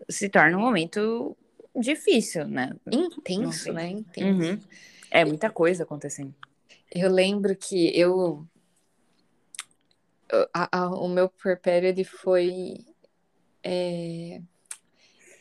se 0.08 0.28
torna 0.28 0.56
um 0.56 0.60
momento 0.60 1.36
difícil, 1.74 2.46
né? 2.46 2.76
Intenso, 2.92 3.72
né? 3.72 3.88
Intenso. 3.88 4.52
Uhum. 4.52 4.60
É 5.10 5.24
muita 5.24 5.50
coisa 5.50 5.84
acontecendo. 5.84 6.34
Eu 6.94 7.10
lembro 7.10 7.56
que 7.56 7.98
eu. 7.98 8.46
A, 10.52 10.82
a, 10.82 10.88
o 10.90 11.08
meu 11.08 11.28
puerpério, 11.28 11.88
ele 11.88 12.04
foi. 12.04 12.84
É... 13.64 14.40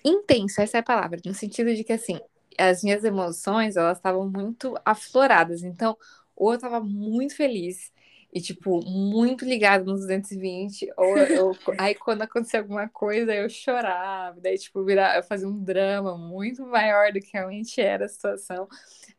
Intenso, 0.04 0.62
essa 0.62 0.78
é 0.78 0.80
a 0.80 0.84
palavra, 0.84 1.20
no 1.26 1.34
sentido 1.34 1.76
de 1.76 1.84
que, 1.84 1.92
assim, 1.92 2.20
as 2.60 2.84
minhas 2.84 3.04
emoções, 3.04 3.78
elas 3.78 3.98
estavam 3.98 4.30
muito 4.30 4.76
afloradas. 4.86 5.64
Então, 5.64 5.98
ou 6.36 6.52
eu 6.52 6.56
estava 6.56 6.80
muito 6.80 7.36
feliz 7.36 7.92
e, 8.32 8.40
tipo, 8.40 8.80
muito 8.86 9.44
ligado 9.44 9.86
nos 9.86 10.02
220, 10.02 10.88
ou 10.96 11.18
eu, 11.18 11.52
aí 11.80 11.96
quando 11.96 12.22
acontecia 12.22 12.60
alguma 12.60 12.88
coisa, 12.88 13.34
eu 13.34 13.50
chorava, 13.50 14.40
daí, 14.40 14.58
tipo, 14.58 14.84
virar, 14.86 15.16
eu 15.18 15.24
fazia 15.24 15.48
um 15.48 15.64
drama 15.64 16.16
muito 16.18 16.66
maior 16.66 17.12
do 17.12 17.20
que 17.20 17.32
realmente 17.34 17.82
era 17.82 18.06
a 18.06 18.10
situação. 18.10 18.68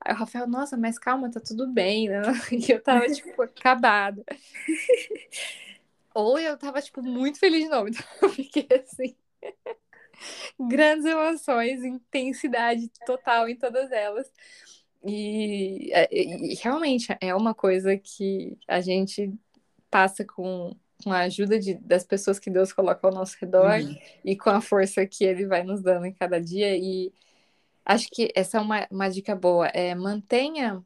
Aí 0.01 0.15
o 0.15 0.17
Rafael, 0.17 0.47
nossa, 0.47 0.77
mas 0.77 0.99
calma, 0.99 1.31
tá 1.31 1.41
tudo 1.41 1.67
bem, 1.67 2.09
né? 2.09 2.23
E 2.53 2.71
eu 2.71 2.81
tava, 2.83 3.07
tipo, 3.09 3.43
acabada. 3.43 4.25
ou 6.15 6.39
eu 6.39 6.57
tava, 6.57 6.81
tipo, 6.81 7.03
muito 7.03 7.39
feliz 7.39 7.65
de 7.65 7.69
novo, 7.69 7.89
então 7.89 8.05
eu 8.23 8.29
fiquei 8.31 8.69
assim 8.71 9.17
grandes 10.59 11.05
emoções, 11.05 11.85
intensidade 11.85 12.91
total 13.07 13.49
em 13.49 13.57
todas 13.57 13.91
elas. 13.91 14.31
E, 15.05 15.91
é, 15.93 16.09
e, 16.13 16.55
realmente 16.57 17.17
é 17.21 17.35
uma 17.35 17.55
coisa 17.55 17.97
que 17.97 18.59
a 18.69 18.81
gente 18.81 19.33
passa 19.91 20.25
com, 20.25 20.77
com 21.03 21.13
a 21.13 21.21
ajuda 21.21 21.59
de, 21.59 21.75
das 21.75 22.05
pessoas 22.05 22.39
que 22.39 22.51
Deus 22.51 22.73
coloca 22.73 23.07
ao 23.07 23.15
nosso 23.15 23.37
redor 23.41 23.81
uhum. 23.81 23.97
e 24.25 24.37
com 24.37 24.51
a 24.51 24.61
força 24.61 25.07
que 25.07 25.25
Ele 25.25 25.47
vai 25.47 25.63
nos 25.63 25.83
dando 25.83 26.07
em 26.07 26.13
cada 26.13 26.41
dia. 26.41 26.77
E 26.77 27.13
acho 27.85 28.09
que 28.11 28.31
essa 28.35 28.59
é 28.59 28.61
uma, 28.61 28.87
uma 28.91 29.09
dica 29.09 29.35
boa. 29.35 29.69
É, 29.69 29.95
mantenha 29.95 30.85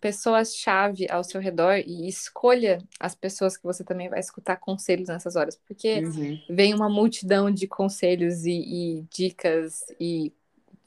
pessoas-chave 0.00 1.06
ao 1.10 1.24
seu 1.24 1.40
redor 1.40 1.82
e 1.86 2.08
escolha 2.08 2.82
as 2.98 3.14
pessoas 3.14 3.56
que 3.56 3.64
você 3.64 3.84
também 3.84 4.08
vai 4.08 4.20
escutar 4.20 4.56
conselhos 4.56 5.08
nessas 5.08 5.36
horas, 5.36 5.58
porque 5.66 6.00
uhum. 6.00 6.38
vem 6.48 6.74
uma 6.74 6.88
multidão 6.88 7.50
de 7.50 7.66
conselhos 7.66 8.44
e, 8.44 8.52
e, 8.52 9.04
dicas 9.10 9.84
e 10.00 10.32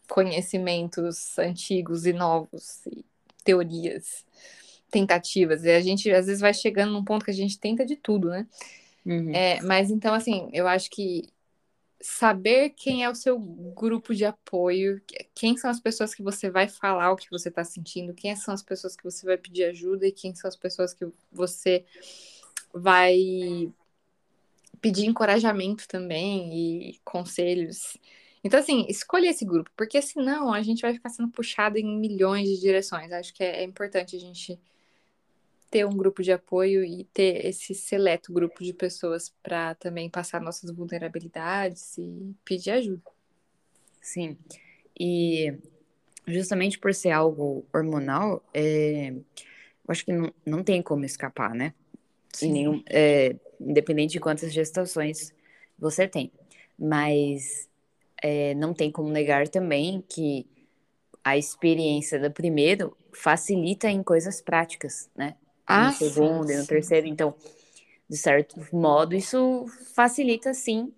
conhecimentos 0.07 1.37
antigos 1.37 2.05
e 2.05 2.13
novos, 2.13 2.85
e 2.87 3.05
teorias, 3.43 4.25
tentativas, 4.91 5.63
e 5.63 5.71
a 5.71 5.81
gente 5.81 6.11
às 6.11 6.25
vezes 6.25 6.41
vai 6.41 6.53
chegando 6.53 6.91
num 6.91 7.03
ponto 7.03 7.25
que 7.25 7.31
a 7.31 7.33
gente 7.33 7.59
tenta 7.59 7.85
de 7.85 7.95
tudo, 7.95 8.29
né? 8.29 8.47
Uhum. 9.05 9.33
É, 9.33 9.61
mas 9.61 9.89
então, 9.91 10.13
assim, 10.13 10.49
eu 10.51 10.67
acho 10.67 10.89
que 10.89 11.29
saber 12.01 12.69
quem 12.71 13.03
é 13.03 13.09
o 13.09 13.15
seu 13.15 13.37
grupo 13.37 14.15
de 14.15 14.23
apoio, 14.23 15.01
quem 15.35 15.57
são 15.57 15.69
as 15.69 15.79
pessoas 15.79 16.15
que 16.15 16.23
você 16.23 16.49
vai 16.49 16.67
falar 16.67 17.11
o 17.11 17.17
que 17.17 17.29
você 17.29 17.49
está 17.49 17.63
sentindo, 17.63 18.13
quem 18.13 18.35
são 18.35 18.53
as 18.53 18.63
pessoas 18.63 18.95
que 18.95 19.03
você 19.03 19.25
vai 19.25 19.37
pedir 19.37 19.65
ajuda 19.65 20.07
e 20.07 20.11
quem 20.11 20.33
são 20.33 20.47
as 20.47 20.55
pessoas 20.55 20.93
que 20.93 21.05
você 21.31 21.85
vai 22.73 23.17
pedir 24.81 25.05
encorajamento 25.05 25.87
também 25.87 26.89
e 26.89 26.99
conselhos. 27.03 27.97
Então, 28.43 28.59
assim, 28.59 28.85
escolha 28.87 29.29
esse 29.29 29.43
grupo, 29.43 29.69
porque 29.75 30.01
senão 30.01 30.53
a 30.53 30.61
gente 30.61 30.81
vai 30.81 30.93
ficar 30.93 31.09
sendo 31.09 31.29
puxado 31.29 31.77
em 31.77 31.99
milhões 31.99 32.47
de 32.47 32.59
direções. 32.59 33.11
Acho 33.11 33.33
que 33.33 33.43
é, 33.43 33.61
é 33.61 33.63
importante 33.63 34.15
a 34.15 34.19
gente 34.19 34.57
ter 35.69 35.85
um 35.85 35.95
grupo 35.95 36.23
de 36.23 36.31
apoio 36.31 36.83
e 36.83 37.03
ter 37.05 37.45
esse 37.45 37.75
seleto 37.75 38.33
grupo 38.33 38.63
de 38.63 38.73
pessoas 38.73 39.33
para 39.43 39.75
também 39.75 40.09
passar 40.09 40.41
nossas 40.41 40.71
vulnerabilidades 40.71 41.97
e 41.97 42.35
pedir 42.43 42.71
ajuda. 42.71 43.01
Sim. 44.01 44.37
E 44.99 45.53
justamente 46.27 46.79
por 46.79 46.93
ser 46.93 47.11
algo 47.11 47.65
hormonal, 47.73 48.43
é, 48.53 49.09
eu 49.09 49.23
acho 49.87 50.05
que 50.05 50.11
não, 50.11 50.33
não 50.45 50.63
tem 50.63 50.81
como 50.81 51.05
escapar, 51.05 51.53
né? 51.53 51.73
Sim. 52.33 52.51
Nenhum, 52.51 52.83
é, 52.87 53.35
independente 53.59 54.13
de 54.13 54.19
quantas 54.19 54.51
gestações 54.51 55.33
você 55.77 56.07
tem. 56.07 56.31
Mas 56.77 57.69
é, 58.21 58.55
não 58.55 58.73
tem 58.73 58.91
como 58.91 59.09
negar 59.09 59.47
também 59.47 60.03
que 60.07 60.47
a 61.23 61.37
experiência 61.37 62.19
do 62.19 62.31
primeiro 62.31 62.97
facilita 63.13 63.89
em 63.89 64.01
coisas 64.01 64.41
práticas, 64.41 65.09
né? 65.15 65.35
Ah, 65.69 65.85
no 65.85 65.91
segundo 65.91 66.47
sim, 66.47 66.53
e 66.53 66.57
no 66.57 66.65
terceiro. 66.67 67.07
Então, 67.07 67.33
de 68.09 68.17
certo 68.17 68.59
modo, 68.75 69.15
isso 69.15 69.65
facilita, 69.95 70.53
sim, 70.53 70.93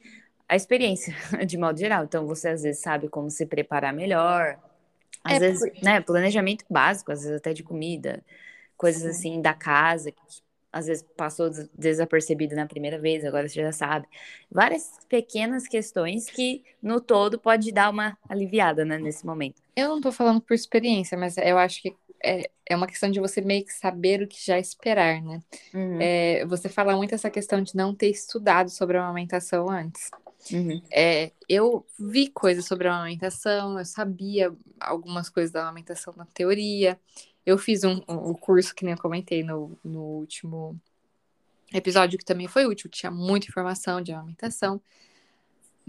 a 0.48 0.56
experiência, 0.56 1.16
de 1.46 1.58
modo 1.58 1.80
geral. 1.80 2.04
Então, 2.06 2.26
você 2.26 2.50
às 2.50 2.64
vezes 2.64 2.82
sabe 2.82 3.10
como 3.10 3.30
se 3.30 3.46
preparar 3.46 3.94
melhor. 3.94 4.58
Às 5.24 5.34
é 5.34 5.40
vezes, 5.40 5.84
né, 5.84 6.02
planejamento 6.02 6.66
básico, 6.70 7.12
às 7.12 7.22
vezes 7.24 7.38
até 7.38 7.54
de 7.54 7.64
comida, 7.64 8.24
coisas 8.78 9.04
sim. 9.04 9.10
assim 9.10 9.42
da 9.42 9.54
casa, 9.54 10.12
que 10.12 10.22
às 10.72 10.86
vezes 10.88 11.04
passou 11.18 11.50
desapercebido 11.78 12.56
na 12.56 12.66
primeira 12.66 12.98
vez, 12.98 13.26
agora 13.26 13.48
você 13.48 13.62
já 13.62 13.72
sabe. 13.72 14.08
Várias 14.50 14.90
pequenas 15.10 15.68
questões 15.68 16.30
que 16.30 16.64
no 16.82 17.02
todo 17.02 17.38
pode 17.38 17.72
dar 17.72 17.90
uma 17.90 18.18
aliviada, 18.30 18.86
né, 18.86 18.98
nesse 18.98 19.26
momento. 19.26 19.62
Eu 19.76 19.90
não 19.90 20.02
tô 20.02 20.12
falando 20.12 20.42
por 20.42 20.54
experiência, 20.54 21.18
mas 21.18 21.38
eu 21.38 21.58
acho 21.58 21.82
que 21.82 21.96
é, 22.24 22.50
é 22.66 22.76
uma 22.76 22.88
questão 22.88 23.10
de 23.10 23.20
você 23.20 23.42
meio 23.42 23.66
que 23.66 23.74
saber 23.74 24.22
o 24.22 24.28
que 24.28 24.44
já 24.44 24.60
esperar, 24.60 25.22
né? 25.22 25.42
Uhum. 25.74 25.98
É, 26.02 26.46
você 26.46 26.70
fala 26.70 26.96
muito 26.96 27.14
essa 27.14 27.30
questão 27.30 27.62
de 27.62 27.76
não 27.76 27.94
ter 27.94 28.10
estudado 28.10 28.70
sobre 28.70 28.98
a 28.98 29.04
amamentação 29.04 29.70
antes. 29.70 30.10
Uhum. 30.52 30.82
É, 30.92 31.32
eu 31.48 31.86
vi 32.00 32.28
coisas 32.28 32.66
sobre 32.66 32.88
a 32.88 32.96
amamentação, 32.96 33.78
eu 33.78 33.86
sabia 33.86 34.54
algumas 34.80 35.30
coisas 35.30 35.52
da 35.52 35.64
amamentação 35.64 36.14
na 36.16 36.26
teoria. 36.26 37.00
Eu 37.46 37.58
fiz 37.58 37.84
um, 37.84 38.02
um 38.08 38.34
curso 38.34 38.74
que 38.74 38.86
nem 38.86 38.94
eu 38.94 39.02
comentei 39.02 39.44
no, 39.44 39.78
no 39.84 40.02
último 40.02 40.80
episódio, 41.74 42.18
que 42.18 42.26
também 42.26 42.48
foi 42.48 42.66
útil, 42.66 42.90
tinha 42.90 43.12
muita 43.12 43.48
informação 43.48 44.02
de 44.02 44.12
amamentação. 44.12 44.82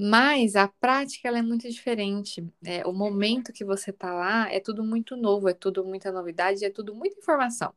Mas 0.04 0.56
a 0.56 0.66
prática 0.66 1.28
ela 1.28 1.38
é 1.38 1.42
muito 1.42 1.68
diferente. 1.68 2.44
É, 2.64 2.84
o 2.84 2.92
momento 2.92 3.52
que 3.52 3.64
você 3.64 3.90
está 3.90 4.12
lá 4.12 4.52
é 4.52 4.58
tudo 4.58 4.82
muito 4.82 5.16
novo, 5.16 5.48
é 5.48 5.54
tudo 5.54 5.84
muita 5.84 6.10
novidade, 6.10 6.64
é 6.64 6.70
tudo 6.70 6.92
muita 6.92 7.20
informação. 7.20 7.72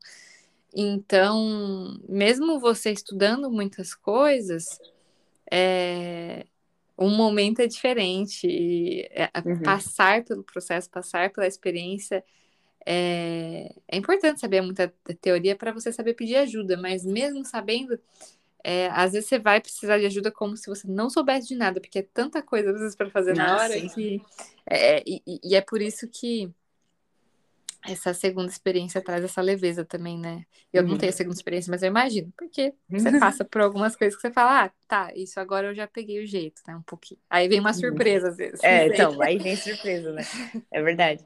Então, 0.74 2.00
mesmo 2.10 2.60
você 2.60 2.92
estudando 2.92 3.52
muitas 3.52 3.94
coisas, 3.94 4.80
é, 5.52 6.48
um 6.98 7.16
momento 7.16 7.60
é 7.60 7.68
diferente. 7.68 8.48
E, 8.48 9.02
é, 9.12 9.30
uhum. 9.46 9.62
Passar 9.62 10.24
pelo 10.24 10.44
processo, 10.44 10.90
passar 10.90 11.32
pela 11.32 11.46
experiência 11.46 12.24
é, 12.84 13.72
é 13.88 13.98
importante 13.98 14.40
saber 14.40 14.62
muita 14.62 14.92
teoria 15.22 15.56
para 15.56 15.72
você 15.72 15.92
saber 15.92 16.16
pedir 16.16 16.38
ajuda, 16.38 16.76
mas 16.76 17.06
mesmo 17.06 17.46
sabendo, 17.46 18.00
é, 18.68 18.88
às 18.88 19.12
vezes 19.12 19.30
você 19.30 19.38
vai 19.38 19.62
precisar 19.62 20.00
de 20.00 20.08
ajuda 20.08 20.32
como 20.32 20.58
se 20.58 20.68
você 20.68 20.88
não 20.88 21.08
soubesse 21.08 21.48
de 21.50 21.56
nada, 21.56 21.80
porque 21.80 22.00
é 22.00 22.02
tanta 22.02 22.42
coisa 22.42 22.72
às 22.72 22.80
vezes 22.80 22.96
para 22.96 23.12
fazer 23.12 23.36
na 23.36 23.58
hora 23.58 23.74
sim. 23.74 23.88
que. 23.90 24.22
É, 24.68 25.04
e, 25.06 25.22
e, 25.44 25.56
é 25.56 25.62
por 25.62 25.84
isso 25.84 26.08
que 26.08 26.52
essa 27.88 28.12
segunda 28.12 28.50
experiência 28.50 29.00
traz 29.04 29.24
essa 29.24 29.40
leveza 29.40 29.86
também, 29.86 30.18
né? 30.18 30.48
Eu 30.74 30.82
uhum. 30.82 30.90
não 30.90 30.98
tenho 30.98 31.12
a 31.12 31.16
segunda 31.16 31.36
experiência, 31.36 31.70
mas 31.70 31.84
eu 31.84 31.90
imagino, 31.90 32.34
porque 32.36 32.74
você 32.90 33.12
passa 33.20 33.46
por 33.46 33.62
algumas 33.62 33.96
coisas 33.96 34.16
que 34.16 34.22
você 34.24 34.34
fala, 34.34 34.66
ah, 34.66 34.72
tá, 34.88 35.12
isso 35.16 35.40
agora 35.40 35.68
eu 35.68 35.76
já 35.76 35.86
peguei 35.86 36.24
o 36.24 36.26
jeito, 36.26 36.60
né? 36.68 36.76
Um 36.76 36.82
pouquinho. 36.82 37.20
Aí 37.30 37.48
vem 37.48 37.60
uma 37.60 37.70
uhum. 37.70 37.76
surpresa 37.76 38.30
às 38.30 38.38
vezes. 38.38 38.64
É, 38.64 38.88
então, 38.90 39.22
aí 39.22 39.38
vem 39.38 39.56
surpresa, 39.56 40.12
né? 40.12 40.24
É 40.72 40.82
verdade. 40.82 41.24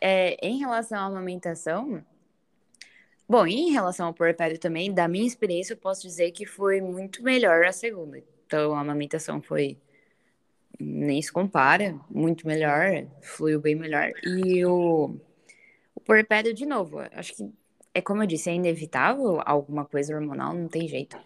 É, 0.00 0.36
em 0.46 0.58
relação 0.58 0.96
à 0.96 1.06
amamentação, 1.06 2.04
bom, 3.28 3.46
em 3.46 3.70
relação 3.70 4.06
ao 4.06 4.14
puerpério 4.14 4.58
também, 4.58 4.92
da 4.92 5.06
minha 5.06 5.26
experiência, 5.26 5.74
eu 5.74 5.76
posso 5.76 6.02
dizer 6.02 6.30
que 6.32 6.46
foi 6.46 6.80
muito 6.80 7.22
melhor 7.22 7.64
a 7.64 7.72
segunda. 7.72 8.22
Então, 8.46 8.74
a 8.74 8.80
amamentação 8.80 9.42
foi 9.42 9.76
nem 10.80 11.20
se 11.20 11.32
compara, 11.32 11.98
muito 12.08 12.46
melhor, 12.46 13.06
fluiu 13.20 13.60
bem 13.60 13.74
melhor. 13.74 14.12
E 14.24 14.64
o, 14.64 15.16
o 15.94 16.00
puerpério, 16.00 16.54
de 16.54 16.64
novo, 16.64 17.00
acho 17.12 17.34
que 17.34 17.52
é 17.94 18.00
como 18.00 18.22
eu 18.22 18.26
disse, 18.26 18.48
é 18.48 18.54
inevitável 18.54 19.42
alguma 19.44 19.84
coisa 19.84 20.14
hormonal, 20.14 20.54
não 20.54 20.68
tem 20.68 20.86
jeito. 20.86 21.16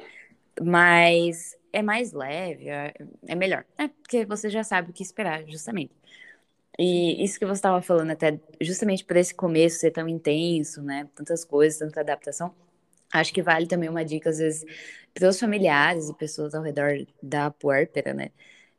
Mas 0.61 1.57
é 1.73 1.83
mais 1.83 2.13
leve, 2.13 2.69
é, 2.69 2.95
é 3.27 3.35
melhor. 3.35 3.65
É, 3.77 3.89
porque 3.89 4.25
você 4.25 4.49
já 4.49 4.65
sabe 4.65 4.91
o 4.91 4.93
que 4.93 5.03
esperar, 5.03 5.47
justamente. 5.47 5.93
E 6.79 7.23
isso 7.23 7.39
que 7.39 7.45
você 7.45 7.59
estava 7.59 7.83
falando 7.83 8.11
até, 8.11 8.41
justamente 8.61 9.05
por 9.05 9.17
esse 9.17 9.35
começo 9.35 9.79
ser 9.79 9.91
tão 9.91 10.09
intenso, 10.09 10.83
né? 10.83 11.09
Tantas 11.15 11.45
coisas, 11.45 11.79
tanta 11.79 12.01
adaptação. 12.01 12.55
Acho 13.13 13.33
que 13.33 13.43
vale 13.43 13.67
também 13.67 13.91
uma 13.91 14.05
dica, 14.05 14.31
às 14.31 14.39
vezes, 14.39 14.65
para 15.13 15.29
os 15.29 15.39
familiares 15.39 16.09
e 16.09 16.15
pessoas 16.15 16.55
ao 16.55 16.63
redor 16.63 17.07
da 17.23 17.51
puérpera, 17.51 18.15
né? 18.15 18.31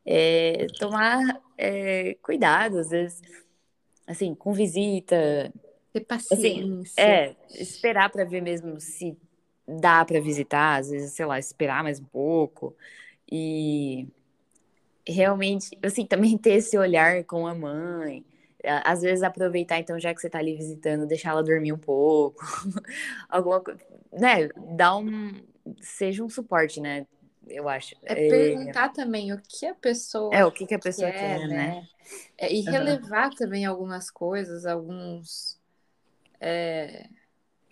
É, 0.04 0.66
tomar 0.78 1.40
é, 1.56 2.16
cuidado, 2.20 2.78
às 2.78 2.90
vezes, 2.90 3.22
assim, 4.06 4.34
com 4.34 4.52
visita. 4.52 5.52
Ter 5.92 6.00
paciência. 6.00 6.82
Assim, 6.82 6.84
é, 6.96 7.36
esperar 7.50 8.10
para 8.10 8.24
ver 8.24 8.42
mesmo 8.42 8.80
se 8.80 9.16
dá 9.66 10.04
para 10.04 10.20
visitar, 10.20 10.80
às 10.80 10.90
vezes, 10.90 11.12
sei 11.12 11.24
lá, 11.24 11.38
esperar 11.38 11.84
mais 11.84 12.00
um 12.00 12.04
pouco. 12.04 12.76
E 13.30 14.08
realmente, 15.06 15.78
assim, 15.82 16.06
também 16.06 16.36
ter 16.38 16.54
esse 16.54 16.76
olhar 16.76 17.24
com 17.24 17.46
a 17.46 17.54
mãe. 17.54 18.24
Às 18.82 19.02
vezes 19.02 19.22
aproveitar, 19.22 19.78
então, 19.78 20.00
já 20.00 20.14
que 20.14 20.20
você 20.22 20.30
tá 20.30 20.38
ali 20.38 20.56
visitando, 20.56 21.06
deixar 21.06 21.30
ela 21.30 21.42
dormir 21.42 21.72
um 21.72 21.78
pouco. 21.78 22.42
Alguma 23.28 23.60
coisa, 23.60 23.78
né? 24.10 24.48
Dar 24.74 24.96
um. 24.96 25.32
Seja 25.82 26.24
um 26.24 26.30
suporte, 26.30 26.80
né? 26.80 27.06
Eu 27.46 27.68
acho. 27.68 27.94
É, 28.02 28.12
é 28.12 28.30
perguntar 28.30 28.88
também 28.88 29.34
o 29.34 29.42
que 29.46 29.66
a 29.66 29.74
pessoa. 29.74 30.34
É, 30.34 30.46
o 30.46 30.50
que, 30.50 30.66
que 30.66 30.74
a 30.74 30.78
pessoa 30.78 31.10
quer, 31.10 31.40
quer 31.40 31.48
né? 31.48 31.56
né? 31.56 31.88
É, 32.38 32.52
e 32.52 32.62
relevar 32.62 33.28
uhum. 33.28 33.36
também 33.36 33.64
algumas 33.66 34.10
coisas, 34.10 34.64
alguns. 34.64 35.58
É... 36.40 37.06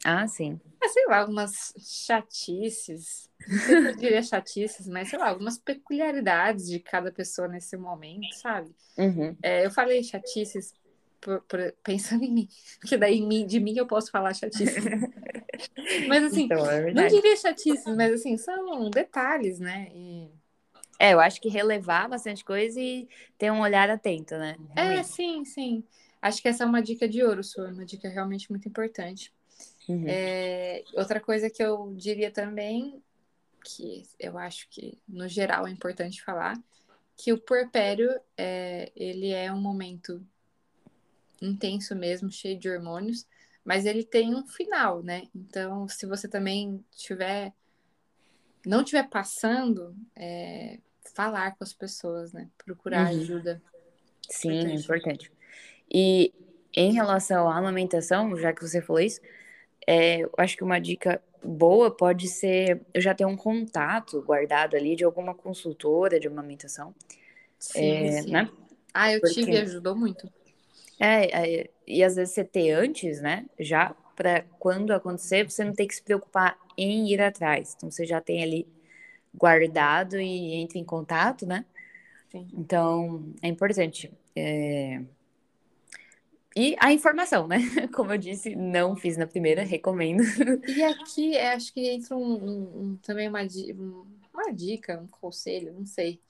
Ah, 0.04 0.26
sim. 0.26 0.60
Ah, 0.82 0.88
sei 0.88 1.06
lá, 1.06 1.18
algumas 1.18 1.72
chatices 1.78 3.30
não 3.48 3.90
eu 3.90 3.96
diria 3.96 4.22
chatices, 4.22 4.86
mas 4.86 5.08
sei 5.08 5.18
lá, 5.18 5.28
algumas 5.28 5.58
peculiaridades 5.58 6.68
de 6.68 6.78
cada 6.78 7.10
pessoa 7.10 7.48
nesse 7.48 7.76
momento, 7.76 8.32
sabe? 8.34 8.70
Uhum. 8.96 9.36
É, 9.42 9.66
eu 9.66 9.70
falei 9.70 10.02
chatices 10.02 10.72
por, 11.20 11.40
por, 11.42 11.74
pensando 11.82 12.24
em 12.24 12.32
mim, 12.32 12.48
porque 12.80 12.96
daí 12.96 13.20
de 13.46 13.60
mim 13.60 13.76
eu 13.76 13.86
posso 13.86 14.10
falar 14.10 14.34
chatices. 14.34 14.84
mas 16.08 16.24
assim, 16.24 16.44
então, 16.44 16.64
é 16.68 16.92
não 16.92 17.06
diria 17.06 17.36
chatices, 17.36 17.96
mas 17.96 18.12
assim, 18.12 18.36
são 18.36 18.90
detalhes, 18.90 19.58
né? 19.58 19.88
E... 19.94 20.30
É, 20.98 21.14
eu 21.14 21.20
acho 21.20 21.40
que 21.40 21.48
relevar 21.48 22.08
bastante 22.08 22.44
coisa 22.44 22.80
e 22.80 23.08
ter 23.36 23.50
um 23.50 23.60
olhar 23.60 23.90
atento, 23.90 24.36
né? 24.36 24.56
É, 24.76 24.82
realmente. 24.82 25.00
É, 25.00 25.02
sim, 25.02 25.44
sim. 25.44 25.84
Acho 26.20 26.40
que 26.40 26.48
essa 26.48 26.62
é 26.62 26.66
uma 26.66 26.80
dica 26.80 27.08
de 27.08 27.22
ouro, 27.24 27.42
sua, 27.42 27.68
uma 27.68 27.84
dica 27.84 28.08
realmente 28.08 28.48
muito 28.50 28.68
importante. 28.68 29.32
Uhum. 29.88 30.04
É, 30.06 30.84
outra 30.94 31.20
coisa 31.20 31.50
que 31.50 31.62
eu 31.62 31.92
diria 31.96 32.30
também 32.30 33.02
que 33.64 34.02
eu 34.18 34.36
acho 34.38 34.68
que 34.70 34.98
no 35.08 35.28
geral 35.28 35.66
é 35.66 35.70
importante 35.70 36.22
falar, 36.22 36.58
que 37.16 37.32
o 37.32 37.38
puerpério 37.38 38.10
é, 38.36 38.90
ele 38.96 39.30
é 39.30 39.52
um 39.52 39.60
momento 39.60 40.24
intenso 41.40 41.94
mesmo, 41.94 42.30
cheio 42.30 42.58
de 42.58 42.68
hormônios, 42.68 43.26
mas 43.64 43.86
ele 43.86 44.04
tem 44.04 44.34
um 44.34 44.46
final, 44.46 45.02
né? 45.02 45.28
Então, 45.34 45.88
se 45.88 46.06
você 46.06 46.26
também 46.26 46.84
tiver 46.90 47.52
não 48.64 48.84
tiver 48.84 49.08
passando, 49.08 49.94
é, 50.14 50.78
falar 51.14 51.56
com 51.56 51.64
as 51.64 51.72
pessoas, 51.72 52.32
né? 52.32 52.48
Procurar 52.64 53.12
uhum. 53.12 53.20
ajuda. 53.20 53.62
Sim, 54.28 54.50
importante. 54.50 54.72
é 54.72 54.80
importante. 54.80 55.32
E 55.92 56.34
em 56.74 56.92
relação 56.92 57.48
à 57.48 57.56
amamentação, 57.56 58.36
já 58.36 58.52
que 58.52 58.62
você 58.62 58.80
falou 58.80 59.00
isso, 59.00 59.20
é, 59.86 60.20
eu 60.20 60.30
acho 60.36 60.56
que 60.56 60.64
uma 60.64 60.78
dica 60.78 61.22
boa 61.44 61.90
pode 61.90 62.28
ser 62.28 62.82
eu 62.94 63.00
já 63.00 63.14
tenho 63.14 63.28
um 63.28 63.36
contato 63.36 64.22
guardado 64.22 64.76
ali 64.76 64.94
de 64.94 65.04
alguma 65.04 65.34
consultora 65.34 66.20
de 66.20 66.28
amamentação. 66.28 66.94
Sim, 67.58 68.06
é, 68.06 68.22
sim. 68.22 68.30
Né? 68.30 68.50
Ah, 68.92 69.12
eu 69.12 69.20
Porque... 69.20 69.34
tive 69.34 69.58
ajudou 69.58 69.96
muito. 69.96 70.30
É, 71.00 71.60
é, 71.60 71.70
e 71.86 72.04
às 72.04 72.16
vezes 72.16 72.34
você 72.34 72.44
ter 72.44 72.70
antes, 72.72 73.20
né? 73.20 73.46
Já 73.58 73.94
para 74.14 74.42
quando 74.58 74.92
acontecer, 74.92 75.48
você 75.48 75.64
não 75.64 75.72
ter 75.72 75.86
que 75.86 75.94
se 75.94 76.02
preocupar 76.02 76.56
em 76.76 77.08
ir 77.10 77.20
atrás. 77.20 77.74
Então 77.76 77.90
você 77.90 78.06
já 78.06 78.20
tem 78.20 78.42
ali 78.42 78.68
guardado 79.34 80.20
e 80.20 80.54
entra 80.54 80.78
em 80.78 80.84
contato, 80.84 81.46
né? 81.46 81.64
Sim. 82.30 82.46
Então 82.54 83.32
é 83.42 83.48
importante. 83.48 84.12
É, 84.36 85.00
e 86.56 86.76
a 86.78 86.92
informação, 86.92 87.46
né? 87.46 87.58
Como 87.94 88.12
eu 88.12 88.18
disse, 88.18 88.54
não 88.54 88.94
fiz 88.96 89.16
na 89.16 89.26
primeira, 89.26 89.62
recomendo. 89.62 90.22
E 90.68 90.82
aqui 90.82 91.36
é, 91.36 91.54
acho 91.54 91.72
que 91.72 91.88
entra 91.88 92.16
um, 92.16 92.34
um, 92.34 92.82
um, 92.82 92.96
também 92.96 93.28
uma, 93.28 93.40
uma 94.32 94.52
dica, 94.52 95.00
um 95.00 95.06
conselho, 95.06 95.72
não 95.72 95.86
sei, 95.86 96.20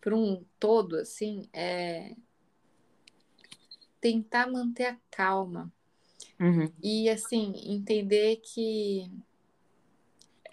para 0.00 0.14
um 0.14 0.44
todo, 0.58 0.96
assim, 0.96 1.48
é 1.52 2.14
tentar 4.00 4.50
manter 4.50 4.86
a 4.86 4.98
calma. 5.10 5.72
Uhum. 6.38 6.70
E, 6.82 7.08
assim, 7.08 7.54
entender 7.64 8.36
que. 8.36 9.10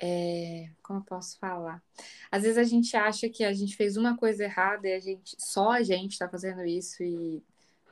É, 0.03 0.69
como 0.81 0.99
eu 0.99 1.03
posso 1.03 1.37
falar? 1.37 1.83
Às 2.31 2.41
vezes 2.41 2.57
a 2.57 2.63
gente 2.63 2.95
acha 2.97 3.29
que 3.29 3.43
a 3.43 3.53
gente 3.53 3.75
fez 3.75 3.97
uma 3.97 4.17
coisa 4.17 4.45
errada 4.45 4.87
e 4.87 4.93
a 4.93 4.99
gente 4.99 5.35
só 5.37 5.71
a 5.71 5.83
gente 5.83 6.13
está 6.13 6.27
fazendo 6.27 6.65
isso 6.65 7.03
e 7.03 7.43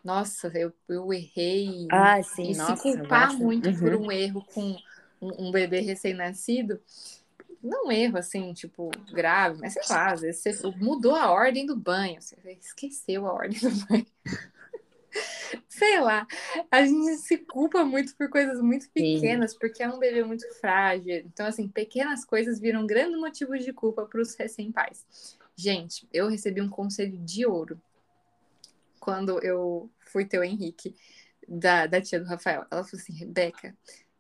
nossa, 0.03 0.51
eu, 0.55 0.73
eu 0.87 1.13
errei. 1.13 1.87
Ah, 1.91 2.21
sim, 2.23 2.51
e 2.51 2.57
nossa, 2.57 2.75
se 2.75 2.81
culpar 2.81 3.33
muito 3.33 3.69
uhum. 3.69 3.79
por 3.79 3.93
um 3.95 4.11
erro 4.11 4.45
com 4.53 4.77
um, 5.21 5.47
um 5.47 5.51
bebê 5.51 5.79
recém-nascido, 5.79 6.79
não 7.61 7.91
erro 7.91 8.17
assim, 8.17 8.53
tipo, 8.53 8.89
grave, 9.11 9.59
mas 9.59 9.73
sei 9.73 9.83
lá, 9.89 10.11
às 10.11 10.21
vezes 10.21 10.41
você 10.41 10.67
mudou 10.77 11.15
a 11.15 11.29
ordem 11.31 11.65
do 11.65 11.75
banho, 11.75 12.21
você 12.21 12.35
esqueceu 12.59 13.27
a 13.27 13.33
ordem 13.33 13.59
do 13.59 13.85
banho. 13.85 14.05
sei 15.67 15.99
lá, 15.99 16.27
a 16.71 16.85
gente 16.85 17.17
se 17.17 17.37
culpa 17.37 17.83
muito 17.83 18.15
por 18.15 18.29
coisas 18.29 18.61
muito 18.61 18.89
pequenas, 18.91 19.51
Sim. 19.51 19.57
porque 19.59 19.83
é 19.83 19.89
um 19.89 19.99
bebê 19.99 20.23
muito 20.23 20.47
frágil. 20.55 21.15
Então, 21.17 21.45
assim, 21.45 21.67
pequenas 21.67 22.23
coisas 22.23 22.59
viram 22.59 22.85
grande 22.85 23.17
motivo 23.17 23.57
de 23.57 23.73
culpa 23.73 24.05
para 24.05 24.21
os 24.21 24.35
recém-pais. 24.35 25.37
Gente, 25.55 26.07
eu 26.13 26.29
recebi 26.29 26.61
um 26.61 26.69
conselho 26.69 27.17
de 27.17 27.45
ouro 27.45 27.79
quando 28.99 29.43
eu 29.43 29.89
fui 30.11 30.25
ter 30.25 30.39
o 30.39 30.43
Henrique, 30.43 30.95
da, 31.47 31.87
da 31.87 32.01
tia 32.01 32.19
do 32.19 32.25
Rafael. 32.25 32.65
Ela 32.69 32.83
falou 32.83 33.01
assim: 33.01 33.13
Rebeca, 33.13 33.75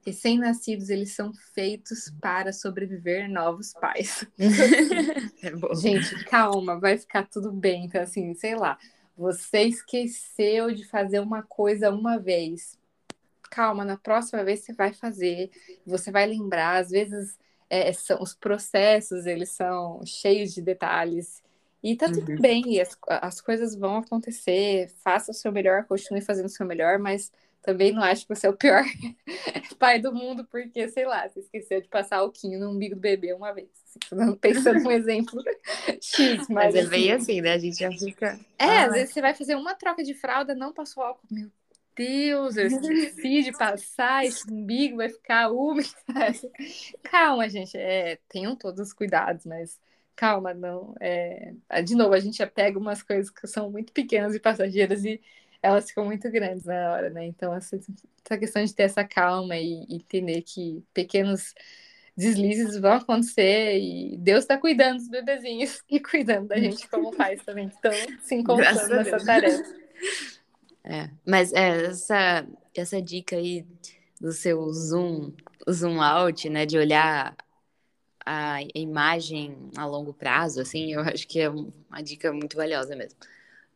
recém-nascidos 0.05 0.89
eles 0.89 1.13
são 1.13 1.31
feitos 1.53 2.11
para 2.19 2.51
sobreviver 2.51 3.29
novos 3.29 3.73
pais. 3.73 4.25
é 5.43 5.75
Gente, 5.75 6.23
calma, 6.25 6.79
vai 6.79 6.97
ficar 6.97 7.27
tudo 7.27 7.51
bem. 7.51 7.85
Então, 7.85 8.01
assim, 8.01 8.33
sei 8.33 8.55
lá, 8.55 8.77
você 9.15 9.63
esqueceu 9.63 10.73
de 10.73 10.85
fazer 10.87 11.19
uma 11.19 11.43
coisa 11.43 11.91
uma 11.91 12.17
vez. 12.17 12.77
Calma, 13.51 13.83
na 13.83 13.97
próxima 13.97 14.43
vez 14.43 14.61
você 14.61 14.73
vai 14.73 14.93
fazer, 14.93 15.51
você 15.85 16.11
vai 16.11 16.25
lembrar. 16.25 16.77
Às 16.77 16.89
vezes, 16.89 17.37
é, 17.69 17.91
são, 17.93 18.21
os 18.21 18.33
processos 18.33 19.25
eles 19.25 19.49
são 19.51 20.01
cheios 20.05 20.53
de 20.53 20.61
detalhes 20.61 21.41
E 21.81 21.95
tá 21.95 22.07
tudo 22.11 22.31
uhum. 22.31 22.41
bem, 22.41 22.63
e 22.73 22.81
as, 22.81 22.97
as 23.07 23.39
coisas 23.39 23.73
vão 23.73 23.97
acontecer, 23.97 24.89
faça 25.03 25.31
o 25.31 25.33
seu 25.33 25.51
melhor, 25.51 25.85
continue 25.85 26.21
fazendo 26.21 26.47
o 26.47 26.49
seu 26.49 26.65
melhor, 26.65 26.99
mas 26.99 27.31
também 27.61 27.91
não 27.91 28.03
acho 28.03 28.25
que 28.25 28.35
você 28.35 28.47
é 28.47 28.49
o 28.49 28.55
pior 28.55 28.83
pai 29.77 29.99
do 29.99 30.13
mundo, 30.13 30.45
porque, 30.45 30.87
sei 30.89 31.05
lá, 31.05 31.27
você 31.27 31.39
esqueceu 31.39 31.81
de 31.81 31.87
passar 31.87 32.23
o 32.23 32.31
quinho 32.31 32.59
no 32.59 32.69
umbigo 32.69 32.95
do 32.95 33.01
bebê 33.01 33.33
uma 33.33 33.53
vez. 33.53 33.69
Assim, 33.85 34.35
pensando 34.35 34.81
num 34.81 34.91
exemplo 34.91 35.41
X, 36.01 36.47
mas. 36.49 36.73
Mas 36.73 36.75
é 36.75 36.85
bem 36.85 37.11
assim, 37.11 37.31
assim, 37.31 37.41
né? 37.41 37.53
A 37.53 37.57
gente 37.57 37.79
já 37.79 37.91
fica. 37.91 38.39
É, 38.57 38.65
ah. 38.65 38.85
às 38.85 38.93
vezes 38.93 39.13
você 39.13 39.21
vai 39.21 39.33
fazer 39.33 39.55
uma 39.55 39.73
troca 39.73 40.03
de 40.03 40.13
fralda, 40.13 40.55
não 40.55 40.73
passou 40.73 41.03
álcool. 41.03 41.27
Meu 41.31 41.49
Deus, 41.95 42.55
eu 42.55 42.67
esqueci 42.67 43.43
de 43.43 43.51
passar, 43.51 44.25
esse 44.25 44.49
umbigo 44.49 44.97
vai 44.97 45.09
ficar 45.09 45.49
úmido. 45.49 45.89
Calma, 47.03 47.49
gente, 47.49 47.77
é, 47.77 48.19
tenham 48.29 48.55
todos 48.55 48.79
os 48.79 48.93
cuidados, 48.93 49.45
mas 49.45 49.77
calma, 50.19 50.53
não. 50.53 50.93
É... 50.99 51.53
De 51.85 51.95
novo, 51.95 52.13
a 52.13 52.19
gente 52.19 52.45
pega 52.47 52.77
umas 52.77 53.01
coisas 53.01 53.29
que 53.29 53.47
são 53.47 53.71
muito 53.71 53.93
pequenas 53.93 54.35
e 54.35 54.39
passageiras 54.39 55.05
e 55.05 55.21
elas 55.63 55.87
ficam 55.87 56.03
muito 56.03 56.29
grandes 56.29 56.65
na 56.65 56.91
hora, 56.91 57.09
né? 57.09 57.25
Então, 57.25 57.53
essa, 57.55 57.77
essa 57.77 58.37
questão 58.37 58.63
de 58.63 58.75
ter 58.75 58.83
essa 58.83 59.03
calma 59.05 59.55
e, 59.55 59.85
e 59.87 59.95
entender 59.95 60.41
que 60.41 60.83
pequenos 60.93 61.53
deslizes 62.17 62.77
vão 62.77 62.93
acontecer 62.93 63.79
e 63.79 64.17
Deus 64.17 64.39
está 64.39 64.57
cuidando 64.57 64.97
dos 64.97 65.07
bebezinhos 65.07 65.81
e 65.89 66.01
cuidando 66.01 66.49
da 66.49 66.57
gente 66.57 66.85
como 66.89 67.15
pais 67.15 67.41
também, 67.45 67.69
que 67.69 67.75
estão 67.75 67.93
se 68.21 68.35
encontrando 68.35 68.95
nessa 68.95 69.25
tarefa. 69.25 69.63
É, 70.83 71.09
mas 71.25 71.53
é, 71.53 71.85
essa, 71.85 72.45
essa 72.75 73.01
dica 73.01 73.37
aí 73.37 73.65
do 74.19 74.33
seu 74.33 74.69
zoom, 74.73 75.31
zoom 75.69 76.01
out, 76.01 76.49
né, 76.49 76.65
de 76.65 76.77
olhar 76.77 77.35
a 78.29 78.59
imagem 78.75 79.57
a 79.75 79.85
longo 79.85 80.13
prazo, 80.13 80.61
assim, 80.61 80.93
eu 80.93 81.01
acho 81.01 81.27
que 81.27 81.39
é 81.39 81.49
uma 81.49 82.01
dica 82.03 82.31
muito 82.31 82.55
valiosa 82.57 82.95
mesmo 82.95 83.17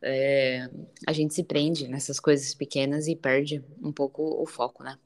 é, 0.04 0.68
a 1.06 1.12
gente 1.12 1.32
se 1.34 1.42
prende 1.42 1.88
nessas 1.88 2.20
coisas 2.20 2.54
pequenas 2.54 3.08
e 3.08 3.16
perde 3.16 3.64
um 3.82 3.90
pouco 3.90 4.22
o 4.22 4.46
foco, 4.46 4.84
né? 4.84 4.98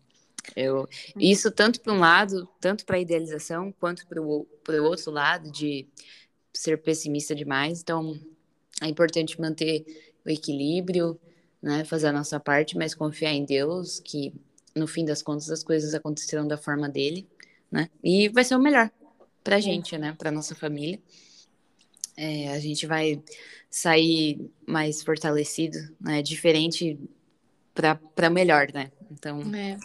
Eu, 0.57 0.89
isso 1.17 1.53
tanto 1.53 1.81
para 1.81 1.93
um 1.93 2.01
lado, 2.01 2.49
tanto 2.61 2.85
para 2.85 2.97
a 2.97 3.01
idealização, 3.01 3.73
quanto 3.79 4.07
para 4.07 4.21
o 4.21 4.47
outro 4.83 5.11
lado, 5.13 5.53
de 5.53 5.87
ser 6.53 6.83
pessimista 6.83 7.35
demais. 7.35 7.81
Então, 7.81 8.19
é 8.83 8.89
importante 8.89 9.41
manter 9.41 9.85
o 10.25 10.31
equilíbrio, 10.31 11.21
né? 11.63 11.85
fazer 11.85 12.09
a 12.09 12.13
nossa 12.13 12.41
parte, 12.41 12.77
mas 12.77 12.95
confiar 12.95 13.33
em 13.33 13.45
Deus, 13.45 14.01
que 14.01 14.33
no 14.75 14.87
fim 14.87 15.05
das 15.05 15.23
contas 15.23 15.51
as 15.51 15.63
coisas 15.63 15.95
acontecerão 15.95 16.49
da 16.49 16.57
forma 16.57 16.89
dele, 16.89 17.29
né? 17.71 17.89
E 18.03 18.29
vai 18.29 18.43
ser 18.43 18.57
o 18.57 18.61
melhor 18.61 18.91
para 19.43 19.57
a 19.57 19.61
gente, 19.61 19.97
né? 19.97 20.15
Para 20.17 20.31
nossa 20.31 20.55
família. 20.55 21.01
É, 22.17 22.49
a 22.49 22.59
gente 22.59 22.87
vai 22.87 23.23
sair 23.71 24.51
mais 24.67 25.03
fortalecido, 25.03 25.79
né? 26.01 26.23
Diferente 26.23 26.99
para 28.15 28.31
melhor, 28.31 28.69
né? 28.73 28.91
Então. 29.11 29.41
É. 29.55 29.77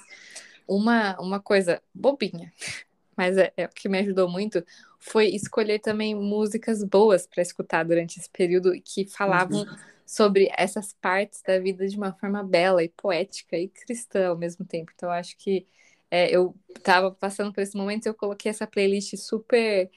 Uma, 0.67 1.19
uma 1.19 1.39
coisa 1.39 1.81
bobinha, 1.93 2.51
mas 3.17 3.37
é, 3.37 3.51
é 3.57 3.65
o 3.65 3.69
que 3.69 3.89
me 3.89 3.99
ajudou 3.99 4.29
muito 4.29 4.63
foi 5.03 5.27
escolher 5.27 5.79
também 5.79 6.15
músicas 6.15 6.81
boas 6.81 7.27
para 7.27 7.41
escutar 7.41 7.83
durante 7.83 8.17
esse 8.17 8.29
período 8.29 8.71
que 8.81 9.05
falavam 9.05 9.59
uhum. 9.59 9.77
sobre 10.05 10.49
essas 10.57 10.93
partes 10.93 11.41
da 11.41 11.59
vida 11.59 11.85
de 11.85 11.97
uma 11.97 12.13
forma 12.13 12.41
bela 12.41 12.81
e 12.81 12.87
poética 12.87 13.57
e 13.57 13.67
cristã 13.67 14.29
ao 14.29 14.37
mesmo 14.37 14.63
tempo. 14.63 14.93
Então, 14.95 15.11
acho 15.11 15.37
que 15.37 15.67
é, 16.13 16.29
eu 16.29 16.55
estava 16.77 17.09
passando 17.09 17.51
por 17.51 17.61
esse 17.61 17.75
momento 17.75 18.05
e 18.05 18.09
eu 18.09 18.13
coloquei 18.13 18.51
essa 18.51 18.67
playlist 18.67 19.17
super 19.17 19.89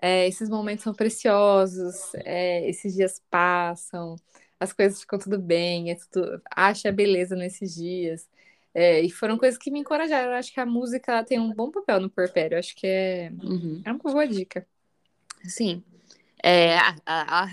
é, 0.00 0.26
esses 0.26 0.48
momentos 0.48 0.84
são 0.84 0.94
preciosos, 0.94 2.14
é, 2.24 2.66
esses 2.70 2.94
dias 2.94 3.22
passam, 3.30 4.16
as 4.58 4.72
coisas 4.72 5.00
ficam 5.00 5.18
tudo 5.18 5.38
bem, 5.38 5.90
é 5.90 5.96
tudo, 6.10 6.40
acha 6.50 6.90
beleza 6.90 7.36
nesses 7.36 7.74
dias. 7.74 8.26
É, 8.74 9.02
e 9.02 9.10
foram 9.10 9.36
coisas 9.36 9.58
que 9.58 9.70
me 9.70 9.80
encorajaram. 9.80 10.30
Eu 10.30 10.38
acho 10.38 10.52
que 10.52 10.60
a 10.60 10.66
música 10.66 11.22
tem 11.24 11.38
um 11.38 11.52
bom 11.52 11.70
papel 11.70 12.00
no 12.00 12.08
porpério. 12.08 12.54
Eu 12.54 12.60
acho 12.60 12.76
que 12.76 12.86
é, 12.86 13.32
uhum. 13.42 13.82
é 13.84 13.90
uma 13.90 13.98
boa 13.98 14.26
dica. 14.26 14.66
Sim. 15.44 15.82
É, 16.42 16.76
a, 16.76 16.96
a, 17.06 17.50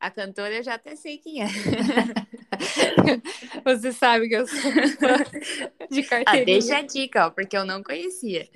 a 0.00 0.10
cantora 0.10 0.54
eu 0.54 0.62
já 0.62 0.74
até 0.74 0.96
sei 0.96 1.18
quem 1.18 1.42
é. 1.42 1.46
Você 3.66 3.92
sabe 3.92 4.28
que 4.28 4.36
eu 4.36 4.46
sou 4.46 4.70
de 5.90 6.00
ah, 6.00 6.08
carteirinha. 6.08 6.24
Ah, 6.26 6.44
deixa 6.44 6.78
a 6.78 6.82
dica, 6.82 7.26
ó, 7.26 7.30
porque 7.30 7.56
eu 7.56 7.64
não 7.64 7.82
conhecia. 7.82 8.48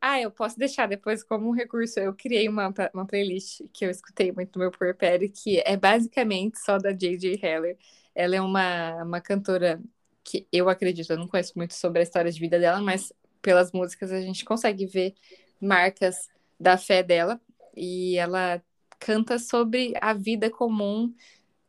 Ah, 0.00 0.18
eu 0.18 0.30
posso 0.30 0.58
deixar 0.58 0.88
depois 0.88 1.22
como 1.22 1.48
um 1.48 1.52
recurso. 1.52 2.00
Eu 2.00 2.14
criei 2.14 2.48
uma, 2.48 2.72
uma 2.94 3.06
playlist 3.06 3.60
que 3.74 3.84
eu 3.84 3.90
escutei 3.90 4.32
muito 4.32 4.58
no 4.58 4.62
meu 4.62 4.70
Puerpério, 4.70 5.30
que 5.30 5.62
é 5.66 5.76
basicamente 5.76 6.58
só 6.58 6.78
da 6.78 6.92
J.J. 6.92 7.38
Heller. 7.42 7.76
Ela 8.14 8.36
é 8.36 8.40
uma, 8.40 9.02
uma 9.02 9.20
cantora 9.20 9.82
que 10.24 10.46
eu 10.50 10.70
acredito, 10.70 11.10
eu 11.10 11.18
não 11.18 11.28
conheço 11.28 11.52
muito 11.56 11.74
sobre 11.74 12.00
a 12.00 12.02
história 12.02 12.32
de 12.32 12.40
vida 12.40 12.58
dela, 12.58 12.80
mas 12.80 13.12
pelas 13.42 13.70
músicas 13.70 14.10
a 14.10 14.20
gente 14.22 14.46
consegue 14.46 14.86
ver 14.86 15.14
marcas 15.60 16.30
da 16.58 16.78
fé 16.78 17.02
dela. 17.02 17.38
E 17.76 18.16
ela 18.16 18.62
canta 18.98 19.38
sobre 19.38 19.92
a 20.00 20.14
vida 20.14 20.48
comum 20.48 21.12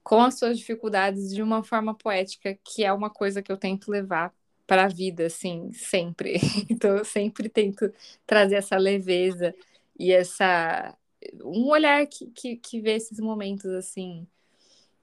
com 0.05 0.21
as 0.21 0.37
suas 0.39 0.59
dificuldades 0.59 1.33
de 1.33 1.41
uma 1.43 1.63
forma 1.63 1.95
poética, 1.95 2.57
que 2.63 2.85
é 2.85 2.93
uma 2.93 3.09
coisa 3.09 3.41
que 3.41 3.51
eu 3.51 3.57
tento 3.57 3.91
levar 3.91 4.33
para 4.67 4.85
a 4.85 4.87
vida, 4.87 5.25
assim, 5.27 5.71
sempre. 5.73 6.35
Então, 6.69 6.97
eu 6.97 7.05
sempre 7.05 7.49
tento 7.49 7.91
trazer 8.27 8.55
essa 8.57 8.77
leveza 8.77 9.55
e 9.99 10.11
essa 10.13 10.95
um 11.43 11.69
olhar 11.69 12.05
que, 12.07 12.27
que, 12.27 12.57
que 12.57 12.81
vê 12.81 12.93
esses 12.95 13.19
momentos 13.19 13.65
assim 13.71 14.27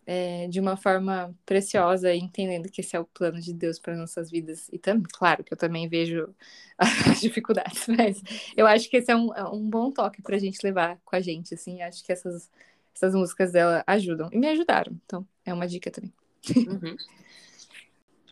é, 0.07 0.48
de 0.48 0.61
uma 0.61 0.76
forma 0.76 1.34
preciosa, 1.46 2.14
entendendo 2.14 2.68
que 2.70 2.80
esse 2.80 2.96
é 2.96 3.00
o 3.00 3.05
plano 3.05 3.40
de 3.40 3.53
Deus 3.53 3.78
para 3.78 3.96
nossas 3.96 4.30
vidas. 4.30 4.68
E 4.72 4.78
também, 4.78 5.05
claro, 5.12 5.44
que 5.44 5.53
eu 5.53 5.57
também 5.59 5.88
vejo 5.88 6.34
as 6.78 7.20
dificuldades, 7.20 7.86
mas 7.88 8.22
eu 8.57 8.66
acho 8.66 8.88
que 8.90 8.96
esse 8.96 9.11
é 9.11 9.16
um, 9.16 9.34
é 9.34 9.44
um 9.48 9.68
bom 9.68 9.90
toque 9.90 10.22
para 10.22 10.36
a 10.36 10.38
gente 10.38 10.59
levar 10.64 10.98
com 11.05 11.16
a 11.16 11.20
gente, 11.20 11.55
assim. 11.55 11.82
Acho 11.82 12.05
que 12.05 12.12
essas, 12.12 12.50
essas 12.95 13.14
músicas 13.14 13.53
dela 13.53 13.82
ajudam 13.86 14.28
e 14.32 14.38
me 14.38 14.49
ajudaram. 14.49 14.93
Então, 15.05 15.26
é 15.45 15.53
uma 15.53 15.66
dica 15.66 15.90
também. 15.90 16.12
Uhum. 16.57 16.97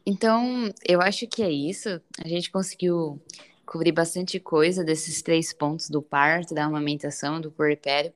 Então, 0.04 0.72
eu 0.86 1.00
acho 1.00 1.26
que 1.26 1.42
é 1.42 1.50
isso. 1.50 2.00
A 2.22 2.28
gente 2.28 2.50
conseguiu 2.50 3.20
cobrir 3.64 3.92
bastante 3.92 4.40
coisa 4.40 4.82
desses 4.82 5.22
três 5.22 5.52
pontos 5.52 5.88
do 5.88 6.02
parto, 6.02 6.54
da 6.54 6.64
amamentação, 6.64 7.40
do 7.40 7.50
puerpério. 7.50 8.12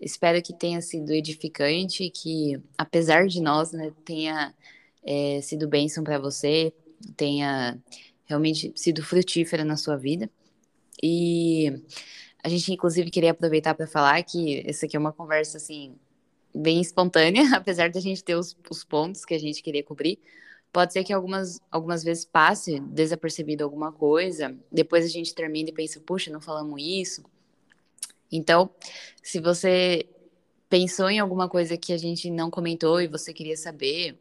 Espero 0.00 0.40
que 0.42 0.52
tenha 0.52 0.80
sido 0.80 1.12
edificante, 1.12 2.10
que 2.10 2.60
apesar 2.78 3.26
de 3.26 3.40
nós, 3.40 3.72
né, 3.72 3.92
tenha 4.04 4.54
é, 5.04 5.40
sido 5.42 5.68
bênção 5.68 6.02
para 6.02 6.18
você, 6.18 6.72
tenha 7.16 7.78
realmente 8.24 8.72
sido 8.74 9.02
frutífera 9.02 9.64
na 9.64 9.76
sua 9.76 9.96
vida. 9.96 10.30
E 11.02 11.82
a 12.44 12.48
gente, 12.48 12.70
inclusive, 12.72 13.10
queria 13.10 13.30
aproveitar 13.30 13.74
para 13.74 13.86
falar 13.86 14.22
que 14.22 14.62
essa 14.68 14.84
aqui 14.84 14.96
é 14.96 15.00
uma 15.00 15.12
conversa, 15.12 15.56
assim, 15.56 15.96
bem 16.54 16.78
espontânea, 16.80 17.42
apesar 17.56 17.90
da 17.90 17.98
gente 17.98 18.22
ter 18.22 18.36
os, 18.36 18.54
os 18.70 18.84
pontos 18.84 19.24
que 19.24 19.32
a 19.32 19.40
gente 19.40 19.62
queria 19.62 19.82
cobrir 19.82 20.20
pode 20.74 20.92
ser 20.92 21.04
que 21.04 21.12
algumas, 21.12 21.60
algumas 21.70 22.02
vezes 22.02 22.24
passe 22.24 22.80
desapercebido 22.80 23.62
alguma 23.62 23.92
coisa, 23.92 24.56
depois 24.72 25.04
a 25.04 25.08
gente 25.08 25.32
termina 25.32 25.70
e 25.70 25.72
pensa, 25.72 26.00
puxa, 26.00 26.32
não 26.32 26.40
falamos 26.40 26.82
isso. 26.82 27.24
Então, 28.30 28.68
se 29.22 29.38
você 29.38 30.04
pensou 30.68 31.08
em 31.08 31.20
alguma 31.20 31.48
coisa 31.48 31.76
que 31.76 31.92
a 31.92 31.96
gente 31.96 32.28
não 32.28 32.50
comentou 32.50 33.00
e 33.00 33.06
você 33.06 33.32
queria 33.32 33.56
saber, 33.56 34.18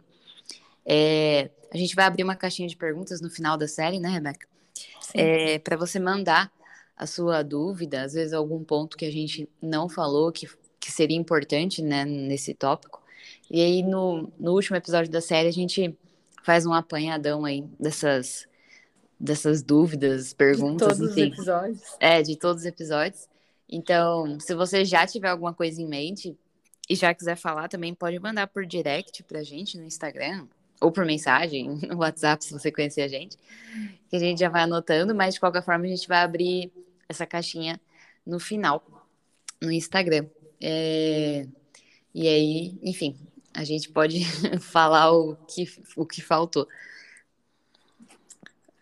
é, 0.85 1.49
a 1.73 1.77
gente 1.77 1.95
vai 1.95 2.05
abrir 2.05 2.23
uma 2.23 2.35
caixinha 2.35 2.67
de 2.67 2.77
perguntas 2.77 3.19
no 3.19 3.31
final 3.31 3.57
da 3.57 3.67
série, 3.67 3.99
né, 3.99 4.09
Rebeca? 4.09 4.47
É, 5.15 5.57
para 5.57 5.75
você 5.75 5.99
mandar 5.99 6.51
a 6.95 7.07
sua 7.07 7.43
dúvida, 7.43 8.03
às 8.03 8.13
vezes 8.13 8.33
algum 8.33 8.63
ponto 8.63 8.97
que 8.97 9.05
a 9.05 9.11
gente 9.11 9.49
não 9.61 9.89
falou, 9.89 10.31
que, 10.31 10.47
que 10.79 10.91
seria 10.91 11.17
importante 11.17 11.81
né, 11.81 12.05
nesse 12.05 12.53
tópico. 12.53 13.01
E 13.49 13.61
aí, 13.61 13.83
no, 13.83 14.31
no 14.39 14.53
último 14.53 14.77
episódio 14.77 15.11
da 15.11 15.21
série, 15.21 15.47
a 15.47 15.53
gente 15.53 15.97
faz 16.43 16.65
um 16.65 16.73
apanhadão 16.73 17.45
aí 17.45 17.63
dessas, 17.79 18.47
dessas 19.19 19.61
dúvidas, 19.63 20.33
perguntas, 20.33 20.97
de 20.97 20.99
todos 20.99 21.11
enfim. 21.11 21.31
os 21.31 21.37
episódios. 21.37 21.81
É, 21.99 22.21
de 22.21 22.35
todos 22.37 22.61
os 22.61 22.67
episódios. 22.67 23.27
Então, 23.69 24.39
se 24.39 24.53
você 24.53 24.85
já 24.85 25.05
tiver 25.07 25.29
alguma 25.29 25.53
coisa 25.53 25.81
em 25.81 25.87
mente 25.87 26.37
e 26.89 26.95
já 26.95 27.13
quiser 27.13 27.35
falar, 27.35 27.67
também 27.67 27.93
pode 27.93 28.19
mandar 28.19 28.47
por 28.47 28.65
direct 28.65 29.23
pra 29.23 29.41
gente 29.41 29.77
no 29.77 29.83
Instagram 29.83 30.47
ou 30.83 30.91
por 30.91 31.05
mensagem 31.05 31.79
no 31.87 31.97
WhatsApp, 31.97 32.43
se 32.43 32.51
você 32.51 32.71
conhecer 32.71 33.01
a 33.01 33.07
gente, 33.07 33.37
que 34.09 34.15
a 34.15 34.19
gente 34.19 34.39
já 34.39 34.49
vai 34.49 34.63
anotando, 34.63 35.15
mas 35.15 35.35
de 35.35 35.39
qualquer 35.39 35.63
forma 35.63 35.85
a 35.85 35.87
gente 35.87 36.07
vai 36.07 36.19
abrir 36.19 36.71
essa 37.07 37.25
caixinha 37.25 37.79
no 38.25 38.39
final, 38.39 38.83
no 39.61 39.71
Instagram. 39.71 40.27
É... 40.61 41.47
E 42.13 42.27
aí, 42.27 42.77
enfim, 42.83 43.17
a 43.53 43.63
gente 43.63 43.89
pode 43.89 44.23
falar 44.59 45.11
o 45.11 45.35
que, 45.47 45.65
o 45.95 46.05
que 46.05 46.21
faltou. 46.21 46.67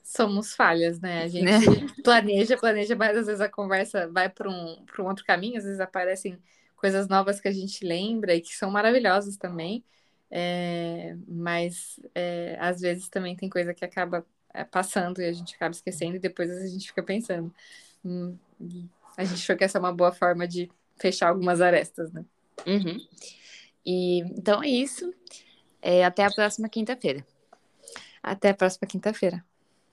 Somos 0.04 0.54
falhas, 0.54 1.00
né? 1.00 1.24
A 1.24 1.28
gente 1.28 1.46
planeja, 2.04 2.58
planeja, 2.58 2.96
mas 2.96 3.16
às 3.16 3.28
vezes 3.28 3.42
a 3.42 3.48
conversa 3.48 4.10
vai 4.10 4.28
para 4.28 4.50
um, 4.50 4.86
um 5.00 5.06
outro 5.06 5.24
caminho, 5.24 5.58
às 5.58 5.64
vezes 5.64 5.80
aparecem 5.80 6.38
coisas 6.76 7.08
novas 7.08 7.40
que 7.40 7.48
a 7.48 7.52
gente 7.52 7.86
lembra 7.86 8.34
e 8.36 8.42
que 8.42 8.54
são 8.54 8.70
maravilhosas 8.72 9.38
também. 9.38 9.86
É, 10.32 11.16
mas 11.28 12.00
é, 12.16 12.58
às 12.60 12.80
vezes 12.80 13.10
também 13.10 13.36
tem 13.36 13.50
coisa 13.50 13.74
que 13.74 13.84
acaba 13.84 14.26
é, 14.54 14.64
passando 14.64 15.22
e 15.22 15.26
a 15.26 15.34
gente 15.34 15.56
acaba 15.56 15.72
esquecendo 15.72 16.16
e 16.16 16.20
depois 16.20 16.50
a 16.50 16.68
gente 16.68 16.88
fica 16.88 17.04
pensando. 17.04 17.54
Hum, 18.04 18.38
a 19.18 19.26
gente 19.26 19.42
achou 19.42 19.58
que 19.58 19.64
essa 19.64 19.78
é 19.78 19.80
uma 19.80 19.94
boa 19.94 20.14
forma 20.14 20.48
de 20.48 20.70
fechar 20.98 21.30
algumas 21.30 21.60
arestas, 21.60 22.12
né? 22.14 22.24
Uhum. 22.66 22.98
E 23.86 24.20
então 24.20 24.64
é 24.64 24.68
isso. 24.68 25.14
É, 25.82 26.06
até 26.06 26.24
a 26.24 26.32
próxima 26.32 26.70
quinta-feira. 26.70 27.26
Até 28.24 28.50
a 28.50 28.54
próxima 28.54 28.88
quinta-feira. 28.88 29.44